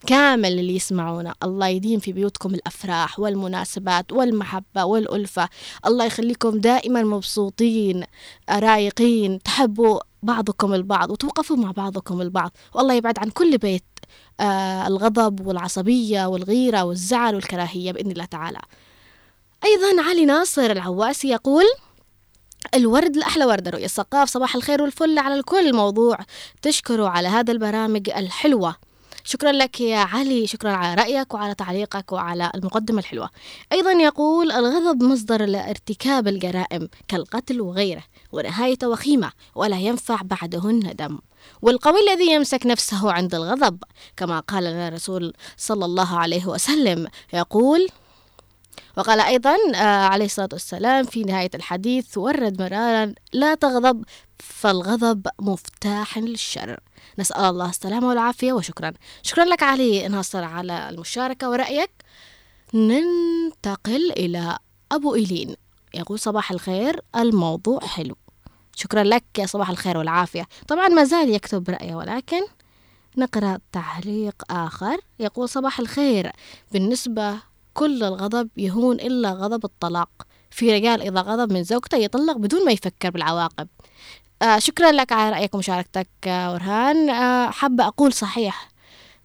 كامل 0.07 0.59
اللي 0.59 0.75
يسمعونا. 0.75 1.33
الله 1.43 1.67
يديم 1.67 1.99
في 1.99 2.13
بيوتكم 2.13 2.53
الأفراح 2.53 3.19
والمناسبات 3.19 4.11
والمحبة 4.11 4.85
والألفة. 4.85 5.49
الله 5.85 6.05
يخليكم 6.05 6.57
دائما 6.59 7.03
مبسوطين 7.03 8.03
رايقين. 8.49 9.39
تحبوا 9.43 9.99
بعضكم 10.23 10.73
البعض 10.73 11.11
وتوقفوا 11.11 11.57
مع 11.57 11.71
بعضكم 11.71 12.21
البعض. 12.21 12.51
والله 12.73 12.93
يبعد 12.93 13.19
عن 13.19 13.29
كل 13.29 13.57
بيت. 13.57 13.83
الغضب 14.87 15.47
والعصبية 15.47 16.25
والغيرة 16.25 16.83
والزعل 16.83 17.35
والكراهية 17.35 17.91
بإذن 17.91 18.11
الله 18.11 18.25
تعالى. 18.25 18.59
أيضا 19.65 20.03
علي 20.03 20.25
ناصر 20.25 20.71
العواسي 20.71 21.29
يقول 21.29 21.65
الورد 22.75 23.15
الأحلى 23.15 23.45
وردة 23.45 23.71
رؤية 23.71 23.85
الثقاف 23.85 24.29
صباح 24.29 24.55
الخير 24.55 24.81
والفل 24.81 25.19
على 25.19 25.35
الكل. 25.35 25.75
موضوع 25.75 26.17
تشكروا 26.61 27.09
على 27.09 27.27
هذا 27.27 27.51
البرامج 27.51 28.09
الحلوة. 28.09 28.75
شكرا 29.23 29.51
لك 29.51 29.81
يا 29.81 29.97
علي 29.97 30.47
شكرا 30.47 30.71
على 30.71 31.01
رأيك 31.01 31.33
وعلى 31.33 31.55
تعليقك 31.55 32.11
وعلى 32.11 32.51
المقدمة 32.55 32.99
الحلوة. 32.99 33.29
أيضا 33.71 33.91
يقول 33.91 34.51
الغضب 34.51 35.03
مصدر 35.03 35.45
لارتكاب 35.45 36.27
الجرائم 36.27 36.89
كالقتل 37.07 37.61
وغيره 37.61 38.03
ونهايته 38.31 38.89
وخيمة 38.89 39.31
ولا 39.55 39.77
ينفع 39.77 40.21
بعده 40.21 40.69
الندم 40.69 41.19
والقوي 41.61 41.99
الذي 42.09 42.31
يمسك 42.31 42.65
نفسه 42.65 43.11
عند 43.11 43.35
الغضب 43.35 43.83
كما 44.17 44.39
قال 44.39 44.63
لنا 44.63 44.87
الرسول 44.87 45.33
صلى 45.57 45.85
الله 45.85 46.17
عليه 46.19 46.45
وسلم 46.45 47.07
يقول 47.33 47.87
وقال 48.97 49.19
أيضا 49.19 49.55
آه 49.75 50.05
عليه 50.07 50.25
الصلاة 50.25 50.49
والسلام 50.53 51.05
في 51.05 51.23
نهاية 51.23 51.49
الحديث 51.55 52.17
ورد 52.17 52.61
مرارا 52.61 53.13
لا 53.33 53.55
تغضب 53.55 54.03
فالغضب 54.39 55.27
مفتاح 55.39 56.17
للشر. 56.17 56.79
نسأل 57.19 57.41
الله 57.41 57.69
السلامة 57.69 58.07
والعافية 58.07 58.53
وشكرا. 58.53 58.93
شكرا 59.23 59.45
لك 59.45 59.63
علي 59.63 60.07
ناصر 60.07 60.43
على 60.43 60.89
المشاركة 60.89 61.49
ورأيك. 61.49 61.91
ننتقل 62.73 64.11
إلى 64.11 64.57
أبو 64.91 65.15
إيلين. 65.15 65.55
يقول 65.93 66.19
صباح 66.19 66.51
الخير 66.51 67.01
الموضوع 67.15 67.79
حلو. 67.79 68.15
شكرا 68.75 69.03
لك 69.03 69.23
يا 69.37 69.45
صباح 69.45 69.69
الخير 69.69 69.97
والعافية. 69.97 70.47
طبعا 70.67 70.87
ما 70.87 71.03
زال 71.03 71.29
يكتب 71.29 71.69
رأيه 71.69 71.95
ولكن 71.95 72.41
نقرأ 73.17 73.59
تعليق 73.71 74.35
آخر. 74.49 74.97
يقول 75.19 75.49
صباح 75.49 75.79
الخير. 75.79 76.31
بالنسبة 76.71 77.35
كل 77.73 78.03
الغضب 78.03 78.49
يهون 78.57 78.95
إلا 78.95 79.31
غضب 79.31 79.65
الطلاق. 79.65 80.09
في 80.51 80.73
رجال 80.73 81.01
إذا 81.01 81.21
غضب 81.21 81.53
من 81.53 81.63
زوجته 81.63 81.97
يطلق 81.97 82.37
بدون 82.37 82.65
ما 82.65 82.71
يفكر 82.71 83.09
بالعواقب. 83.09 83.67
آه 84.41 84.59
شكرا 84.59 84.91
لك 84.91 85.11
على 85.11 85.35
رأيك 85.35 85.55
ومشاركتك 85.55 86.07
آه 86.27 86.53
ورهان. 86.53 87.09
آه 87.09 87.49
حابة 87.49 87.87
أقول 87.87 88.13
صحيح 88.13 88.69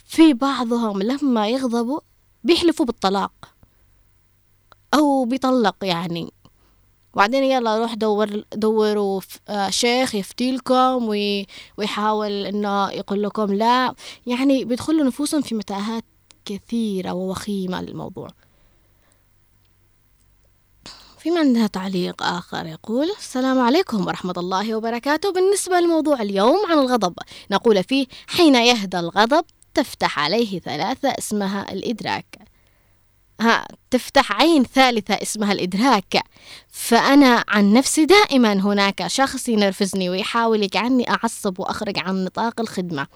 في 0.07 0.35
بعضهم 0.35 1.03
لما 1.03 1.49
يغضبوا 1.49 2.01
بيحلفوا 2.45 2.87
بالطلاق 2.87 3.33
أو 4.95 5.25
بيطلق 5.25 5.77
يعني. 5.83 6.33
وبعدين 7.15 7.45
يلا 7.45 7.79
روح 7.79 7.95
دور 7.95 8.45
دوروا 8.55 9.21
آه 9.49 9.71
شيخ 9.71 10.15
يفتي 10.15 10.53
لكم 10.53 11.09
ويحاول 11.79 12.31
إنه 12.47 12.91
يقول 12.91 13.23
لكم 13.23 13.55
لا. 13.55 13.95
يعني 14.27 14.65
بيدخلوا 14.65 15.05
نفوسهم 15.07 15.43
في 15.43 15.55
متاهات 15.55 16.05
كثيرة 16.45 17.13
ووخيمة 17.13 17.83
للموضوع. 17.83 18.29
في 21.25 21.39
عندنا 21.39 21.67
تعليق 21.67 22.23
آخر 22.23 22.67
يقول 22.67 23.11
السلام 23.19 23.61
عليكم 23.61 24.07
ورحمة 24.07 24.35
الله 24.37 24.75
وبركاته. 24.75 25.33
بالنسبة 25.33 25.81
لموضوع 25.81 26.23
اليوم 26.23 26.57
عن 26.71 26.79
الغضب 26.79 27.15
نقول 27.51 27.85
فيه 27.85 28.07
حين 28.27 28.55
يهدى 28.55 28.99
الغضب 28.99 29.45
تفتح 29.75 30.19
عليه 30.19 30.61
ثلاثة 30.61 31.09
اسمها 31.09 31.73
الإدراك. 31.73 32.39
ها 33.41 33.67
تفتح 33.91 34.33
عين 34.33 34.65
ثالثة 34.65 35.15
اسمها 35.15 35.53
الإدراك. 35.53 36.23
فأنا 36.69 37.45
عن 37.49 37.73
نفسي 37.73 38.05
دائما 38.07 38.53
هناك 38.53 39.07
شخص 39.07 39.49
ينرفزني 39.49 40.11
ويحاول 40.11 40.63
يجعلني 40.63 41.11
أعصب 41.11 41.61
وأخرج 41.61 41.99
عن 41.99 42.25
نطاق 42.25 42.61
الخدمة 42.61 43.07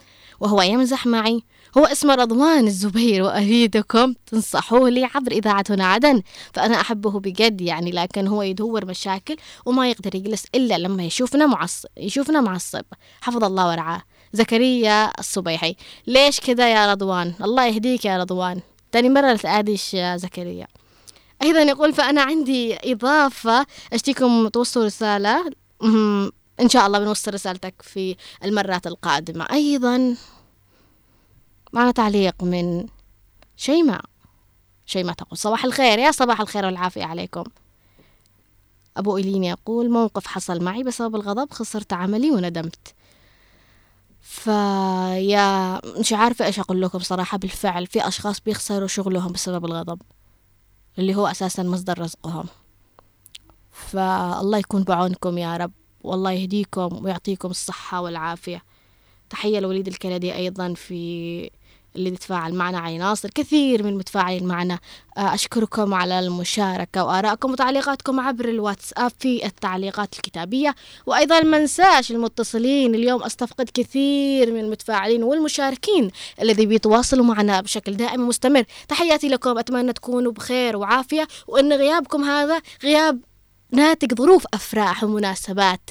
وهو 0.41 0.63
يمزح 0.63 1.07
معي 1.07 1.43
هو 1.79 1.85
اسمه 1.85 2.15
رضوان 2.15 2.67
الزبير 2.67 3.23
وأريدكم 3.23 4.15
تنصحوه 4.27 4.91
لي 4.91 5.05
عبر 5.05 5.33
إذاعتنا 5.33 5.87
عدن. 5.87 6.23
فأنا 6.53 6.81
أحبه 6.81 7.21
بجد 7.21 7.61
يعني 7.61 7.91
لكن 7.91 8.27
هو 8.27 8.43
يدور 8.43 8.87
مشاكل 8.87 9.37
وما 9.67 9.91
يقدر 9.91 10.15
يجلس 10.15 10.45
إلا 10.55 10.79
لما 10.79 11.05
يشوفنا 11.05 11.47
معصب 11.47 11.89
يشوفنا 11.97 12.41
معصب. 12.41 12.85
حفظ 13.21 13.45
الله 13.45 13.69
ورعاه. 13.69 14.03
زكريا 14.33 15.13
الصبيحي. 15.19 15.77
ليش 16.07 16.41
كذا 16.41 16.73
يا 16.73 16.91
رضوان؟ 16.93 17.35
الله 17.41 17.67
يهديك 17.67 18.05
يا 18.05 18.19
رضوان. 18.19 18.61
تاني 18.93 19.09
مرة 19.09 19.37
تآديش 19.37 19.95
يا 19.95 20.17
زكريا. 20.17 20.67
أيضا 21.43 21.63
يقول 21.63 21.93
فأنا 21.93 22.23
عندي 22.23 22.93
إضافة 22.93 23.67
أشتيكم 23.93 24.49
توصلوا 24.49 24.87
رسالة؟ 24.87 25.51
إن 26.61 26.69
شاء 26.69 26.87
الله 26.87 26.99
بنوصل 26.99 27.35
رسالتك 27.35 27.75
في 27.83 28.17
المرات 28.45 28.87
القادمة. 28.87 29.47
أيضا 29.53 30.17
معنا 31.79 31.91
تعليق 31.91 32.45
من 32.45 32.87
شيماء. 33.57 34.05
شيماء 34.87 35.15
تقول 35.15 35.39
صباح 35.39 35.65
الخير 35.65 35.99
يا 35.99 36.11
صباح 36.11 36.41
الخير 36.41 36.65
والعافية 36.65 37.05
عليكم. 37.05 37.45
أبو 38.97 39.17
إيلين 39.17 39.45
يقول 39.45 39.91
موقف 39.91 40.27
حصل 40.27 40.65
معي 40.65 40.83
بسبب 40.83 41.17
الغضب 41.17 41.53
خسرت 41.53 41.93
عملي 41.93 42.31
وندمت. 42.31 42.95
فيا 44.21 45.81
مش 46.01 46.13
عارفة 46.13 46.45
إيش 46.45 46.61
أقول 46.61 46.83
لكم 46.83 46.99
صراحة 46.99 47.39
بالفعل 47.39 47.87
في 47.87 48.09
أشخاص 48.09 48.41
بيخسروا 48.41 48.89
شغلهم 48.89 49.33
بسبب 49.33 49.65
الغضب 49.65 50.03
اللي 50.99 51.15
هو 51.15 51.27
أساسا 51.27 51.63
مصدر 51.63 51.99
رزقهم. 51.99 52.47
فالله 53.71 54.59
يكون 54.59 54.83
بعونكم 54.83 55.39
يا 55.39 55.57
رب 55.57 55.73
والله 56.01 56.33
يهديكم 56.33 57.05
ويعطيكم 57.05 57.51
الصحة 57.51 58.01
والعافية. 58.01 58.63
تحية 59.31 59.61
لوليد 59.61 59.89
الكندي 59.89 60.35
أيضا 60.35 60.75
في 60.75 61.51
اللي 61.99 62.09
يتفاعل 62.09 62.55
معنا. 62.55 62.79
علي 62.79 62.99
ناصر 62.99 63.31
كثير 63.31 63.83
من 63.83 63.89
المتفاعلين 63.89 64.47
معنا. 64.47 64.79
أشكركم 65.17 65.95
على 65.95 66.19
المشاركة 66.19 67.05
وآرائكم 67.05 67.53
وتعليقاتكم 67.53 68.21
عبر 68.21 68.49
الواتساب 68.49 69.13
في 69.19 69.47
التعليقات 69.47 70.15
الكتابية. 70.15 70.75
وأيضا 71.07 71.41
ما 71.41 71.67
المتصلين. 72.11 72.95
اليوم 72.95 73.23
أستفقد 73.23 73.71
كثير 73.75 74.53
من 74.53 74.61
المتفاعلين 74.61 75.23
والمشاركين 75.23 76.11
الذي 76.43 76.67
بيتواصلوا 76.67 77.25
معنا 77.25 77.61
بشكل 77.61 77.97
دائم 77.97 78.21
ومستمر. 78.21 78.65
تحياتي 78.89 79.29
لكم. 79.29 79.59
أتمنى 79.59 79.93
تكونوا 79.93 80.33
بخير 80.33 80.77
وعافية. 80.77 81.29
وأن 81.47 81.73
غيابكم 81.73 82.25
هذا 82.25 82.61
غياب 82.83 83.21
ناتج 83.73 84.15
ظروف 84.15 84.45
أفراح 84.55 85.05
ومناسبات. 85.05 85.91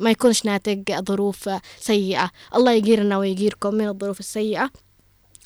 ما 0.00 0.10
يكونش 0.10 0.44
ناتج 0.44 0.92
ظروف 0.92 1.50
سيئة. 1.80 2.30
الله 2.54 2.72
يجيرنا 2.72 3.18
ويجيركم 3.18 3.74
من 3.74 3.88
الظروف 3.88 4.20
السيئة. 4.20 4.70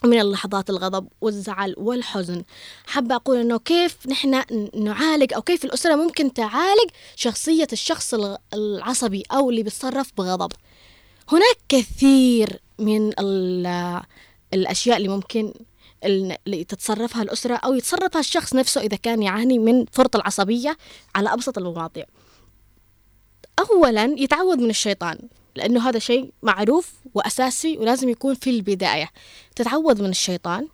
من 0.04 0.20
اللحظات 0.20 0.70
الغضب 0.70 1.08
والزعل 1.20 1.74
والحزن. 1.78 2.44
حابة 2.86 3.14
أقول 3.14 3.36
أنه 3.36 3.58
كيف 3.58 4.06
نحن 4.06 4.42
نعالج 4.74 5.34
أو 5.34 5.42
كيف 5.42 5.64
الأسرة 5.64 5.94
ممكن 5.94 6.32
تعالج 6.32 6.90
شخصية 7.16 7.66
الشخص 7.72 8.14
العصبي 8.54 9.22
أو 9.32 9.50
اللي 9.50 9.62
بيتصرف 9.62 10.12
بغضب. 10.18 10.52
هناك 11.32 11.56
كثير 11.68 12.60
من 12.78 13.12
ال- 13.18 14.02
الأشياء 14.54 14.96
اللي 14.96 15.08
ممكن 15.08 15.54
ال- 16.04 16.36
اللي 16.46 16.64
تتصرفها 16.64 17.22
الأسرة 17.22 17.54
أو 17.54 17.74
يتصرفها 17.74 18.20
الشخص 18.20 18.54
نفسه 18.54 18.80
إذا 18.80 18.96
كان 18.96 19.22
يعاني 19.22 19.58
من 19.58 19.84
فرط 19.92 20.16
العصبية 20.16 20.76
على 21.14 21.32
أبسط 21.32 21.58
المواضيع. 21.58 22.04
أولا 23.70 24.04
يتعوذ 24.04 24.56
من 24.56 24.70
الشيطان. 24.70 25.18
لأنه 25.56 25.88
هذا 25.88 25.98
شيء 25.98 26.32
معروف 26.42 26.92
وأساسي 27.14 27.78
ولازم 27.78 28.08
يكون 28.08 28.34
في 28.34 28.50
البداية. 28.50 29.10
تتعوذ 29.56 30.02
من 30.02 30.10
الشيطان. 30.10 30.68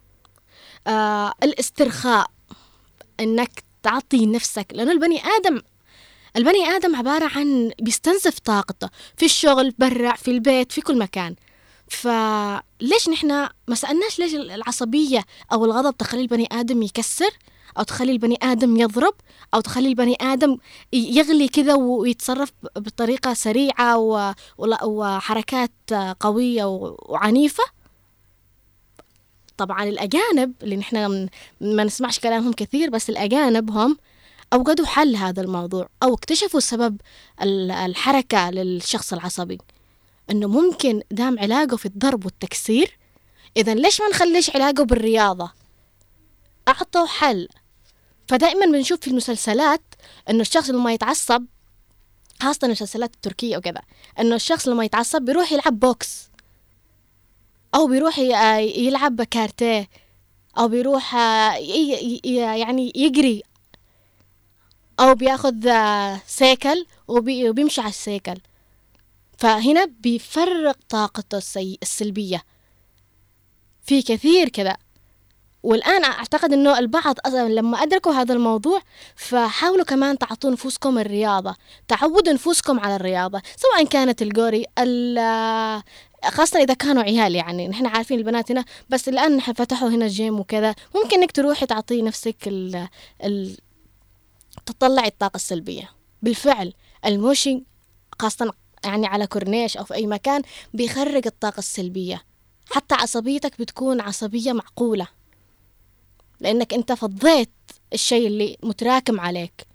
آه 0.86 1.34
الاسترخاء 1.42 2.30
إنك 3.20 3.64
تعطي 3.82 4.26
نفسك 4.26 4.66
لأنه 4.72 4.92
البني 4.92 5.20
آدم 5.24 5.62
البني 6.36 6.64
آدم 6.64 6.96
عبارة 6.96 7.30
عن 7.38 7.70
بيستنزف 7.80 8.38
طاقته 8.38 8.88
في 9.16 9.24
الشغل 9.24 9.74
برا 9.78 10.12
في 10.12 10.30
البيت 10.30 10.72
في 10.72 10.80
كل 10.80 10.98
مكان. 10.98 11.34
فليش 11.88 13.08
نحن 13.08 13.28
ما 13.68 13.74
سألناش 13.74 14.18
ليش 14.18 14.34
العصبية 14.34 15.24
أو 15.52 15.64
الغضب 15.64 15.96
تخلي 15.96 16.20
البني 16.20 16.48
آدم 16.52 16.82
يكسر؟ 16.82 17.30
أو 17.78 17.82
تخلي 17.82 18.12
البني 18.12 18.38
آدم 18.42 18.76
يضرب 18.76 19.14
أو 19.54 19.60
تخلي 19.60 19.88
البني 19.88 20.16
آدم 20.20 20.52
ي- 20.92 21.16
يغلي 21.16 21.48
كذا 21.48 21.74
ويتصرف 21.74 22.52
ب- 22.62 22.78
بطريقة 22.78 23.34
سريعة 23.34 23.98
و- 23.98 24.32
ولا- 24.58 24.84
وحركات 24.84 25.70
قوية 26.20 26.64
و- 26.64 26.96
وعنيفة. 27.02 27.64
طبعا 29.56 29.84
الأجانب 29.84 30.52
اللي 30.62 30.76
نحن 30.76 31.28
ما 31.60 31.84
نسمعش 31.84 32.18
كلامهم 32.18 32.52
كثير 32.52 32.90
بس 32.90 33.10
الأجانب 33.10 33.70
هم 33.70 33.98
أوجدوا 34.52 34.86
حل 34.86 35.16
هذا 35.16 35.42
الموضوع 35.42 35.88
أو 36.02 36.14
اكتشفوا 36.14 36.60
سبب 36.60 36.96
ال- 37.42 37.70
الحركة 37.70 38.50
للشخص 38.50 39.12
العصبي. 39.12 39.58
إنه 40.30 40.48
ممكن 40.48 41.02
دام 41.10 41.38
علاجه 41.38 41.76
في 41.76 41.86
الضرب 41.86 42.24
والتكسير 42.24 42.98
إذا 43.56 43.74
ليش 43.74 44.00
ما 44.00 44.08
نخليش 44.08 44.50
علاجه 44.50 44.82
بالرياضة؟ 44.82 45.52
أعطوا 46.68 47.06
حل. 47.06 47.48
فدائما 48.28 48.66
بنشوف 48.66 49.00
في 49.00 49.08
المسلسلات 49.08 49.82
إنه 50.30 50.40
الشخص 50.40 50.70
لما 50.70 50.92
يتعصب 50.92 51.44
خاصة 52.42 52.58
المسلسلات 52.66 53.14
التركية 53.14 53.56
وكذا 53.56 53.80
إنه 54.20 54.34
الشخص 54.34 54.68
لما 54.68 54.84
يتعصب 54.84 55.22
بيروح 55.22 55.52
يلعب 55.52 55.80
بوكس 55.80 56.28
أو 57.74 57.86
بيروح 57.86 58.18
يلعب 58.18 59.22
كاراتيه 59.22 59.88
أو 60.58 60.68
بيروح 60.68 61.14
آه، 61.14 61.54
يعني 62.34 62.92
يجري 62.96 63.42
أو 65.00 65.14
بياخذ 65.14 65.66
آه، 65.68 66.20
سيكل 66.26 66.86
وبي- 67.08 67.48
وبيمشي 67.50 67.80
على 67.80 67.90
السيكل. 67.90 68.34
فهنا 69.38 69.84
بيفرغ 69.84 70.72
طاقته 70.88 71.38
السلبية. 71.82 72.42
في 73.84 74.02
كثير 74.02 74.48
كذا. 74.48 74.76
والآن 75.62 76.04
أعتقد 76.04 76.52
أنه 76.52 76.78
البعض 76.78 77.16
لما 77.34 77.82
أدركوا 77.82 78.12
هذا 78.12 78.34
الموضوع 78.34 78.80
فحاولوا 79.16 79.84
كمان 79.84 80.18
تعطوا 80.18 80.50
نفوسكم 80.50 80.98
الرياضة 80.98 81.56
تعودوا 81.88 82.32
نفوسكم 82.32 82.80
على 82.80 82.96
الرياضة 82.96 83.42
سواء 83.56 83.84
كانت 83.86 84.22
الجوري 84.22 84.64
ال- 84.78 85.82
خاصة 86.24 86.60
إذا 86.62 86.74
كانوا 86.74 87.02
عيال 87.02 87.34
يعني 87.34 87.68
نحن 87.68 87.86
عارفين 87.86 88.18
البنات 88.18 88.50
هنا 88.50 88.64
بس 88.88 89.08
الآن 89.08 89.36
نحن 89.36 89.52
فتحوا 89.52 89.88
هنا 89.88 90.06
جيم 90.06 90.40
وكذا 90.40 90.74
ممكن 90.94 91.16
إنك 91.20 91.32
تروحي 91.32 91.66
تعطي 91.66 92.02
نفسك 92.02 92.36
ال 92.46 92.88
ال 93.24 93.56
تطلعي 94.66 95.08
الطاقة 95.08 95.36
السلبية. 95.36 95.90
بالفعل 96.22 96.72
الموشي 97.06 97.62
خاصة 98.18 98.52
يعني 98.84 99.06
على 99.06 99.26
كورنيش 99.26 99.76
أو 99.76 99.84
في 99.84 99.94
أي 99.94 100.06
مكان 100.06 100.42
بيخرج 100.74 101.26
الطاقة 101.26 101.58
السلبية. 101.58 102.22
حتى 102.70 102.94
عصبيتك 102.94 103.60
بتكون 103.60 104.00
عصبية 104.00 104.52
معقولة. 104.52 105.08
لأنك 106.40 106.74
أنت 106.74 106.92
فضيت 106.92 107.50
الشيء 107.92 108.26
اللي 108.26 108.56
متراكم 108.62 109.20
عليك. 109.20 109.66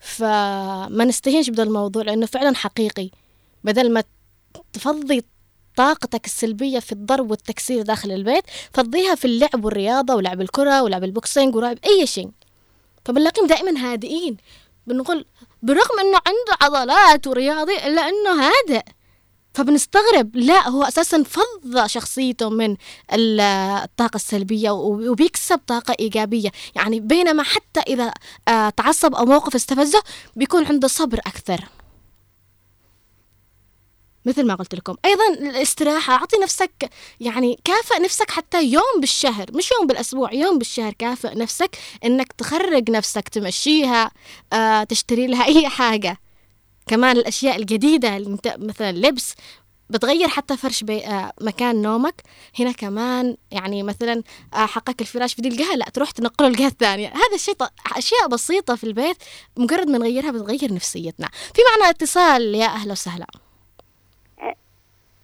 فما 0.00 1.04
نستهينش 1.04 1.50
بهذا 1.50 1.62
الموضوع 1.62 2.02
لأنه 2.02 2.26
فعلا 2.26 2.56
حقيقي. 2.56 3.10
بدل 3.64 3.92
ما 3.92 4.04
تفضي 4.72 5.24
طاقتك 5.76 6.26
السلبية 6.26 6.78
في 6.78 6.92
الضرب 6.92 7.30
والتكسير 7.30 7.82
داخل 7.82 8.12
البيت 8.12 8.44
فضيها 8.74 9.14
في 9.14 9.24
اللعب 9.24 9.64
والرياضة 9.64 10.14
ولعب 10.14 10.40
الكرة 10.40 10.82
ولعب 10.82 11.04
البوكسينج 11.04 11.56
ولعب 11.56 11.78
أي 11.86 12.06
شيء. 12.06 12.30
فبنلاقيهم 13.04 13.46
دائما 13.46 13.80
هادئين. 13.80 14.36
بنقول 14.86 15.24
برغم 15.62 16.00
إنه 16.00 16.18
عنده 16.26 16.78
عضلات 16.78 17.26
ورياضي 17.26 17.76
الا 17.76 18.08
انه 18.08 18.42
هادئ. 18.42 18.82
فبنستغرب 19.54 20.36
لا 20.36 20.68
هو 20.68 20.82
أساسا 20.82 21.22
فض 21.22 21.86
شخصيته 21.86 22.50
من 22.50 22.76
ال- 23.12 23.40
الطاقة 23.84 24.16
السلبية 24.16 24.70
وب- 24.70 25.08
وبيكسب 25.08 25.60
طاقة 25.66 25.94
إيجابية. 26.00 26.50
يعني 26.74 27.00
بينما 27.00 27.42
حتى 27.42 27.80
إذا 27.80 28.12
آه، 28.48 28.68
تعصب 28.68 29.14
أو 29.14 29.24
موقف 29.24 29.54
استفزه 29.54 30.02
بيكون 30.36 30.66
عنده 30.66 30.88
صبر 30.88 31.18
أكثر. 31.18 31.64
مثل 34.24 34.46
ما 34.46 34.54
قلت 34.54 34.74
لكم. 34.74 34.96
أيضا 35.04 35.28
الاستراحة 35.28 36.12
أعطي 36.14 36.36
نفسك 36.42 36.90
يعني 37.20 37.58
كافئ 37.64 38.02
نفسك 38.02 38.30
حتى 38.30 38.64
يوم 38.64 39.00
بالشهر. 39.00 39.46
مش 39.54 39.70
يوم 39.70 39.86
بالأسبوع 39.86 40.32
يوم 40.34 40.58
بالشهر 40.58 40.92
كافئ 40.92 41.34
نفسك 41.38 41.76
إنك 42.04 42.32
تخرج 42.32 42.90
نفسك 42.90 43.28
تمشيها 43.28 44.10
آه، 44.52 44.84
تشتري 44.84 45.26
لها 45.26 45.44
أي 45.50 45.68
حاجة. 45.68 46.20
كمان 46.86 47.16
الأشياء 47.16 47.56
الجديدة 47.56 48.16
اللي 48.16 48.28
أنت 48.30 48.54
مثلا 48.58 48.92
لبس 48.92 49.34
بتغير 49.90 50.28
حتى 50.28 50.56
فرش 50.56 50.84
بي 50.84 51.06
آه 51.06 51.32
مكان 51.40 51.82
نومك. 51.82 52.14
هنا 52.58 52.72
كمان 52.72 53.36
يعني 53.50 53.82
مثلا 53.82 54.22
آه 54.54 54.66
حقك 54.66 55.00
الفراش 55.00 55.34
في 55.34 55.42
دي 55.42 55.48
الجهة 55.48 55.74
لا 55.76 55.84
تروح 55.84 56.10
تنقله 56.10 56.48
الجهه 56.48 56.66
الثانية 56.66 57.08
هذا 57.08 57.34
الشيء 57.34 57.54
ط- 57.54 57.72
أشياء 57.96 58.28
بسيطة 58.28 58.74
في 58.76 58.84
البيت 58.84 59.16
مجرد 59.56 59.88
ما 59.88 59.98
نغيرها 59.98 60.30
بتغير 60.30 60.74
نفسيتنا. 60.74 61.28
في 61.54 61.62
معنا 61.70 61.90
اتصال 61.90 62.54
يا 62.54 62.66
أهلا 62.66 62.92
وسهلا. 62.92 63.26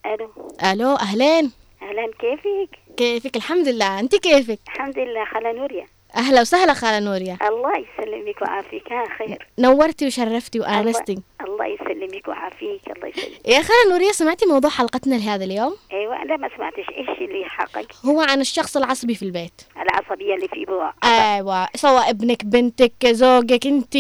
ألو. 0.07 0.31
ألو 0.73 0.95
أهلين. 0.95 1.53
أهلا 1.83 2.11
كيفك؟ 2.21 2.79
كيفك؟ 2.97 3.37
الحمد 3.37 3.69
لله. 3.69 4.01
أنت 4.01 4.15
كيفك؟ 4.17 4.59
الحمد 4.69 4.99
لله 4.99 5.25
خالة 5.35 5.53
نوريا. 5.53 5.87
أهلا 6.17 6.41
وسهلا 6.41 6.75
خالة 6.75 6.99
نوريا. 6.99 7.39
الله 7.43 7.73
يسلمك 7.79 8.43
ويعافيك. 8.43 8.93
ها 8.93 9.05
خير. 9.19 9.49
نورتي 9.59 10.07
وشرفتي 10.07 10.61
وأنستي. 10.61 11.13
الله, 11.13 11.47
الله 11.47 11.67
يسلمك 11.67 12.29
ويعافيك. 12.29 12.81
الله 12.97 13.09
يسلمك. 13.09 13.49
يا 13.49 13.63
خالة 13.63 13.91
نوريا 13.91 14.13
سمعتي 14.13 14.47
موضوع 14.47 14.71
حلقتنا 14.71 15.15
لهذا 15.15 15.45
اليوم؟ 15.45 15.77
أيوه 15.93 16.23
أنا 16.23 16.37
ما 16.37 16.49
سمعتش. 16.57 16.89
إيش 16.99 17.19
اللي 17.21 17.45
حقك 17.45 17.87
هو 18.07 18.21
عن 18.21 18.41
الشخص 18.41 18.77
العصبي 18.77 19.15
في 19.15 19.23
البيت. 19.23 19.61
العصبية 19.77 20.35
اللي 20.35 20.49
في 20.49 20.65
بوع 20.65 20.95
أيوه 21.05 21.69
سواء 21.75 22.11
ابنك 22.11 22.45
بنتك 22.45 23.07
زوجك 23.07 23.67
انت 23.67 23.97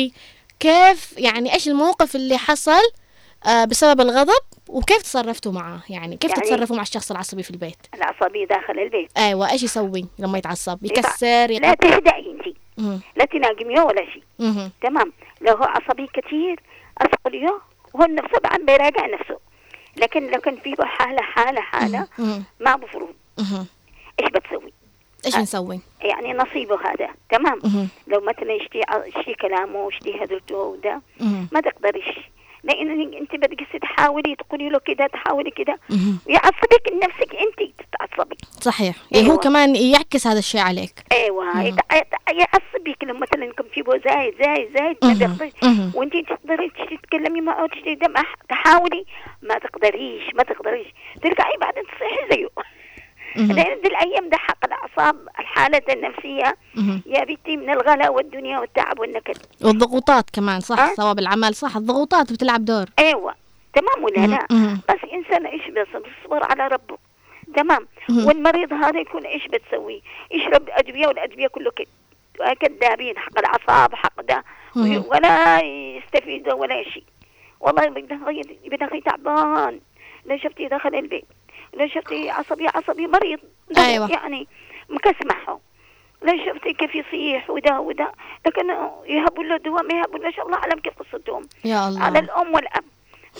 كيف 0.61 1.19
يعني 1.19 1.55
إيش 1.55 1.69
الموقف 1.69 2.17
اللي 2.17 2.39
حصل؟ 2.39 2.83
بسبب 3.47 4.01
الغضب 4.01 4.43
وكيف 4.69 5.03
تصرفتوا 5.03 5.53
معه 5.53 5.83
يعني 5.91 6.17
كيف 6.17 6.31
يعني- 6.31 6.43
تتصرفوا 6.43 6.77
مع 6.77 6.83
الشخص 6.83 7.11
العصبي 7.11 7.43
في 7.43 7.51
البيت 7.51 7.77
العصبية 7.95 8.47
داخل 8.47 8.79
البيت 8.79 9.19
أيوه 9.19 9.51
إيش 9.51 9.63
يسوي 9.63 10.07
لما 10.19 10.39
يتعصب 10.39 10.85
يكسر 10.85 11.27
لا 11.47 11.69
يقطع 11.69 11.89
تهدئي 11.91 12.31
انت. 12.33 12.49
لا 13.17 13.25
تناقميه 13.25 13.81
ولا 13.81 14.05
شيء. 14.13 14.23
تمام 14.83 15.13
لو 15.41 15.55
هو 15.57 15.65
عصبي 15.65 16.07
كثير 16.15 16.61
اسقليه 16.99 17.59
هو 17.97 18.05
نفسه 18.05 18.39
بعد 18.45 18.61
بيراجع 18.61 19.07
نفسه 19.07 19.39
لكن 19.97 20.31
لو 20.31 20.41
كان 20.41 20.57
في 20.57 20.75
حالة 20.83 21.23
حالة 21.23 21.61
حالة. 21.61 22.07
ما 22.61 22.77
بفروض 22.77 23.15
مهم. 23.39 23.67
إيش 24.21 24.29
بتسوي؟ 24.31 24.73
إيش 25.27 25.37
نسوي 25.37 25.81
يعني 26.01 26.33
نصيبه 26.33 26.79
هذا 26.91 27.09
تمام 27.31 27.59
مهم. 27.65 27.89
لو 28.07 28.21
مثلا 28.21 28.53
يشتي 28.53 28.81
يشتي 29.07 29.35
كلامه 29.35 29.79
ويشتي 29.79 30.25
هدرته 30.25 30.57
وده. 30.57 31.01
ما 31.53 31.61
تقدريش 31.61 32.19
لأن 32.65 33.15
أنت 33.15 33.35
بدك 33.35 33.67
تحاولي 33.83 34.37
تقولي 34.37 34.69
له 34.69 34.79
كده 34.79 35.07
تحاولي 35.07 35.51
كده. 35.51 35.79
ويعصبك 36.27 36.93
نفسك 37.03 37.35
أنت 37.35 37.71
تتعصبي. 37.79 38.37
صحيح. 38.61 38.97
يعني 39.11 39.27
هو 39.27 39.31
أيوة. 39.31 39.41
كمان 39.43 39.77
يعكس 39.77 40.27
هذا 40.27 40.39
الشيء 40.39 40.61
عليك. 40.61 40.95
أيوه 41.13 41.45
يعصبك 42.33 43.05
لما 43.05 43.19
مثلا 43.21 43.45
يكون 43.45 43.67
في 43.75 43.83
زايد 44.09 44.35
زايد 44.43 44.69
زايد 44.79 44.97
ما. 45.05 45.39
وأنت 45.95 46.13
تقدري 46.29 46.71
تتكلمي 46.91 47.41
معه 47.41 47.67
ما- 48.09 48.25
تحاولي. 48.49 49.05
ما 49.43 49.59
تقدريش 49.59 50.35
ما 50.35 50.43
تقدريش. 50.43 50.87
ترجعي 51.23 51.57
بعدين 51.61 51.83
تصيحي 51.83 52.29
زيه. 52.37 52.49
لأن 53.37 53.81
دي 53.81 53.89
الأيام 53.89 54.29
ده 54.29 54.37
حق 54.37 54.65
الأعصاب 54.65 55.17
الحالة 55.39 55.83
النفسية. 55.93 56.57
يا 57.07 57.25
بنتي 57.25 57.57
من 57.57 57.71
الغلا 57.71 58.09
والدنيا 58.11 58.59
والتعب 58.59 58.99
والنكد. 59.01 59.37
والضغوطات 59.65 60.31
كمان 60.31 60.61
صح؟ 60.61 60.79
أه؟ 60.79 60.95
سواء 60.95 61.15
بالعمل 61.15 61.55
صح؟ 61.55 61.77
الضغوطات 61.77 62.33
بتلعب 62.33 62.65
دور. 62.65 62.87
أيوه 62.99 63.35
تمام 63.75 64.05
ولا. 64.05 64.27
لا. 64.27 64.47
بس 64.89 65.11
إنسان 65.13 65.47
إيش 65.47 65.63
بس 65.71 66.03
بيصبر 66.03 66.45
على 66.51 66.67
ربه. 66.69 66.99
تمام. 67.55 67.89
والمريض 68.11 68.73
هذا 68.73 69.01
يكون 69.01 69.27
إيش 69.27 69.47
بتسوي؟ 69.47 70.03
يشرب 70.31 70.63
أدوية 70.69 71.07
والأدوية 71.07 71.47
كله 71.47 71.71
كد 71.71 71.87
كذابين 72.61 73.19
حق 73.19 73.39
الأعصاب 73.39 73.95
حق 73.95 74.21
ده. 74.21 74.45
ولا 75.09 75.61
يستفيد 75.61 76.49
ولا 76.49 76.85
شيء. 76.85 77.05
والله 77.61 77.85
ابن 77.85 78.83
أخي 78.83 79.01
تعبان. 79.01 79.81
لو 80.27 80.39
شفتي 80.39 80.69
دخل 80.69 80.95
البيت. 80.95 81.25
لو 81.75 81.89
شفتي 81.89 82.31
عصبي 82.31 82.69
عصبي 82.69 83.07
مريض. 83.07 83.39
أيوة. 83.79 84.11
يعني 84.11 84.47
مكسمحه. 84.89 85.61
لو 86.23 86.33
شفتي 86.47 86.73
كيف 86.73 86.95
يصيح 86.95 87.51
وده 87.51 87.81
وده 87.81 88.13
لكن 88.47 88.69
يهبوا 89.07 89.45
له 89.45 89.57
دواء 89.57 89.83
ما 89.83 89.95
يهبوا 89.95 90.19
له 90.19 90.31
شاء 90.31 90.47
الله 90.47 90.59
أعلم 90.59 90.81
كيف 90.81 90.93
قصتهم 90.99 91.43
يا 91.65 91.77
على 91.77 91.89
الله 91.89 92.19
الأم 92.19 92.55
والأب. 92.55 92.85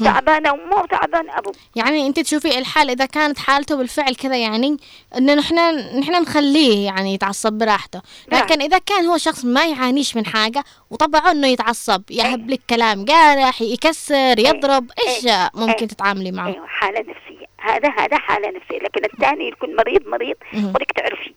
تعبانه 0.05 0.51
امه 0.51 0.77
وتعبان 0.77 1.31
ابوه 1.31 1.55
يعني 1.77 2.07
أنت 2.07 2.21
تشوفي 2.21 2.59
الحال 2.59 2.91
إذا 2.91 3.07
كانت 3.07 3.39
حالته 3.39 3.77
بالفعل 3.77 4.15
كذا 4.15 4.37
يعني 4.37 4.77
إنه 5.17 5.35
نحن 5.35 5.55
نحن 5.99 6.23
نخليه 6.23 6.87
يعني 6.87 7.15
يتعصب 7.15 7.53
براحته. 7.53 8.01
نعم. 8.33 8.43
لكن 8.43 8.63
إذا 8.63 8.79
كان 8.79 9.07
هو 9.07 9.17
شخص 9.17 9.45
ما 9.45 9.67
يعانيش 9.67 10.17
من 10.17 10.27
حاجة 10.27 10.65
وطبعه 10.91 11.31
إنه 11.31 11.47
يتعصب. 11.47 12.03
يهب 12.11 12.51
لك 12.51 12.61
كلام 12.71 13.05
جارح 13.05 13.63
يكسر 13.63 14.39
يضرب 14.39 14.91
إيش 15.07 15.25
ممكن 15.55 15.73
إيه. 15.81 15.89
تتعاملي 15.89 16.33
معه؟ 16.33 16.47
أيوه 16.47 16.67
حالة 16.67 17.01
نفسية. 17.01 17.38
هذا 17.61 17.89
هذا 17.89 18.19
حالة 18.19 18.49
نفسية 18.49 18.79
لكن 18.79 19.05
الثاني 19.05 19.49
يكون 19.49 19.77
مريض 19.77 20.09
مريض. 20.09 20.37
ولك 20.55 20.93
تعرفي. 20.93 21.35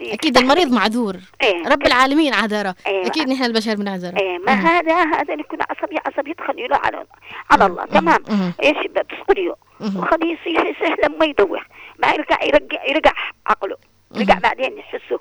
أكيد 0.00 0.38
المريض 0.38 0.72
معذور. 0.72 1.16
إيه. 1.42 1.68
رب 1.68 1.86
العالمين 1.86 2.34
عذره 2.34 2.74
أيوة. 2.86 3.06
أكيد 3.06 3.28
نحن 3.28 3.44
البشر 3.44 3.74
بنعذره. 3.74 4.18
إيه. 4.18 4.38
ما 4.38 4.52
هذا 4.52 4.94
هذا 4.94 5.32
اللي 5.32 5.44
يكون 5.44 5.58
عصبي 5.70 5.96
عصبي 6.06 6.34
تخليه 6.34 6.68
على 6.72 7.06
على 7.50 7.66
الله. 7.66 7.84
تمام. 7.84 8.18
إيش 8.62 8.86
بتسقليه 8.86 9.54
مهم. 9.80 9.96
وخليه 9.96 10.32
يصيح 10.40 10.64
يصيح 10.64 10.96
لما 11.04 11.24
يدوخ. 11.24 11.62
ما 11.98 12.08
يرجع 12.08 12.44
يرجع 12.44 12.84
يرجع 12.84 13.12
عقله. 13.46 13.76
يرجع 14.14 14.38
بعدين 14.38 14.78
يحسه. 14.78 15.20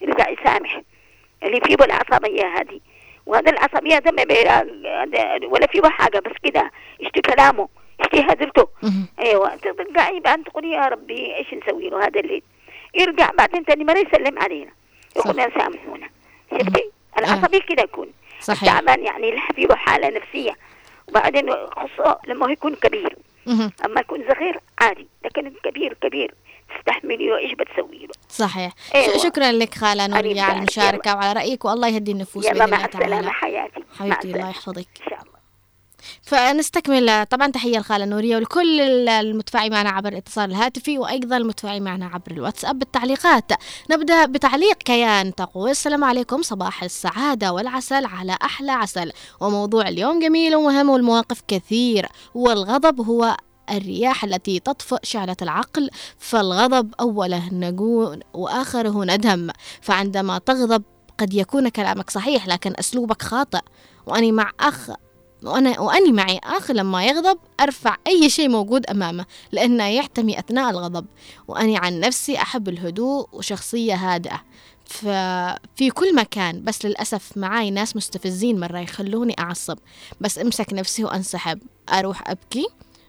يرجع 0.00 0.28
يسامح 0.28 0.82
اللي 1.42 1.60
فيه 1.60 1.74
العصبية 1.74 2.46
هذه. 2.46 2.80
وهذا 3.26 3.50
العصبية 3.50 4.02
ما 4.04 4.22
هذا 4.22 5.46
ولا 5.46 5.66
فيه 5.66 5.82
حاجة 5.82 6.18
بس 6.18 6.32
كده. 6.42 6.70
يشتي 7.00 7.20
كلامه؟ 7.20 7.68
يشتي 8.02 8.20
هدرته 8.32 8.68
مهم. 8.82 9.06
أيوه 9.18 9.56
ترجعي 9.56 10.20
بعد 10.20 10.42
تقولي 10.42 10.70
يا 10.70 10.88
ربي 10.88 11.36
إيش 11.36 11.54
نسوي 11.54 11.90
له 11.90 12.06
هذا 12.06 12.20
الليل 12.20 12.42
يرجع 12.94 13.30
بعدين 13.30 13.64
تاني 13.64 13.84
مره 13.84 13.98
يسلم 13.98 14.38
علينا. 14.38 14.70
يقول 15.16 15.34
لنا 15.34 15.50
سامحونا 15.58 16.08
شفتي؟ 16.50 16.90
العصبي 17.18 17.60
كده 17.60 17.82
يكون 17.82 18.08
صحيح. 18.40 18.64
تعبان 18.64 19.04
يعني 19.04 19.28
اللي 19.28 19.40
فيه 19.54 19.74
حاله 19.74 20.08
نفسية. 20.08 20.56
وبعدين 21.08 21.52
خصوصا 21.52 22.20
لما 22.26 22.46
هو 22.46 22.50
يكون 22.50 22.74
كبير. 22.74 23.16
أما 23.84 24.00
يكون 24.00 24.24
صغير 24.28 24.60
عادي. 24.80 25.08
لكن 25.24 25.46
الكبير 25.46 25.96
كبير. 26.02 26.34
تستحملي 26.76 27.28
له 27.28 27.38
إيش 27.38 27.52
بتسوي 27.52 27.98
له. 27.98 28.12
صحيح. 28.28 28.72
أيوة. 28.94 29.18
شكرا 29.18 29.52
لك 29.52 29.74
خالة 29.74 30.06
نورية 30.06 30.42
على 30.42 30.52
ذلك. 30.52 30.58
المشاركة 30.58 31.14
وعلى 31.14 31.32
رأيك 31.32 31.64
والله 31.64 31.88
يهدي 31.88 32.12
النفوس 32.12 32.46
يلا 32.46 32.66
بإذن 32.66 32.70
مع 32.70 32.76
الله 32.76 32.86
السلامة. 32.86 33.30
حياتي. 33.30 33.84
حبيبتي 33.98 34.30
الله. 34.30 34.50
يحفظك. 34.50 34.88
إن 35.04 35.10
شاء 35.10 35.22
الله. 35.22 35.31
فنستكمل 36.22 37.26
طبعا 37.26 37.50
تحية 37.50 37.78
الخالة 37.78 38.04
نورية 38.04 38.36
ولكل 38.36 38.80
المتفاعل 39.08 39.70
معنا 39.70 39.90
عبر 39.90 40.08
الاتصال 40.08 40.50
الهاتفي 40.50 40.98
وأيضا 40.98 41.36
المتفاعل 41.36 41.82
معنا 41.82 42.06
عبر 42.06 42.30
الواتساب 42.30 42.78
بالتعليقات. 42.78 43.52
نبدأ 43.90 44.26
بتعليق 44.26 44.76
كيان 44.76 45.34
تقول 45.34 45.70
السلام 45.70 46.04
عليكم 46.04 46.42
صباح 46.42 46.82
السعادة 46.82 47.52
والعسل 47.52 48.04
على 48.06 48.36
أحلى 48.42 48.72
عسل. 48.72 49.12
وموضوع 49.40 49.88
اليوم 49.88 50.20
جميل 50.20 50.56
ومهم 50.56 50.90
والمواقف 50.90 51.42
كثير. 51.48 52.08
والغضب 52.34 53.00
هو 53.00 53.36
الرياح 53.70 54.24
التي 54.24 54.60
تطفئ 54.60 54.98
شعلة 55.02 55.36
العقل 55.42 55.90
فالغضب 56.18 56.94
أوله 57.00 57.48
نجون 57.52 58.20
وآخره 58.34 59.04
ندم. 59.04 59.50
فعندما 59.80 60.38
تغضب 60.38 60.82
قد 61.18 61.34
يكون 61.34 61.68
كلامك 61.68 62.10
صحيح 62.10 62.46
لكن 62.46 62.72
أسلوبك 62.78 63.22
خاطئ. 63.22 63.60
وأني 64.06 64.32
مع 64.32 64.50
أخ 64.60 64.90
وأنا 65.44 65.80
وأني 65.80 66.12
معي 66.12 66.40
أخ 66.44 66.70
لما 66.70 67.06
يغضب 67.06 67.38
أرفع 67.60 67.96
أي 68.06 68.30
شيء 68.30 68.48
موجود 68.48 68.86
أمامه 68.86 69.26
لأنه 69.52 69.88
يحتمي 69.88 70.38
أثناء 70.38 70.70
الغضب. 70.70 71.06
وأني 71.48 71.76
عن 71.76 72.00
نفسي 72.00 72.36
أحب 72.36 72.68
الهدوء 72.68 73.28
وشخصية 73.32 73.94
هادئة. 73.94 74.42
ففي 74.84 75.90
كل 75.94 76.14
مكان 76.14 76.64
بس 76.64 76.84
للأسف 76.84 77.36
معاي 77.36 77.70
ناس 77.70 77.96
مستفزين 77.96 78.60
مرة 78.60 78.78
يخلوني 78.78 79.34
أعصب. 79.38 79.78
بس 80.20 80.38
أمسك 80.38 80.72
نفسي 80.72 81.04
وأنسحب. 81.04 81.58
أروح 81.92 82.30
أبكي؟ 82.30 82.66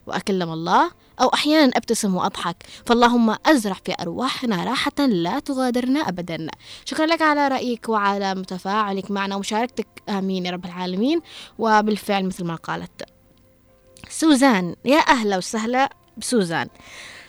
وأكلم 0.08 0.54
الله 0.54 0.92
أو 1.22 1.28
أحيانا 1.28 1.72
أبتسم 1.78 2.16
وأضحك. 2.16 2.56
فاللهم 2.86 3.36
أزرع 3.46 3.76
في 3.86 3.96
أرواحنا 4.02 4.64
راحة 4.64 5.00
لا 5.00 5.40
تغادرنا 5.40 6.00
أبدا. 6.00 6.48
شكرا 6.86 7.06
لك 7.06 7.22
على 7.22 7.48
رأيك 7.48 7.90
وعلى 7.90 8.36
متفاعلك 8.36 9.12
معنا 9.12 9.36
ومشاركتك. 9.36 9.88
آمين 10.10 10.46
يا 10.46 10.52
رب 10.52 10.66
العالمين. 10.66 11.22
وبالفعل 11.60 12.26
مثل 12.26 12.44
ما 12.46 12.56
قالت 12.56 13.04
سوزان. 14.10 14.76
يا 14.86 15.00
أهلا 15.00 15.38
وسهلا 15.38 15.90
بسوزان. 16.18 16.68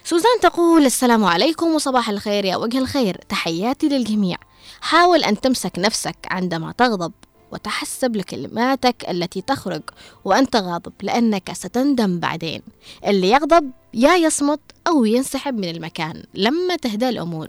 سوزان 0.05 0.41
تقول 0.43 0.87
السلام 0.87 1.25
عليكم 1.25 1.67
وصباح 1.67 2.09
الخير 2.11 2.45
يا 2.45 2.57
وجه 2.57 2.79
الخير. 2.79 3.21
تحياتي 3.29 3.89
للجميع. 3.89 4.37
حاول 4.81 5.25
أن 5.25 5.41
تمسك 5.41 5.79
نفسك 5.79 6.17
عندما 6.31 6.73
تغضب. 6.73 7.13
وتحسب 7.55 8.17
لكلماتك 8.17 9.11
التي 9.11 9.41
تخرج 9.41 9.83
وأنت 10.25 10.57
غاضب 10.57 10.93
لأنك 11.03 11.53
ستندم 11.53 12.21
بعدين. 12.21 12.63
اللي 13.07 13.31
يغضب 13.31 13.71
يا 13.95 14.17
يصمت 14.17 14.61
أو 14.89 15.05
ينسحب 15.05 15.59
من 15.59 15.69
المكان 15.69 16.23
لما 16.35 16.77
تهدى 16.77 17.09
الأمور. 17.09 17.49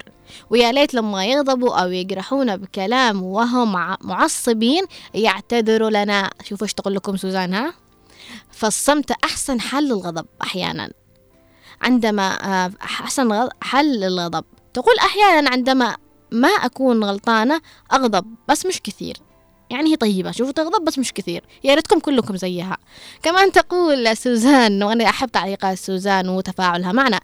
ويا 0.50 0.72
ليت 0.72 0.94
لما 0.94 1.26
يغضبوا 1.26 1.82
أو 1.82 1.92
يجرحونا 1.92 2.56
بكلام 2.56 3.24
وهم 3.24 3.72
مع- 3.74 3.98
معصبين 4.02 4.84
يعتذروا 5.14 5.90
لنا. 5.90 6.30
شوفوا 6.44 6.64
إيش 6.68 6.74
تقول 6.74 6.96
لكم 6.96 7.18
سوزان 7.18 7.54
ها؟ 7.54 7.74
فالصمت 8.52 9.12
أحسن 9.12 9.62
حل 9.62 9.84
للغضب 9.84 10.26
أحيانا. 10.42 10.90
عندما 11.82 12.28
آه، 12.66 12.72
أحسن 12.82 13.50
حل 13.62 14.00
للغضب 14.00 14.44
تقول 14.74 14.96
أحيانا 15.00 15.50
عندما 15.50 15.96
ما 16.32 16.48
أكون 16.48 17.04
غلطانة 17.04 17.62
أغضب 17.94 18.26
بس 18.48 18.66
مش 18.66 18.82
كثير. 18.82 19.18
يعني 19.70 19.92
هي 19.92 19.96
طيبة 19.96 20.32
شوفوا 20.32 20.54
تغضب 20.54 20.86
بس 20.86 21.00
مش 21.00 21.14
كثير 21.14 21.44
يا 21.64 21.76
ريتكم 21.76 22.00
كلكم 22.00 22.38
زيها. 22.38 22.78
كمان 23.24 23.52
تقول 23.52 24.18
سوزان 24.18 24.84
وأنا 24.84 25.10
أحب 25.10 25.32
تعليقات 25.32 25.78
سوزان 25.78 26.30
وتفاعلها 26.30 26.92
معنا. 26.92 27.20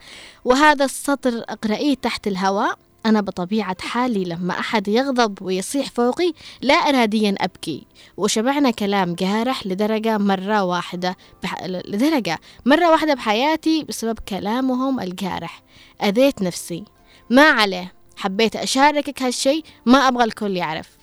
وهذا 0.46 0.86
السطر 0.86 1.44
أقرأيه 1.50 1.96
تحت 1.96 2.28
الهواء 2.28 2.78
أنا 3.06 3.22
بطبيعة 3.22 3.78
حالي 3.82 4.24
لما 4.24 4.60
أحد 4.60 4.88
يغضب 4.88 5.42
ويصيح 5.42 5.90
فوقي 5.90 6.34
لا 6.62 6.74
إراديا 6.74 7.36
أبكي. 7.40 7.88
وشبعنا 8.18 8.72
كلام 8.72 9.16
جارح 9.16 9.68
لدرجة 9.68 10.18
مرة 10.18 10.64
واحدة 10.64 11.18
بح... 11.44 11.64
لدرجة 11.64 12.40
مرة 12.66 12.92
واحدة 12.92 13.14
بحياتي 13.14 13.84
بسبب 13.84 14.20
كلامهم 14.20 15.00
الجارح. 15.00 15.64
أذيت 16.04 16.42
نفسي. 16.42 16.84
ما 17.30 17.44
عليه. 17.50 17.94
حبيت 18.18 18.56
أشاركك 18.56 19.22
هالشي 19.24 19.64
ما 19.86 20.08
أبغى 20.08 20.24
الكل 20.24 20.58
يعرف. 20.58 21.01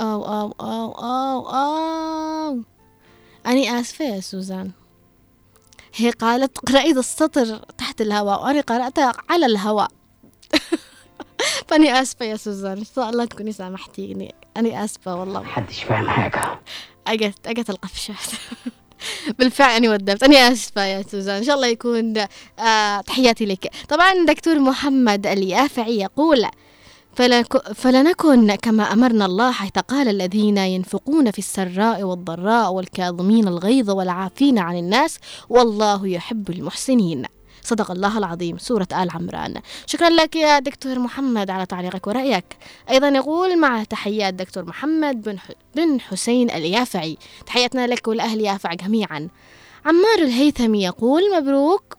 أو 0.00 0.24
أو 0.24 0.54
أو 0.60 0.92
أو 0.92 1.48
أو. 1.50 2.62
أني 3.46 3.80
آسفة 3.80 4.04
يا 4.04 4.20
سوزان. 4.20 4.70
هي 5.94 6.10
قالت 6.10 6.58
اقرأي 6.58 6.92
ذا 6.92 7.00
السطر 7.00 7.56
تحت 7.78 8.00
الهواء 8.00 8.42
وأنا 8.44 8.60
قرأتها 8.60 9.12
على 9.30 9.46
الهواء. 9.46 9.88
فأني 11.68 12.00
آسفة 12.02 12.24
يا 12.24 12.36
سوزان. 12.36 12.78
إن 12.78 12.84
شاء 12.96 13.10
الله 13.10 13.24
تكوني 13.24 13.52
سامحتيني 13.52 14.34
أنا 14.56 14.84
آسفة 14.84 15.14
والله. 15.14 15.40
محدش 15.42 15.82
فاهم 15.82 16.08
حاجة. 16.08 16.60
أجت 17.06 17.46
أجت 17.46 17.70
القفشات 17.70 18.16
بالفعل 19.38 19.76
أنا 19.76 19.90
ودبت. 19.92 20.22
أنا 20.22 20.36
آسفة 20.36 20.84
يا 20.84 21.02
سوزان. 21.02 21.36
إن 21.36 21.44
شاء 21.44 21.54
الله 21.56 21.66
يكون 21.66 22.14
آه 22.58 23.00
تحياتي 23.00 23.46
لك. 23.46 23.70
طبعا 23.88 24.24
دكتور 24.24 24.58
محمد 24.58 25.26
اليافعي 25.26 25.98
يقول 26.00 26.46
فلنكن 27.74 28.54
كما 28.54 28.82
أمرنا 28.82 29.26
الله 29.26 29.52
حيث 29.52 29.72
قال 29.72 30.08
الذين 30.08 30.58
ينفقون 30.58 31.30
في 31.30 31.38
السراء 31.38 32.02
والضراء 32.02 32.72
والكاظمين 32.72 33.48
الغيظ 33.48 33.90
والعافين 33.90 34.58
عن 34.58 34.76
الناس 34.78 35.18
والله 35.48 36.08
يحب 36.08 36.50
المحسنين. 36.50 37.24
صدق 37.62 37.90
الله 37.90 38.18
العظيم. 38.18 38.58
سورة 38.58 38.88
آل 38.92 39.10
عمران. 39.10 39.60
شكرا 39.86 40.10
لك 40.10 40.36
يا 40.36 40.58
دكتور 40.58 40.98
محمد 40.98 41.50
على 41.50 41.66
تعليقك 41.66 42.06
ورأيك. 42.06 42.56
أيضا 42.90 43.08
يقول 43.08 43.60
مع 43.60 43.84
تحيات 43.84 44.34
دكتور 44.34 44.64
محمد 44.64 45.22
بن. 45.22 45.38
بن 45.76 46.00
حسين 46.00 46.50
اليافعي. 46.50 47.18
تحياتنا 47.46 47.86
لك 47.86 48.08
والأهل 48.08 48.40
يافع 48.40 48.74
جميعا. 48.74 49.28
عمار 49.84 50.18
الهيثمي 50.18 50.84
يقول 50.84 51.22
مبروك. 51.36 51.97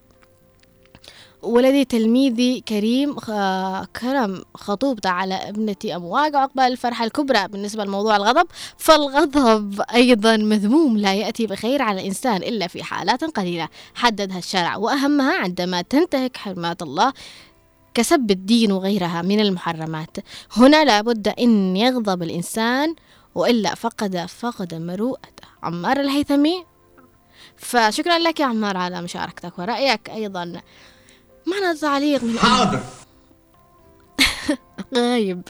ولدي 1.43 1.85
تلميذي 1.85 2.61
كريم 2.61 3.15
كرم 4.01 4.43
خطوبته 4.55 5.09
على 5.09 5.35
ابنتي 5.35 5.95
أمواج 5.95 6.35
عقبال 6.35 6.63
الفرحة 6.63 7.05
الكبرى. 7.05 7.47
بالنسبة 7.47 7.85
لموضوع 7.85 8.15
الغضب 8.15 8.47
فالغضب 8.77 9.81
أيضا 9.93 10.37
مذموم 10.37 10.97
لا 10.97 11.13
يأتي 11.13 11.47
بخير 11.47 11.81
على 11.81 12.01
الإنسان 12.01 12.37
إلا 12.37 12.67
في 12.67 12.83
حالات 12.83 13.23
قليلة. 13.23 13.69
حددها 13.95 14.37
الشرع 14.37 14.77
وأهمها 14.77 15.35
عندما 15.39 15.81
تنتهك 15.81 16.37
حرمات 16.37 16.81
الله 16.81 17.13
كسب 17.93 18.31
الدين 18.31 18.71
وغيرها 18.71 19.21
من 19.21 19.39
المحرمات. 19.39 20.17
هنا 20.57 20.85
لابد 20.85 21.27
أن 21.27 21.77
يغضب 21.77 22.23
الإنسان 22.23 22.95
وإلا 23.35 23.75
فقد 23.75 24.25
فقد 24.25 24.73
مروءته. 24.73 25.47
عمار 25.63 25.99
الهيثمي. 25.99 26.65
فشكرا 27.57 28.19
لك 28.19 28.39
يا 28.39 28.45
عمار 28.45 28.77
على 28.77 29.01
مشاركتك 29.01 29.59
ورأيك 29.59 30.09
أيضا 30.09 30.61
معنا 31.49 31.73
تعليق 31.73 32.23
من 32.23 32.39
حاضر. 32.39 32.79
غايب. 34.95 35.41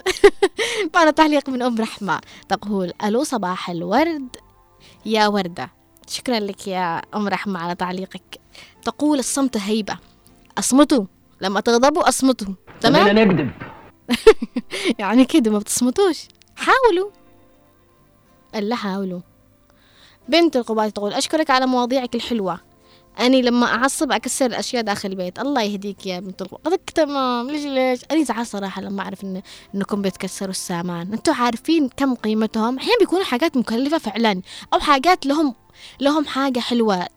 معنا 0.95 1.11
تعليق 1.11 1.49
من 1.49 1.61
أم 1.61 1.81
رحمة. 1.81 2.21
تقول 2.49 2.93
ألو 3.03 3.23
صباح 3.23 3.69
الورد. 3.69 4.35
يا 5.05 5.27
وردة. 5.27 5.71
شكرا 6.07 6.39
لك 6.39 6.67
يا 6.67 7.01
أم 7.15 7.27
رحمة 7.27 7.59
على 7.59 7.75
تعليقك. 7.75 8.39
تقول 8.83 9.19
الصمت 9.19 9.57
هيبة. 9.57 9.97
أصمتوا. 10.57 11.05
لما 11.41 11.59
تغضبوا 11.59 12.09
أصمتوا. 12.09 12.53
تمام؟ 12.81 13.07
نكذب. 13.17 13.51
يعني 14.99 15.25
كده 15.25 15.51
ما 15.51 15.59
بتصمتوش. 15.59 16.27
حاولوا. 16.55 17.09
الا 18.55 18.75
حاولوا. 18.75 19.19
بنت 20.29 20.55
القبائل 20.55 20.91
تقول 20.91 21.13
أشكرك 21.13 21.49
على 21.49 21.65
مواضيعك 21.65 22.15
الحلوة. 22.15 22.59
أني 23.19 23.41
لما 23.41 23.65
أعصب 23.65 24.11
أكسر 24.11 24.45
الأشياء 24.45 24.83
داخل 24.83 25.09
البيت. 25.09 25.39
الله 25.39 25.61
يهديك 25.61 26.05
يا 26.05 26.19
بنت 26.19 26.43
قلت 26.43 26.89
تمام. 26.89 27.49
ليش 27.49 27.65
ليش؟ 27.65 28.01
أني 28.11 28.25
زعل 28.25 28.45
صراحة 28.45 28.81
لما 28.81 29.01
أعرف 29.01 29.23
إن 29.23 29.41
إنكم 29.75 30.01
بتكسروا 30.01 30.49
السامان. 30.49 31.13
أنتوا 31.13 31.33
عارفين 31.33 31.89
كم 31.97 32.15
قيمتهم؟ 32.15 32.77
أحيانا 32.77 32.99
بيكونوا 32.99 33.25
حاجات 33.25 33.57
مكلفة 33.57 33.97
فعلا 33.97 34.41
أو 34.73 34.79
حاجات 34.79 35.25
لهم 35.25 35.55
لهم 35.99 36.25
حاجة 36.25 36.59
حلوة 36.59 37.07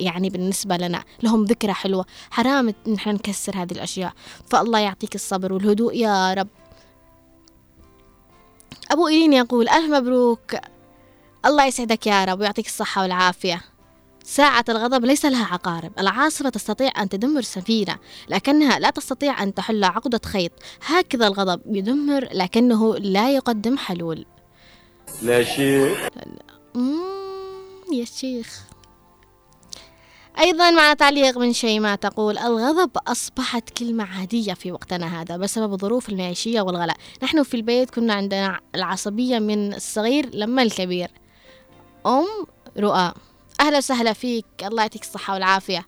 يعني 0.00 0.30
بالنسبة 0.30 0.76
لنا 0.76 1.04
لهم 1.22 1.44
ذكرى 1.44 1.72
حلوة. 1.72 2.06
حرام 2.30 2.74
إن 2.86 2.94
إحنا 2.94 3.12
نكسر 3.12 3.56
هذه 3.56 3.72
الأشياء. 3.72 4.12
فالله 4.50 4.78
يعطيك 4.78 5.14
الصبر 5.14 5.52
والهدوء 5.52 5.96
يا 5.96 6.34
رب. 6.34 6.48
أبو 8.90 9.08
إيرين 9.08 9.32
يقول 9.32 9.68
ألف 9.68 9.90
مبروك. 9.90 10.54
الله 11.46 11.66
يسعدك 11.66 12.06
يا 12.06 12.24
رب 12.24 12.40
ويعطيك 12.40 12.66
الصحة 12.66 13.02
والعافية. 13.02 13.62
ساعة 14.24 14.64
الغضب 14.68 15.04
ليس 15.04 15.24
لها 15.24 15.44
عقارب. 15.44 15.92
العاصفة 15.98 16.48
تستطيع 16.48 17.02
أن 17.02 17.08
تدمر 17.08 17.42
سفينة 17.42 17.98
لكنها 18.28 18.78
لا 18.78 18.90
تستطيع 18.90 19.42
أن 19.42 19.54
تحل 19.54 19.84
عقدة 19.84 20.20
خيط. 20.26 20.52
هكذا 20.86 21.26
الغضب 21.26 21.76
يدمر 21.76 22.28
لكنه 22.32 22.96
لا 22.96 23.34
يقدم 23.34 23.76
حلول. 23.76 24.26
لا 25.22 25.44
شيء. 25.44 25.96
يا 27.92 28.04
شيخ. 28.04 28.60
أيضا 30.38 30.70
مع 30.70 30.94
تعليق 30.94 31.38
من 31.38 31.52
شيماء 31.52 31.96
تقول 31.96 32.38
الغضب 32.38 32.90
أصبحت 33.06 33.70
كلمة 33.70 34.04
عادية 34.04 34.54
في 34.54 34.72
وقتنا 34.72 35.20
هذا 35.20 35.36
بسبب 35.36 35.72
الظروف 35.72 36.08
المعيشية 36.08 36.60
والغلاء. 36.60 36.96
نحن 37.22 37.42
في 37.42 37.54
البيت 37.54 37.90
كنا 37.90 38.14
عندنا 38.14 38.60
العصبية 38.74 39.38
من 39.38 39.74
الصغير 39.74 40.30
لما 40.34 40.62
الكبير. 40.62 41.10
أم 42.06 42.26
رؤى. 42.78 43.12
أهلا 43.60 43.78
وسهلا 43.78 44.12
فيك 44.12 44.46
الله 44.62 44.82
يعطيك 44.82 45.02
الصحة 45.02 45.34
والعافية. 45.34 45.86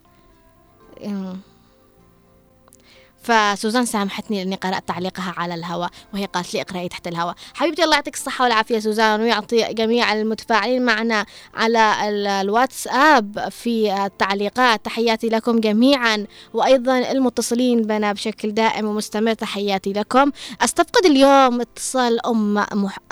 فسوزان 3.22 3.84
سامحتني 3.86 4.38
لأني 4.44 4.56
قرأت 4.56 4.88
تعليقها 4.88 5.34
على 5.36 5.54
الهواء 5.54 5.90
وهي 6.14 6.24
قالت 6.26 6.54
لي 6.54 6.60
اقرأي 6.60 6.88
تحت 6.88 7.06
الهواء. 7.08 7.34
حبيبتي 7.54 7.84
الله 7.84 7.94
يعطيك 7.94 8.14
الصحة 8.14 8.42
والعافية 8.44 8.78
سوزان 8.78 9.20
ويعطي 9.20 9.72
جميع 9.74 10.12
المتفاعلين 10.12 10.84
معنا 10.84 11.26
على 11.54 12.08
ال- 12.08 12.26
الواتساب 12.26 13.48
في 13.50 14.04
التعليقات. 14.06 14.84
تحياتي 14.84 15.28
لكم 15.28 15.60
جميعا 15.60 16.26
وأيضا 16.54 16.98
المتصلين 16.98 17.82
بنا 17.82 18.12
بشكل 18.12 18.54
دائم 18.54 18.86
ومستمر. 18.86 19.32
تحياتي 19.34 19.92
لكم. 19.92 20.30
أستفقد 20.60 21.06
اليوم 21.06 21.60
اتصال 21.60 22.26
أم 22.26 22.58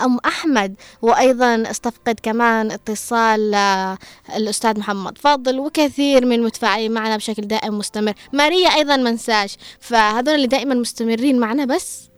أم 0.01 0.17
أحمد 0.25 0.75
وأيضا 1.01 1.63
أستفقد 1.71 2.19
كمان 2.23 2.71
اتصال 2.71 3.53
آه، 3.53 3.97
الأستاذ 4.35 4.79
محمد 4.79 5.17
فاضل 5.17 5.59
وكثير 5.59 6.25
من 6.25 6.35
المتفاعلين 6.35 6.91
معنا 6.91 7.17
بشكل 7.17 7.41
دائم 7.47 7.77
مستمر 7.77 8.13
ماريا 8.33 8.69
أيضا 8.75 8.95
منساش 8.97 9.57
فهذول 10.01 10.35
اللي 10.35 10.47
دائما 10.47 10.75
مستمرين 10.75 11.39
معنا 11.39 11.65
بس 11.65 12.09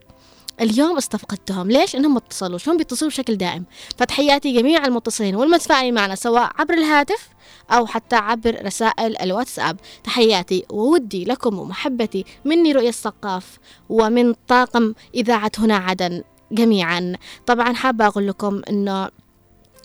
اليوم 0.62 0.98
استفقدتهم. 0.98 1.72
ليش؟ 1.72 1.96
إنهم 1.96 2.12
ما 2.12 2.18
اتصلوش 2.18 2.70
هم 2.70 2.78
بيتصلوا 2.78 3.12
بشكل 3.12 3.36
دائم؟ 3.36 3.66
فتحياتي 3.98 4.54
جميع 4.54 4.86
المتصلين 4.86 5.36
والمتفاعلين 5.36 5.94
معنا 5.94 6.16
سواء 6.16 6.52
عبر 6.60 6.74
الهاتف 6.74 7.30
أو 7.72 7.86
حتى 7.86 8.16
عبر 8.16 8.66
رسائل 8.66 9.22
الواتساب. 9.22 9.80
تحياتي 10.04 10.66
وودي 10.70 11.26
لكم 11.26 11.60
ومحبتي 11.60 12.26
مني 12.46 12.72
رؤية 12.72 12.90
الثقاف 12.90 13.60
ومن 13.90 14.34
طاقم 14.48 14.94
إذاعة 15.16 15.52
هنا 15.58 15.76
عدن 15.76 16.24
جميعا. 16.52 17.16
طبعا 17.46 17.74
حابة 17.74 18.08
أقول 18.08 18.28
لكم 18.28 18.62
إنه 18.70 19.10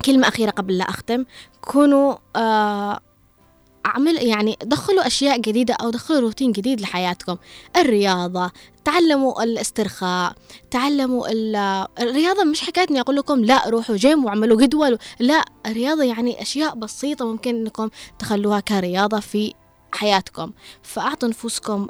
كلمة 0.05 0.29
أخيرة 0.29 0.51
قبل 0.51 0.79
لا 0.79 0.85
أختم. 0.85 1.25
كونوا 1.61 2.17
آه 2.37 3.01
أعمل 3.89 4.17
يعني 4.27 4.59
دخلوا 4.63 5.07
أشياء 5.07 5.39
جديدة 5.41 5.75
أو 5.75 5.91
دخلوا 5.91 6.21
روتين 6.21 6.53
جديد 6.53 6.81
لحياتكم. 6.81 7.37
الرياضة 7.77 8.51
تعلموا 8.85 9.43
الاسترخاء 9.43 10.33
تعلموا 10.71 11.29
ال- 11.33 11.87
الرياضة 12.01 12.45
مش 12.45 12.61
حكاية 12.61 12.87
إني 12.91 13.01
أقول 13.01 13.17
لكم 13.17 13.45
لا 13.45 13.69
روحوا 13.69 13.97
جيم 13.97 14.25
واعملوا 14.25 14.61
جدول. 14.63 14.99
لا 15.19 15.45
الرياضة 15.67 16.05
يعني 16.05 16.43
أشياء 16.43 16.75
بسيطة 16.75 17.25
ممكن 17.27 17.57
إنكم 17.57 17.89
تخلوها 18.19 18.61
كرياضة 18.61 19.21
في 19.21 19.55
حياتكم. 19.93 20.53
فأعطوا 20.83 21.29
نفوسكم 21.29 21.87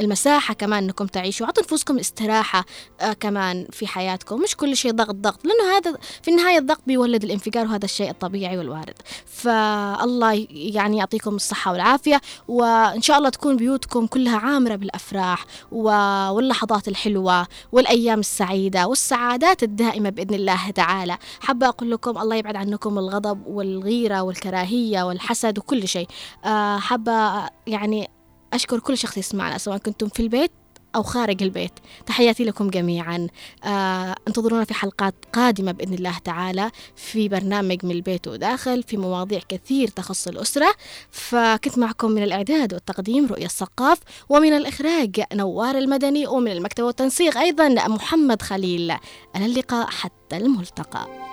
المساحة 0.00 0.54
كمان 0.54 0.84
إنكم 0.84 1.06
تعيشوا 1.06 1.46
أعطوا 1.46 1.62
نفوسكم 1.62 1.98
استراحة 1.98 2.64
آه 3.00 3.12
كمان 3.12 3.66
في 3.72 3.86
حياتكم 3.86 4.40
مش 4.42 4.56
كل 4.56 4.76
شيء 4.76 4.92
ضغط 4.92 5.14
ضغط 5.14 5.40
لأنه 5.46 5.76
هذا 5.76 5.98
في 6.22 6.30
النهاية 6.30 6.58
الضغط 6.58 6.80
بيولد 6.86 7.24
الانفجار 7.24 7.66
وهذا 7.66 7.84
الشيء 7.84 8.10
الطبيعي 8.10 8.58
والوارد. 8.58 8.94
فالله 9.26 10.46
يعني 10.50 10.96
يعطيكم 10.96 11.34
الصحة 11.36 11.72
والعافية 11.72 12.20
وإن 12.48 13.02
شاء 13.02 13.18
الله 13.18 13.28
تكون 13.28 13.56
بيوتكم 13.56 14.06
كلها 14.06 14.36
عامرة 14.38 14.76
بالأفراح 14.76 15.44
و- 15.72 16.28
واللحظات 16.30 16.88
الحلوة 16.88 17.46
والأيام 17.72 18.20
السعيدة 18.20 18.86
والسعادات 18.86 19.62
الدائمة 19.62 20.10
بإذن 20.10 20.34
الله 20.34 20.70
تعالى. 20.70 21.18
حابة 21.40 21.68
أقول 21.68 21.90
لكم 21.90 22.18
الله 22.18 22.36
يبعد 22.36 22.56
عنكم 22.56 22.98
الغضب 22.98 23.46
والغيرة 23.46 24.20
والكراهية 24.22 25.02
والحسد 25.02 25.58
وكل 25.58 25.88
شيء. 25.88 26.08
آه، 26.44 26.78
حابة 26.78 27.48
يعني 27.66 28.10
أشكر 28.52 28.78
كل 28.78 28.98
شخص 28.98 29.18
يسمعنا 29.18 29.58
سواء 29.58 29.78
كنتم 29.78 30.08
في 30.08 30.20
البيت 30.20 30.50
أو 30.96 31.02
خارج 31.02 31.42
البيت. 31.42 31.72
تحياتي 32.06 32.44
لكم 32.44 32.70
جميعا. 32.70 33.26
آه 33.64 34.14
انتظرونا 34.28 34.64
في 34.64 34.74
حلقات 34.74 35.14
قادمة 35.32 35.72
بإذن 35.72 35.94
الله 35.94 36.18
تعالى 36.18 36.70
في 36.96 37.28
برنامج 37.28 37.84
من 37.84 37.90
البيت 37.90 38.28
وداخل 38.28 38.82
في 38.82 38.96
مواضيع 38.96 39.40
كثير 39.48 39.88
تخص 39.88 40.28
الأسرة. 40.28 40.74
فكنت 41.10 41.78
معكم 41.78 42.10
من 42.10 42.22
الإعداد 42.22 42.74
والتقديم 42.74 43.26
رؤية 43.26 43.46
الثقاف 43.46 43.98
ومن 44.28 44.52
الإخراج 44.52 45.22
نوار 45.34 45.78
المدني 45.78 46.26
ومن 46.26 46.52
المكتب 46.52 46.84
والتنسيق 46.84 47.38
أيضا 47.38 47.68
محمد 47.68 48.42
خليل. 48.42 48.90
إلى 49.36 49.46
اللقاء 49.46 49.86
حتى 49.86 50.36
الملتقى. 50.36 51.27